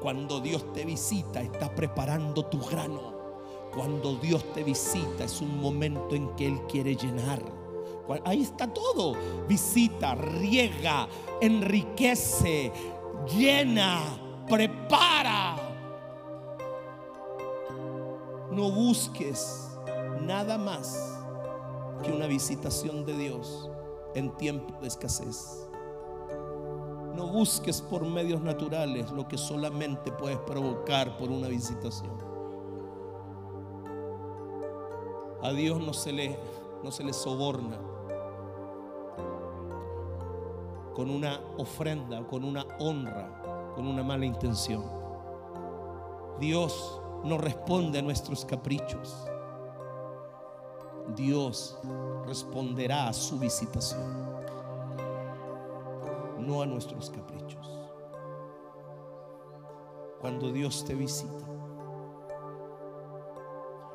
Cuando 0.00 0.40
Dios 0.40 0.72
te 0.72 0.84
visita, 0.84 1.40
está 1.40 1.74
preparando 1.74 2.44
tu 2.46 2.60
grano. 2.60 3.12
Cuando 3.74 4.16
Dios 4.16 4.44
te 4.52 4.62
visita, 4.62 5.24
es 5.24 5.40
un 5.40 5.60
momento 5.60 6.14
en 6.14 6.28
que 6.36 6.46
Él 6.46 6.60
quiere 6.68 6.94
llenar. 6.94 7.42
Ahí 8.24 8.42
está 8.42 8.66
todo. 8.72 9.14
Visita, 9.48 10.14
riega, 10.14 11.08
enriquece, 11.40 12.72
llena, 13.36 14.00
prepara. 14.48 15.56
No 18.50 18.70
busques 18.70 19.70
nada 20.20 20.58
más 20.58 21.18
que 22.02 22.12
una 22.12 22.26
visitación 22.26 23.04
de 23.06 23.16
Dios 23.16 23.70
en 24.14 24.36
tiempo 24.36 24.74
de 24.80 24.88
escasez. 24.88 25.68
No 27.14 27.26
busques 27.26 27.80
por 27.80 28.04
medios 28.04 28.40
naturales 28.42 29.10
lo 29.10 29.28
que 29.28 29.38
solamente 29.38 30.10
puedes 30.12 30.38
provocar 30.38 31.16
por 31.18 31.30
una 31.30 31.48
visitación. 31.48 32.12
A 35.42 35.52
Dios 35.52 35.80
no 35.80 35.92
se 35.92 36.12
le, 36.12 36.38
no 36.82 36.92
se 36.92 37.04
le 37.04 37.12
soborna 37.12 37.91
con 40.94 41.10
una 41.10 41.40
ofrenda, 41.58 42.26
con 42.26 42.44
una 42.44 42.66
honra, 42.78 43.72
con 43.74 43.86
una 43.86 44.02
mala 44.02 44.26
intención. 44.26 44.84
Dios 46.38 47.00
no 47.24 47.38
responde 47.38 47.98
a 47.98 48.02
nuestros 48.02 48.44
caprichos. 48.44 49.28
Dios 51.16 51.78
responderá 52.26 53.08
a 53.08 53.12
su 53.12 53.38
visitación, 53.38 54.40
no 56.38 56.62
a 56.62 56.66
nuestros 56.66 57.10
caprichos. 57.10 57.68
Cuando 60.20 60.52
Dios 60.52 60.84
te 60.84 60.94
visita, 60.94 61.44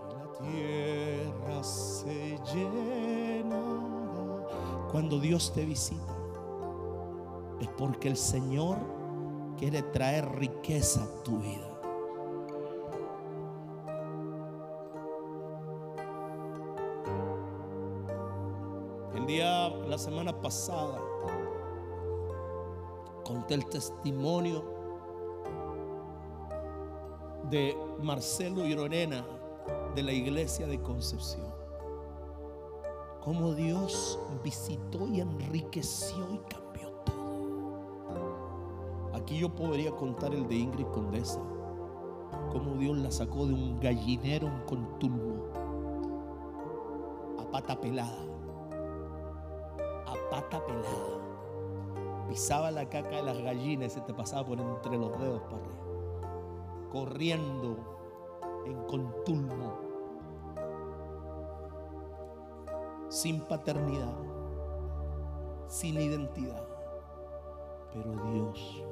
la 0.09 0.31
tierra 0.45 1.63
se 1.63 2.37
llenará. 2.53 3.87
Cuando 4.91 5.19
Dios 5.19 5.53
te 5.53 5.63
visita, 5.63 6.16
porque 7.77 8.07
el 8.07 8.17
Señor 8.17 8.77
quiere 9.57 9.81
traer 9.83 10.27
riqueza 10.35 11.03
a 11.03 11.23
tu 11.23 11.37
vida. 11.37 11.67
El 19.15 19.25
día, 19.25 19.69
la 19.69 19.97
semana 19.97 20.39
pasada, 20.41 20.99
conté 23.23 23.55
el 23.55 23.65
testimonio 23.65 24.63
de 27.49 27.75
Marcelo 28.01 28.65
y 28.65 28.73
Lorena 28.73 29.25
de 29.95 30.03
la 30.03 30.11
iglesia 30.11 30.67
de 30.67 30.81
Concepción. 30.81 31.47
Cómo 33.23 33.53
Dios 33.53 34.17
visitó 34.43 35.07
y 35.07 35.19
enriqueció 35.19 36.25
y 36.33 36.37
cambió 36.49 36.66
yo 39.37 39.49
podría 39.49 39.91
contar 39.91 40.33
el 40.33 40.47
de 40.47 40.55
Ingrid 40.55 40.87
Condesa. 40.87 41.41
Cómo 42.51 42.75
Dios 42.75 42.97
la 42.97 43.11
sacó 43.11 43.45
de 43.45 43.53
un 43.53 43.79
gallinero 43.79 44.47
en 44.47 44.61
Contulmo. 44.61 45.45
A 47.39 47.51
pata 47.51 47.79
pelada. 47.79 48.25
A 50.05 50.29
pata 50.29 50.65
pelada. 50.65 52.27
Pisaba 52.27 52.71
la 52.71 52.89
caca 52.89 53.17
de 53.17 53.23
las 53.23 53.37
gallinas 53.37 53.91
y 53.91 53.95
se 53.95 54.01
te 54.01 54.13
pasaba 54.13 54.45
por 54.45 54.59
entre 54.59 54.97
los 54.97 55.17
dedos 55.19 55.41
para 55.43 55.57
arriba. 55.57 56.89
Corriendo 56.91 57.77
en 58.65 58.83
Contulmo. 58.85 59.77
Sin 63.09 63.41
paternidad. 63.41 64.17
Sin 65.67 65.99
identidad. 65.99 66.65
Pero 67.93 68.11
Dios 68.31 68.83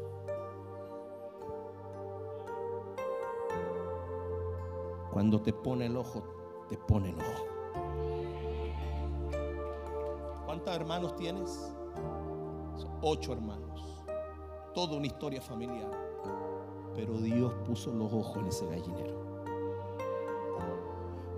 Cuando 5.15 5.41
te 5.41 5.53
pone 5.53 5.85
el 5.85 5.95
ojo, 5.95 6.23
te 6.67 6.75
pone 6.75 7.11
el 7.11 7.15
ojo. 7.15 7.45
¿Cuántos 10.45 10.75
hermanos 10.75 11.15
tienes? 11.15 11.73
ocho 13.01 13.31
hermanos. 13.31 14.03
Toda 14.73 14.97
una 14.97 15.05
historia 15.05 15.41
familiar. 15.41 15.89
Pero 16.95 17.13
Dios 17.13 17.53
puso 17.65 17.93
los 17.93 18.11
ojos 18.11 18.35
en 18.39 18.47
ese 18.47 18.65
gallinero. 18.65 19.15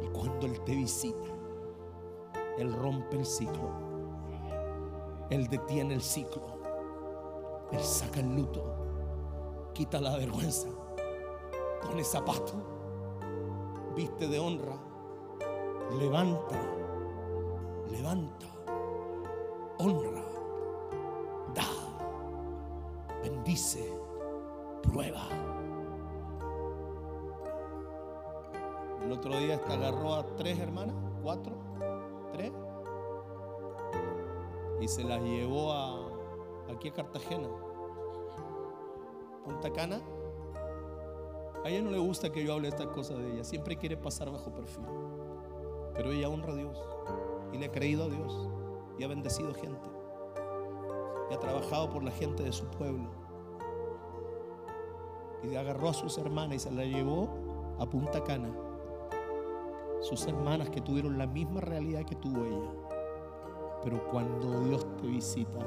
Y 0.01 0.07
cuando 0.07 0.47
Él 0.47 0.59
te 0.61 0.73
visita, 0.73 1.27
Él 2.57 2.73
rompe 2.73 3.17
el 3.17 3.27
ciclo. 3.27 3.69
Él 5.29 5.47
detiene 5.49 5.93
el 5.93 6.01
ciclo. 6.01 6.41
Él 7.71 7.83
saca 7.83 8.21
el 8.21 8.37
luto. 8.37 8.63
Quita 9.75 10.01
la 10.01 10.17
vergüenza. 10.17 10.67
Pone 11.83 12.03
zapato 12.03 12.76
viste 13.97 14.27
de 14.27 14.37
honra, 14.37 14.77
levanta, 15.97 16.61
levanta, 17.89 18.45
honra, 19.79 20.23
da, 21.55 21.65
bendice, 23.23 23.91
prueba. 24.83 25.27
El 29.03 29.11
otro 29.13 29.35
día 29.39 29.55
esta 29.55 29.73
agarró 29.73 30.13
a 30.13 30.23
tres 30.35 30.59
hermanas, 30.59 30.95
cuatro, 31.23 31.55
tres, 32.33 32.51
y 34.79 34.87
se 34.87 35.03
las 35.05 35.23
llevó 35.23 35.71
a, 35.71 36.07
aquí 36.71 36.89
a 36.89 36.93
Cartagena, 36.93 37.47
Punta 39.43 39.73
Cana 39.73 39.99
a 41.67 41.69
ella 41.69 41.81
no 41.81 41.91
le 41.91 41.99
gusta 41.99 42.31
que 42.31 42.45
yo 42.45 42.53
hable 42.53 42.69
estas 42.69 42.87
cosas 42.87 43.17
de 43.17 43.33
ella. 43.33 43.43
Siempre 43.43 43.75
quiere 43.75 43.97
pasar 43.97 44.31
bajo 44.31 44.53
perfil. 44.53 44.85
Pero 45.93 46.11
ella 46.13 46.29
honra 46.29 46.53
a 46.53 46.55
Dios. 46.55 46.81
Y 47.51 47.57
le 47.57 47.65
ha 47.65 47.71
creído 47.71 48.05
a 48.05 48.07
Dios. 48.07 48.49
Y 48.97 49.03
ha 49.03 49.07
bendecido 49.09 49.53
gente. 49.53 49.89
Y 51.29 51.33
ha 51.33 51.39
trabajado 51.39 51.89
por 51.89 52.03
la 52.03 52.11
gente 52.11 52.43
de 52.43 52.53
su 52.53 52.65
pueblo. 52.67 53.09
Y 55.43 55.55
agarró 55.55 55.89
a 55.89 55.93
sus 55.93 56.17
hermanas 56.17 56.55
y 56.55 56.59
se 56.59 56.71
la 56.71 56.85
llevó 56.85 57.29
a 57.79 57.85
Punta 57.85 58.23
Cana. 58.23 58.49
Sus 59.99 60.25
hermanas 60.25 60.69
que 60.69 60.79
tuvieron 60.79 61.17
la 61.17 61.27
misma 61.27 61.59
realidad 61.59 62.05
que 62.05 62.15
tuvo 62.15 62.45
ella. 62.45 62.71
Pero 63.83 64.07
cuando 64.07 64.61
Dios 64.61 64.87
te 65.01 65.07
visita, 65.07 65.59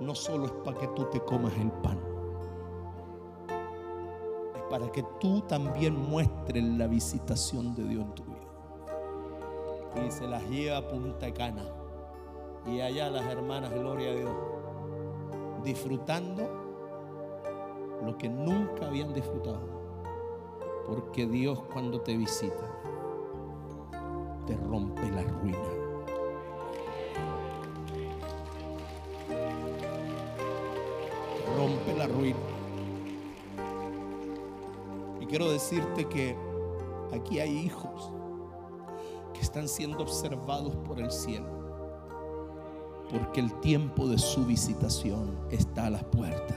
no 0.00 0.14
solo 0.14 0.46
es 0.46 0.52
para 0.64 0.78
que 0.78 0.88
tú 0.88 1.06
te 1.06 1.20
comas 1.20 1.56
el 1.56 1.72
pan 1.72 2.11
para 4.72 4.90
que 4.90 5.02
tú 5.20 5.42
también 5.42 5.94
muestres 5.94 6.64
la 6.64 6.86
visitación 6.86 7.74
de 7.74 7.84
Dios 7.84 8.04
en 8.04 8.14
tu 8.14 8.22
vida. 8.24 10.06
Y 10.06 10.10
se 10.10 10.26
las 10.26 10.42
lleva 10.48 10.78
a 10.78 10.88
Punta 10.88 11.30
Cana. 11.34 11.62
Y 12.66 12.80
allá 12.80 13.10
las 13.10 13.26
hermanas, 13.26 13.70
gloria 13.74 14.12
a 14.12 14.14
Dios, 14.14 14.30
disfrutando 15.62 16.48
lo 18.02 18.16
que 18.16 18.30
nunca 18.30 18.86
habían 18.86 19.12
disfrutado. 19.12 19.60
Porque 20.86 21.26
Dios 21.26 21.60
cuando 21.70 22.00
te 22.00 22.16
visita, 22.16 22.64
te 24.46 24.56
rompe 24.56 25.02
la 25.10 25.22
ruina. 25.22 25.58
Rompe 31.58 31.94
la 31.94 32.06
ruina 32.06 32.61
quiero 35.32 35.50
decirte 35.50 36.06
que 36.10 36.36
aquí 37.10 37.40
hay 37.40 37.56
hijos 37.56 38.12
que 39.32 39.40
están 39.40 39.66
siendo 39.66 40.00
observados 40.00 40.76
por 40.86 41.00
el 41.00 41.10
cielo. 41.10 41.46
Porque 43.10 43.40
el 43.40 43.50
tiempo 43.60 44.06
de 44.08 44.18
su 44.18 44.44
visitación 44.44 45.38
está 45.50 45.86
a 45.86 45.90
las 45.90 46.04
puertas. 46.04 46.51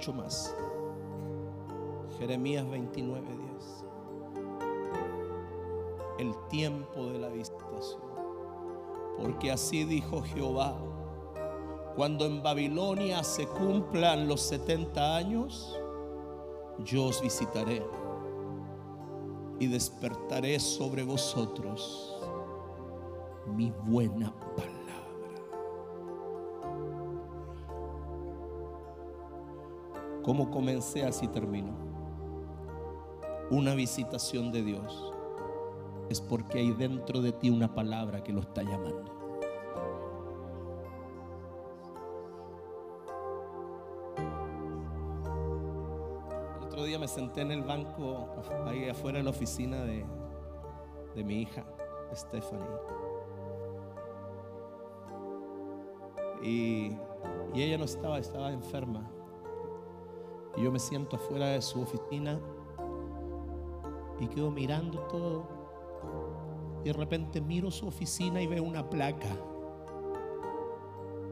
Mucho 0.00 0.14
más. 0.14 0.56
Jeremías 2.18 2.66
29, 2.70 3.20
10. 3.20 3.84
El 6.18 6.34
tiempo 6.48 7.04
de 7.08 7.18
la 7.18 7.28
visitación. 7.28 8.00
Porque 9.20 9.52
así 9.52 9.84
dijo 9.84 10.22
Jehová, 10.22 10.74
cuando 11.96 12.24
en 12.24 12.42
Babilonia 12.42 13.22
se 13.22 13.46
cumplan 13.46 14.26
los 14.26 14.40
70 14.40 15.16
años, 15.16 15.78
yo 16.78 17.04
os 17.04 17.20
visitaré 17.20 17.86
y 19.58 19.66
despertaré 19.66 20.58
sobre 20.60 21.02
vosotros 21.02 22.16
mi 23.54 23.70
buena 23.84 24.29
Como 30.30 30.48
comencé, 30.48 31.04
así 31.04 31.26
termino. 31.26 31.72
Una 33.50 33.74
visitación 33.74 34.52
de 34.52 34.62
Dios 34.62 35.12
es 36.08 36.20
porque 36.20 36.58
hay 36.58 36.70
dentro 36.70 37.20
de 37.20 37.32
ti 37.32 37.50
una 37.50 37.74
palabra 37.74 38.22
que 38.22 38.32
lo 38.32 38.38
está 38.38 38.62
llamando. 38.62 39.10
El 46.58 46.64
otro 46.64 46.84
día 46.84 47.00
me 47.00 47.08
senté 47.08 47.40
en 47.40 47.50
el 47.50 47.64
banco 47.64 48.28
ahí 48.68 48.88
afuera 48.88 49.18
de 49.18 49.24
la 49.24 49.30
oficina 49.30 49.82
de, 49.82 50.06
de 51.16 51.24
mi 51.24 51.42
hija, 51.42 51.64
Stephanie. 52.14 52.68
Y, 56.40 56.92
y 57.52 57.62
ella 57.62 57.78
no 57.78 57.84
estaba, 57.84 58.20
estaba 58.20 58.52
enferma. 58.52 59.10
Y 60.56 60.62
yo 60.62 60.72
me 60.72 60.78
siento 60.78 61.16
afuera 61.16 61.46
de 61.48 61.62
su 61.62 61.80
oficina 61.80 62.40
y 64.18 64.26
quedo 64.28 64.50
mirando 64.50 65.00
todo. 65.02 65.44
Y 66.82 66.88
de 66.88 66.92
repente 66.92 67.40
miro 67.40 67.70
su 67.70 67.86
oficina 67.86 68.40
y 68.40 68.46
veo 68.46 68.62
una 68.62 68.88
placa. 68.88 69.28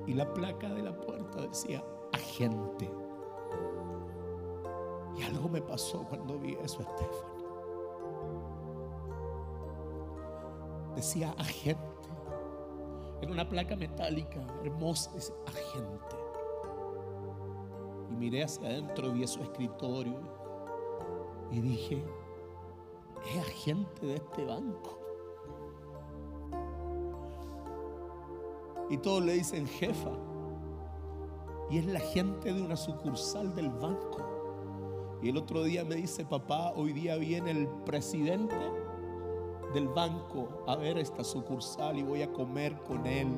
Y 0.06 0.14
la 0.14 0.32
placa 0.32 0.68
de 0.68 0.82
la 0.82 0.98
puerta 0.98 1.42
decía 1.42 1.84
agente. 2.12 2.90
Y 5.16 5.22
algo 5.22 5.48
me 5.48 5.60
pasó 5.60 6.04
cuando 6.08 6.38
vi 6.38 6.56
eso, 6.62 6.82
Stephanie. 6.82 7.38
Decía 10.94 11.34
agente. 11.38 11.82
Era 13.20 13.32
una 13.32 13.48
placa 13.48 13.74
metálica, 13.74 14.40
hermosa, 14.62 15.10
dice 15.12 15.34
agente 15.46 16.27
miré 18.28 18.44
hacia 18.44 18.68
adentro, 18.68 19.10
vi 19.10 19.26
su 19.26 19.40
escritorio 19.40 20.20
y 21.50 21.62
dije, 21.62 22.04
es 23.26 23.38
agente 23.38 24.04
de 24.04 24.16
este 24.16 24.44
banco. 24.44 24.98
Y 28.90 28.98
todos 28.98 29.24
le 29.24 29.32
dicen 29.32 29.66
jefa. 29.66 30.10
Y 31.70 31.78
es 31.78 31.86
la 31.86 32.00
gente 32.00 32.52
de 32.52 32.60
una 32.60 32.76
sucursal 32.76 33.54
del 33.54 33.70
banco. 33.70 34.18
Y 35.22 35.30
el 35.30 35.38
otro 35.38 35.62
día 35.62 35.82
me 35.86 35.94
dice, 35.94 36.26
papá, 36.26 36.74
hoy 36.76 36.92
día 36.92 37.16
viene 37.16 37.52
el 37.52 37.66
presidente 37.86 38.56
del 39.72 39.88
banco 39.88 40.64
a 40.66 40.76
ver 40.76 40.98
esta 40.98 41.24
sucursal 41.24 41.98
y 41.98 42.02
voy 42.02 42.20
a 42.20 42.30
comer 42.30 42.76
con 42.82 43.06
él. 43.06 43.28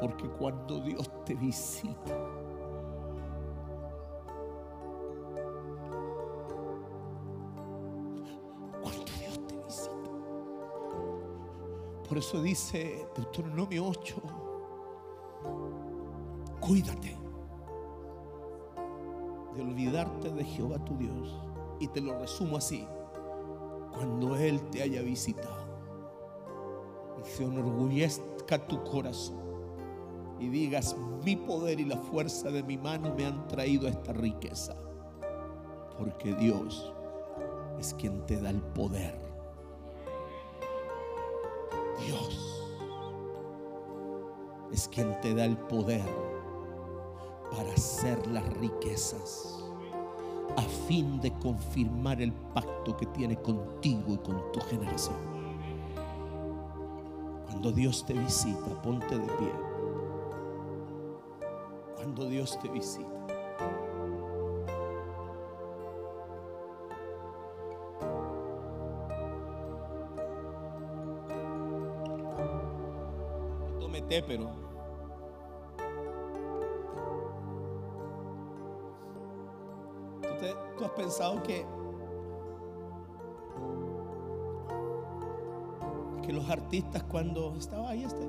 Porque 0.00 0.28
cuando 0.28 0.78
Dios 0.78 1.10
te 1.24 1.34
visita, 1.34 2.37
por 12.08 12.16
eso 12.16 12.40
dice 12.40 13.06
Deuteronomio 13.14 13.86
8, 13.86 14.16
cuídate 16.58 17.16
de 19.54 19.62
olvidarte 19.62 20.30
de 20.30 20.44
Jehová 20.44 20.82
tu 20.84 20.96
Dios. 20.96 21.36
Y 21.80 21.88
te 21.88 22.00
lo 22.00 22.18
resumo 22.18 22.56
así, 22.56 22.86
cuando 23.92 24.36
Él 24.36 24.60
te 24.70 24.82
haya 24.82 25.02
visitado 25.02 25.68
y 27.22 27.28
se 27.28 27.44
enorgullezca 27.44 28.66
tu 28.66 28.82
corazón 28.84 29.38
y 30.40 30.48
digas, 30.48 30.96
mi 31.24 31.36
poder 31.36 31.78
y 31.78 31.84
la 31.84 31.96
fuerza 31.96 32.50
de 32.50 32.62
mi 32.62 32.78
mano 32.78 33.14
me 33.14 33.26
han 33.26 33.46
traído 33.48 33.86
esta 33.88 34.12
riqueza. 34.12 34.76
Porque 35.98 36.32
Dios 36.34 36.92
es 37.78 37.92
quien 37.94 38.24
te 38.24 38.40
da 38.40 38.50
el 38.50 38.62
poder. 38.62 39.27
Es 44.78 44.86
quien 44.86 45.20
te 45.20 45.34
da 45.34 45.44
el 45.44 45.56
poder 45.56 46.08
para 47.50 47.68
hacer 47.72 48.24
las 48.28 48.46
riquezas 48.58 49.64
a 50.56 50.62
fin 50.86 51.20
de 51.20 51.32
confirmar 51.40 52.22
el 52.22 52.32
pacto 52.54 52.96
que 52.96 53.06
tiene 53.06 53.36
contigo 53.42 54.14
y 54.14 54.18
con 54.18 54.52
tu 54.52 54.60
generación. 54.60 55.16
Cuando 57.46 57.72
Dios 57.72 58.06
te 58.06 58.12
visita, 58.12 58.80
ponte 58.80 59.18
de 59.18 59.26
pie. 59.26 59.52
Cuando 61.96 62.28
Dios 62.28 62.56
te 62.60 62.68
visita. 62.68 63.08
Tómete, 73.80 74.22
pero 74.22 74.67
pensado 81.08 81.42
que, 81.42 81.64
que 86.22 86.32
los 86.34 86.50
artistas 86.50 87.02
cuando 87.04 87.54
estaba 87.56 87.88
ahí 87.88 88.04
este 88.04 88.28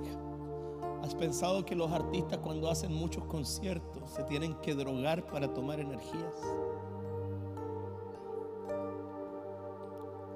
¿Has 1.04 1.14
pensado 1.14 1.66
que 1.66 1.76
los 1.76 1.92
artistas 1.92 2.40
cuando 2.40 2.70
hacen 2.70 2.94
muchos 2.94 3.26
conciertos 3.26 4.10
se 4.12 4.24
tienen 4.24 4.54
que 4.62 4.76
drogar 4.76 5.26
para 5.26 5.54
tomar 5.54 5.82
energías? 5.82 6.34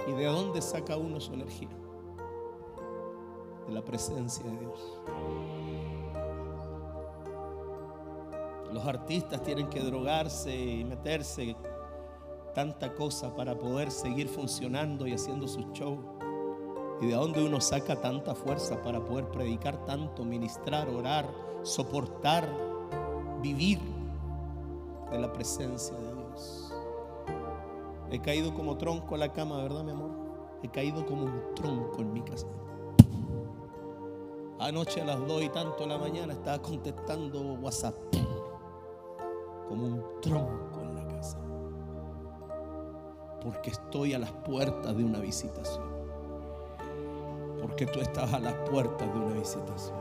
¿Y 0.05 0.11
de 0.11 0.25
dónde 0.25 0.61
saca 0.61 0.97
uno 0.97 1.21
su 1.21 1.33
energía? 1.33 1.69
De 3.67 3.73
la 3.73 3.81
presencia 3.83 4.43
de 4.43 4.57
Dios. 4.57 4.99
Los 8.73 8.85
artistas 8.85 9.41
tienen 9.43 9.69
que 9.69 9.79
drogarse 9.81 10.55
y 10.55 10.83
meterse 10.83 11.55
tanta 12.53 12.93
cosa 12.93 13.35
para 13.35 13.57
poder 13.57 13.91
seguir 13.91 14.27
funcionando 14.27 15.07
y 15.07 15.13
haciendo 15.13 15.47
su 15.47 15.61
show. 15.73 15.97
¿Y 17.01 17.07
de 17.07 17.15
dónde 17.15 17.43
uno 17.43 17.59
saca 17.59 17.99
tanta 17.99 18.35
fuerza 18.35 18.81
para 18.81 19.03
poder 19.03 19.27
predicar 19.29 19.85
tanto, 19.85 20.23
ministrar, 20.23 20.87
orar, 20.87 21.29
soportar, 21.63 22.47
vivir 23.41 23.79
de 25.11 25.19
la 25.19 25.31
presencia 25.33 25.95
de 25.97 26.15
Dios? 26.15 26.73
He 28.11 28.19
caído 28.19 28.53
como 28.53 28.77
tronco 28.77 29.15
a 29.15 29.17
la 29.17 29.33
cama, 29.33 29.57
¿verdad, 29.57 29.83
mi 29.83 29.91
amor? 29.91 30.11
He 30.61 30.69
caído 30.69 31.05
como 31.05 31.23
un 31.23 31.41
tronco 31.55 31.99
en 31.99 32.13
mi 32.13 32.21
casa. 32.21 32.47
Anoche 34.59 35.01
a 35.01 35.05
las 35.05 35.27
2 35.27 35.43
y 35.43 35.49
tanto 35.49 35.83
de 35.83 35.87
la 35.87 35.97
mañana 35.97 36.33
estaba 36.33 36.61
contestando 36.61 37.41
WhatsApp. 37.55 37.95
Como 39.67 39.85
un 39.85 40.03
tronco 40.21 40.72
porque 43.43 43.71
estoy 43.71 44.13
a 44.13 44.19
las 44.19 44.31
puertas 44.31 44.95
de 44.95 45.03
una 45.03 45.19
visitación. 45.19 45.83
Porque 47.61 47.85
tú 47.85 47.99
estás 47.99 48.33
a 48.33 48.39
las 48.39 48.53
puertas 48.69 49.13
de 49.13 49.19
una 49.19 49.33
visitación. 49.33 49.97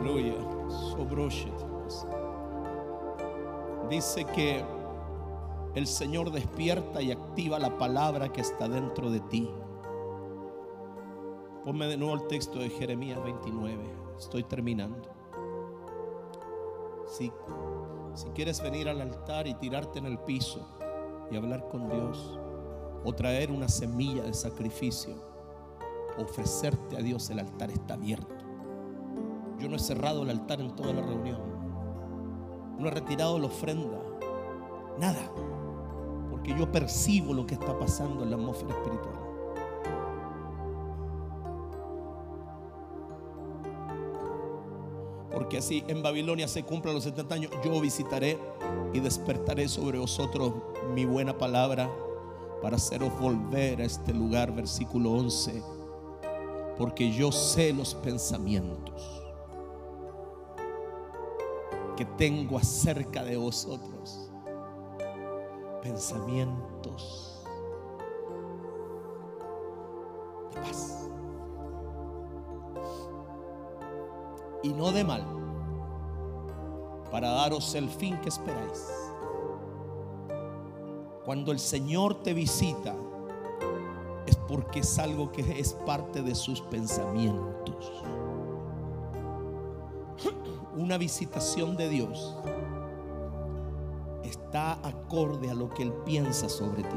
Aleluya. 0.00 0.34
Dice 3.88 4.24
que 4.24 4.64
el 5.74 5.86
Señor 5.86 6.30
despierta 6.30 7.02
y 7.02 7.12
activa 7.12 7.58
la 7.58 7.76
palabra 7.76 8.30
que 8.30 8.40
está 8.40 8.68
dentro 8.68 9.10
de 9.10 9.20
ti. 9.20 9.50
Ponme 11.64 11.86
de 11.86 11.96
nuevo 11.96 12.14
el 12.14 12.26
texto 12.26 12.58
de 12.58 12.70
Jeremías 12.70 13.22
29. 13.22 13.78
Estoy 14.18 14.44
terminando. 14.44 15.21
Si, 18.14 18.30
quieres 18.30 18.62
venir 18.62 18.88
al 18.88 19.00
altar 19.00 19.46
y 19.46 19.54
tirarte 19.54 19.98
en 19.98 20.06
el 20.06 20.18
piso 20.18 20.66
y 21.30 21.36
hablar 21.36 21.68
con 21.68 21.88
Dios, 21.88 22.38
o 23.04 23.12
traer 23.12 23.50
una 23.50 23.68
semilla 23.68 24.22
de 24.22 24.34
sacrificio, 24.34 25.14
ofrecerte 26.18 26.96
a 26.96 27.00
Dios, 27.00 27.30
el 27.30 27.40
altar 27.40 27.70
está 27.70 27.94
abierto. 27.94 28.44
Yo 29.58 29.68
no 29.68 29.76
he 29.76 29.80
cerrado 29.80 30.22
el 30.22 30.30
altar 30.30 30.60
en 30.60 30.74
toda 30.74 30.92
la 30.92 31.02
reunión. 31.02 31.40
No 32.78 32.88
he 32.88 32.90
retirado 32.90 33.38
la 33.38 33.46
ofrenda. 33.46 33.98
Nada. 34.98 35.30
Porque 36.30 36.54
yo 36.58 36.70
percibo 36.70 37.32
lo 37.32 37.46
que 37.46 37.54
está 37.54 37.78
pasando 37.78 38.24
en 38.24 38.30
la 38.30 38.36
atmósfera 38.36 38.74
espiritual. 38.74 39.31
Porque 45.32 45.58
así 45.58 45.84
en 45.88 46.02
Babilonia 46.02 46.46
se 46.46 46.62
cumplan 46.62 46.94
los 46.94 47.04
70 47.04 47.34
años, 47.34 47.52
yo 47.64 47.80
visitaré 47.80 48.38
y 48.92 49.00
despertaré 49.00 49.68
sobre 49.68 49.98
vosotros 49.98 50.52
mi 50.94 51.04
buena 51.04 51.36
palabra 51.36 51.90
para 52.60 52.76
haceros 52.76 53.18
volver 53.18 53.80
a 53.80 53.84
este 53.84 54.12
lugar, 54.12 54.54
versículo 54.54 55.12
11, 55.12 55.62
porque 56.78 57.10
yo 57.10 57.32
sé 57.32 57.72
los 57.72 57.94
pensamientos 57.94 59.22
que 61.96 62.04
tengo 62.04 62.58
acerca 62.58 63.24
de 63.24 63.36
vosotros, 63.36 64.30
pensamientos 65.82 67.31
y 74.62 74.68
no 74.72 74.92
de 74.92 75.04
mal, 75.04 75.24
para 77.10 77.30
daros 77.30 77.74
el 77.74 77.88
fin 77.88 78.16
que 78.18 78.28
esperáis. 78.28 78.88
Cuando 81.24 81.52
el 81.52 81.58
Señor 81.58 82.22
te 82.22 82.34
visita, 82.34 82.94
es 84.26 84.36
porque 84.36 84.80
es 84.80 84.98
algo 84.98 85.30
que 85.30 85.60
es 85.60 85.72
parte 85.72 86.22
de 86.22 86.34
sus 86.34 86.60
pensamientos. 86.62 87.92
Una 90.76 90.96
visitación 90.96 91.76
de 91.76 91.88
Dios 91.88 92.36
está 94.24 94.78
acorde 94.86 95.50
a 95.50 95.54
lo 95.54 95.68
que 95.68 95.82
Él 95.82 95.92
piensa 96.04 96.48
sobre 96.48 96.82
ti. 96.82 96.96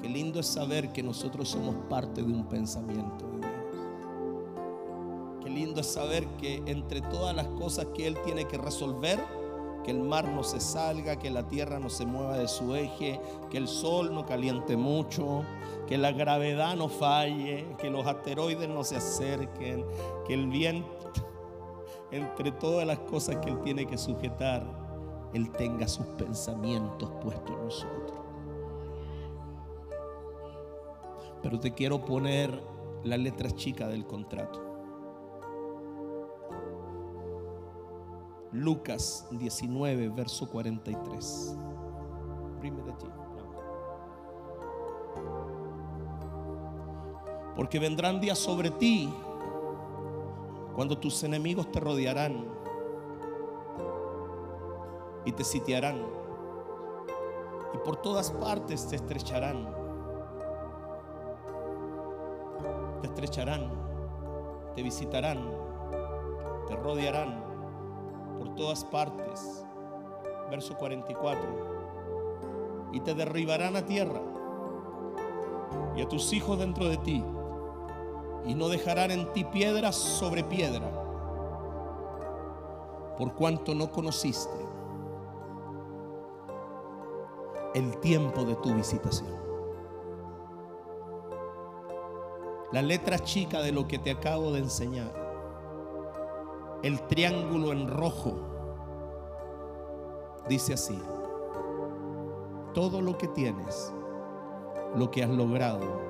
Qué 0.00 0.08
lindo 0.08 0.40
es 0.40 0.46
saber 0.46 0.92
que 0.92 1.02
nosotros 1.02 1.48
somos 1.48 1.74
parte 1.88 2.22
de 2.22 2.32
un 2.32 2.46
pensamiento 2.46 3.26
de 3.26 3.38
Dios 3.38 3.53
es 5.80 5.86
saber 5.86 6.26
que 6.38 6.62
entre 6.66 7.00
todas 7.00 7.34
las 7.34 7.46
cosas 7.48 7.86
que 7.94 8.06
Él 8.06 8.16
tiene 8.24 8.46
que 8.46 8.58
resolver, 8.58 9.18
que 9.84 9.90
el 9.90 10.02
mar 10.02 10.28
no 10.28 10.42
se 10.42 10.60
salga, 10.60 11.18
que 11.18 11.30
la 11.30 11.46
tierra 11.46 11.78
no 11.78 11.90
se 11.90 12.06
mueva 12.06 12.38
de 12.38 12.48
su 12.48 12.74
eje, 12.74 13.20
que 13.50 13.58
el 13.58 13.68
sol 13.68 14.14
no 14.14 14.24
caliente 14.24 14.76
mucho, 14.76 15.44
que 15.86 15.98
la 15.98 16.10
gravedad 16.10 16.74
no 16.74 16.88
falle, 16.88 17.66
que 17.78 17.90
los 17.90 18.06
asteroides 18.06 18.68
no 18.68 18.82
se 18.82 18.96
acerquen, 18.96 19.84
que 20.26 20.34
el 20.34 20.48
viento, 20.48 20.88
entre 22.10 22.50
todas 22.52 22.86
las 22.86 22.98
cosas 23.00 23.36
que 23.36 23.50
Él 23.50 23.60
tiene 23.60 23.86
que 23.86 23.98
sujetar, 23.98 24.64
Él 25.34 25.50
tenga 25.50 25.86
sus 25.86 26.06
pensamientos 26.06 27.10
puestos 27.22 27.50
en 27.50 27.64
nosotros. 27.64 28.18
Pero 31.42 31.60
te 31.60 31.74
quiero 31.74 32.02
poner 32.06 32.58
la 33.04 33.18
letra 33.18 33.50
chica 33.50 33.86
del 33.86 34.06
contrato. 34.06 34.63
Lucas 38.54 39.26
19, 39.32 40.10
verso 40.10 40.48
43. 40.48 41.56
Porque 47.56 47.80
vendrán 47.80 48.20
días 48.20 48.38
sobre 48.38 48.70
ti 48.70 49.12
cuando 50.76 50.96
tus 50.96 51.24
enemigos 51.24 51.72
te 51.72 51.80
rodearán 51.80 52.46
y 55.24 55.32
te 55.32 55.42
sitiarán 55.42 56.00
y 57.74 57.78
por 57.78 57.96
todas 57.96 58.30
partes 58.30 58.86
te 58.86 58.94
estrecharán. 58.94 59.66
Te 63.00 63.08
estrecharán, 63.08 63.68
te 64.76 64.82
visitarán, 64.84 65.40
te 66.68 66.76
rodearán 66.76 67.43
por 68.44 68.54
todas 68.56 68.84
partes. 68.84 69.64
Verso 70.50 70.76
44. 70.76 72.92
Y 72.92 73.00
te 73.00 73.14
derribarán 73.14 73.76
a 73.76 73.86
tierra 73.86 74.20
y 75.96 76.02
a 76.02 76.08
tus 76.08 76.32
hijos 76.32 76.58
dentro 76.58 76.88
de 76.88 76.96
ti 76.98 77.24
y 78.46 78.54
no 78.54 78.68
dejarán 78.68 79.10
en 79.10 79.32
ti 79.32 79.44
piedra 79.44 79.90
sobre 79.92 80.44
piedra, 80.44 80.90
por 83.16 83.34
cuanto 83.34 83.74
no 83.74 83.90
conociste 83.90 84.54
el 87.74 87.96
tiempo 87.98 88.44
de 88.44 88.54
tu 88.56 88.74
visitación. 88.74 89.32
La 92.70 92.82
letra 92.82 93.18
chica 93.18 93.60
de 93.60 93.72
lo 93.72 93.88
que 93.88 93.98
te 93.98 94.10
acabo 94.10 94.52
de 94.52 94.58
enseñar, 94.58 95.23
el 96.84 97.00
triángulo 97.06 97.72
en 97.72 97.88
rojo, 97.88 98.34
dice 100.46 100.74
así, 100.74 101.00
todo 102.74 103.00
lo 103.00 103.16
que 103.16 103.26
tienes, 103.28 103.90
lo 104.94 105.10
que 105.10 105.24
has 105.24 105.30
logrado, 105.30 106.04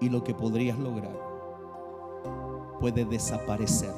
y 0.00 0.08
lo 0.08 0.24
que 0.24 0.34
podrías 0.34 0.76
lograr 0.78 1.16
puede 2.80 3.04
desaparecer 3.04 3.94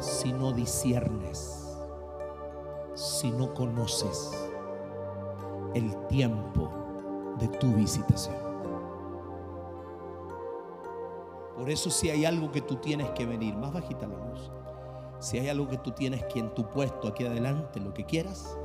si 0.00 0.32
no 0.32 0.52
disiernes, 0.52 1.78
si 2.94 3.30
no 3.30 3.54
conoces 3.54 4.50
el 5.74 5.94
tiempo 6.08 6.72
de 7.38 7.46
tu 7.46 7.68
visitación. 7.74 8.51
Por 11.56 11.70
eso 11.70 11.90
si 11.90 12.10
hay 12.10 12.24
algo 12.24 12.50
que 12.50 12.62
tú 12.62 12.76
tienes 12.76 13.10
que 13.10 13.26
venir, 13.26 13.54
más 13.56 13.72
bajita 13.72 14.06
la 14.06 14.16
luz, 14.16 14.50
si 15.18 15.38
hay 15.38 15.48
algo 15.48 15.68
que 15.68 15.78
tú 15.78 15.92
tienes 15.92 16.24
que 16.24 16.40
en 16.40 16.54
tu 16.54 16.68
puesto 16.68 17.08
aquí 17.08 17.24
adelante, 17.24 17.78
lo 17.78 17.94
que 17.94 18.04
quieras, 18.04 18.56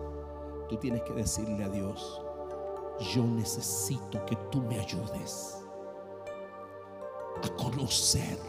tú 0.70 0.78
tienes 0.78 1.04
que 1.04 1.14
decirle 1.14 1.64
a 1.64 1.70
Dios, 1.70 2.22
yo 3.14 3.24
necesito 3.24 4.26
que 4.26 4.36
tú 4.52 4.62
me 4.62 4.80
ayudes 4.80 5.64
a 7.44 7.50
conocer, 7.56 8.40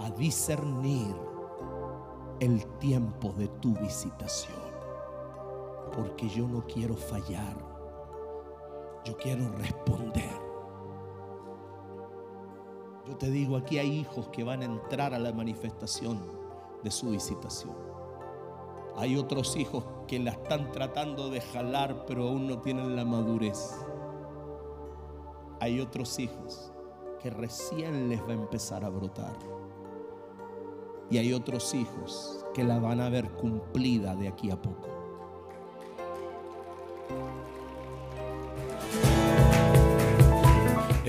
a 0.00 0.10
discernir 0.10 1.16
el 2.40 2.66
tiempo 2.78 3.32
de 3.32 3.48
tu 3.48 3.72
visitación. 3.74 4.74
Porque 5.96 6.28
yo 6.28 6.46
no 6.46 6.66
quiero 6.66 6.94
fallar, 6.94 7.56
yo 9.04 9.16
quiero 9.16 9.50
responder. 9.52 10.43
Yo 13.06 13.16
te 13.16 13.30
digo, 13.30 13.56
aquí 13.56 13.78
hay 13.78 13.98
hijos 13.98 14.28
que 14.28 14.44
van 14.44 14.62
a 14.62 14.64
entrar 14.64 15.12
a 15.12 15.18
la 15.18 15.30
manifestación 15.32 16.18
de 16.82 16.90
su 16.90 17.10
visitación. 17.10 17.74
Hay 18.96 19.16
otros 19.16 19.56
hijos 19.56 19.84
que 20.06 20.18
la 20.18 20.30
están 20.30 20.72
tratando 20.72 21.28
de 21.28 21.42
jalar, 21.42 22.06
pero 22.06 22.28
aún 22.28 22.46
no 22.46 22.60
tienen 22.60 22.96
la 22.96 23.04
madurez. 23.04 23.76
Hay 25.60 25.80
otros 25.80 26.18
hijos 26.18 26.72
que 27.20 27.28
recién 27.28 28.08
les 28.08 28.22
va 28.22 28.30
a 28.30 28.34
empezar 28.34 28.84
a 28.84 28.88
brotar. 28.88 29.36
Y 31.10 31.18
hay 31.18 31.34
otros 31.34 31.74
hijos 31.74 32.46
que 32.54 32.64
la 32.64 32.78
van 32.78 33.00
a 33.00 33.10
ver 33.10 33.30
cumplida 33.32 34.14
de 34.16 34.28
aquí 34.28 34.50
a 34.50 34.60
poco. 34.60 34.93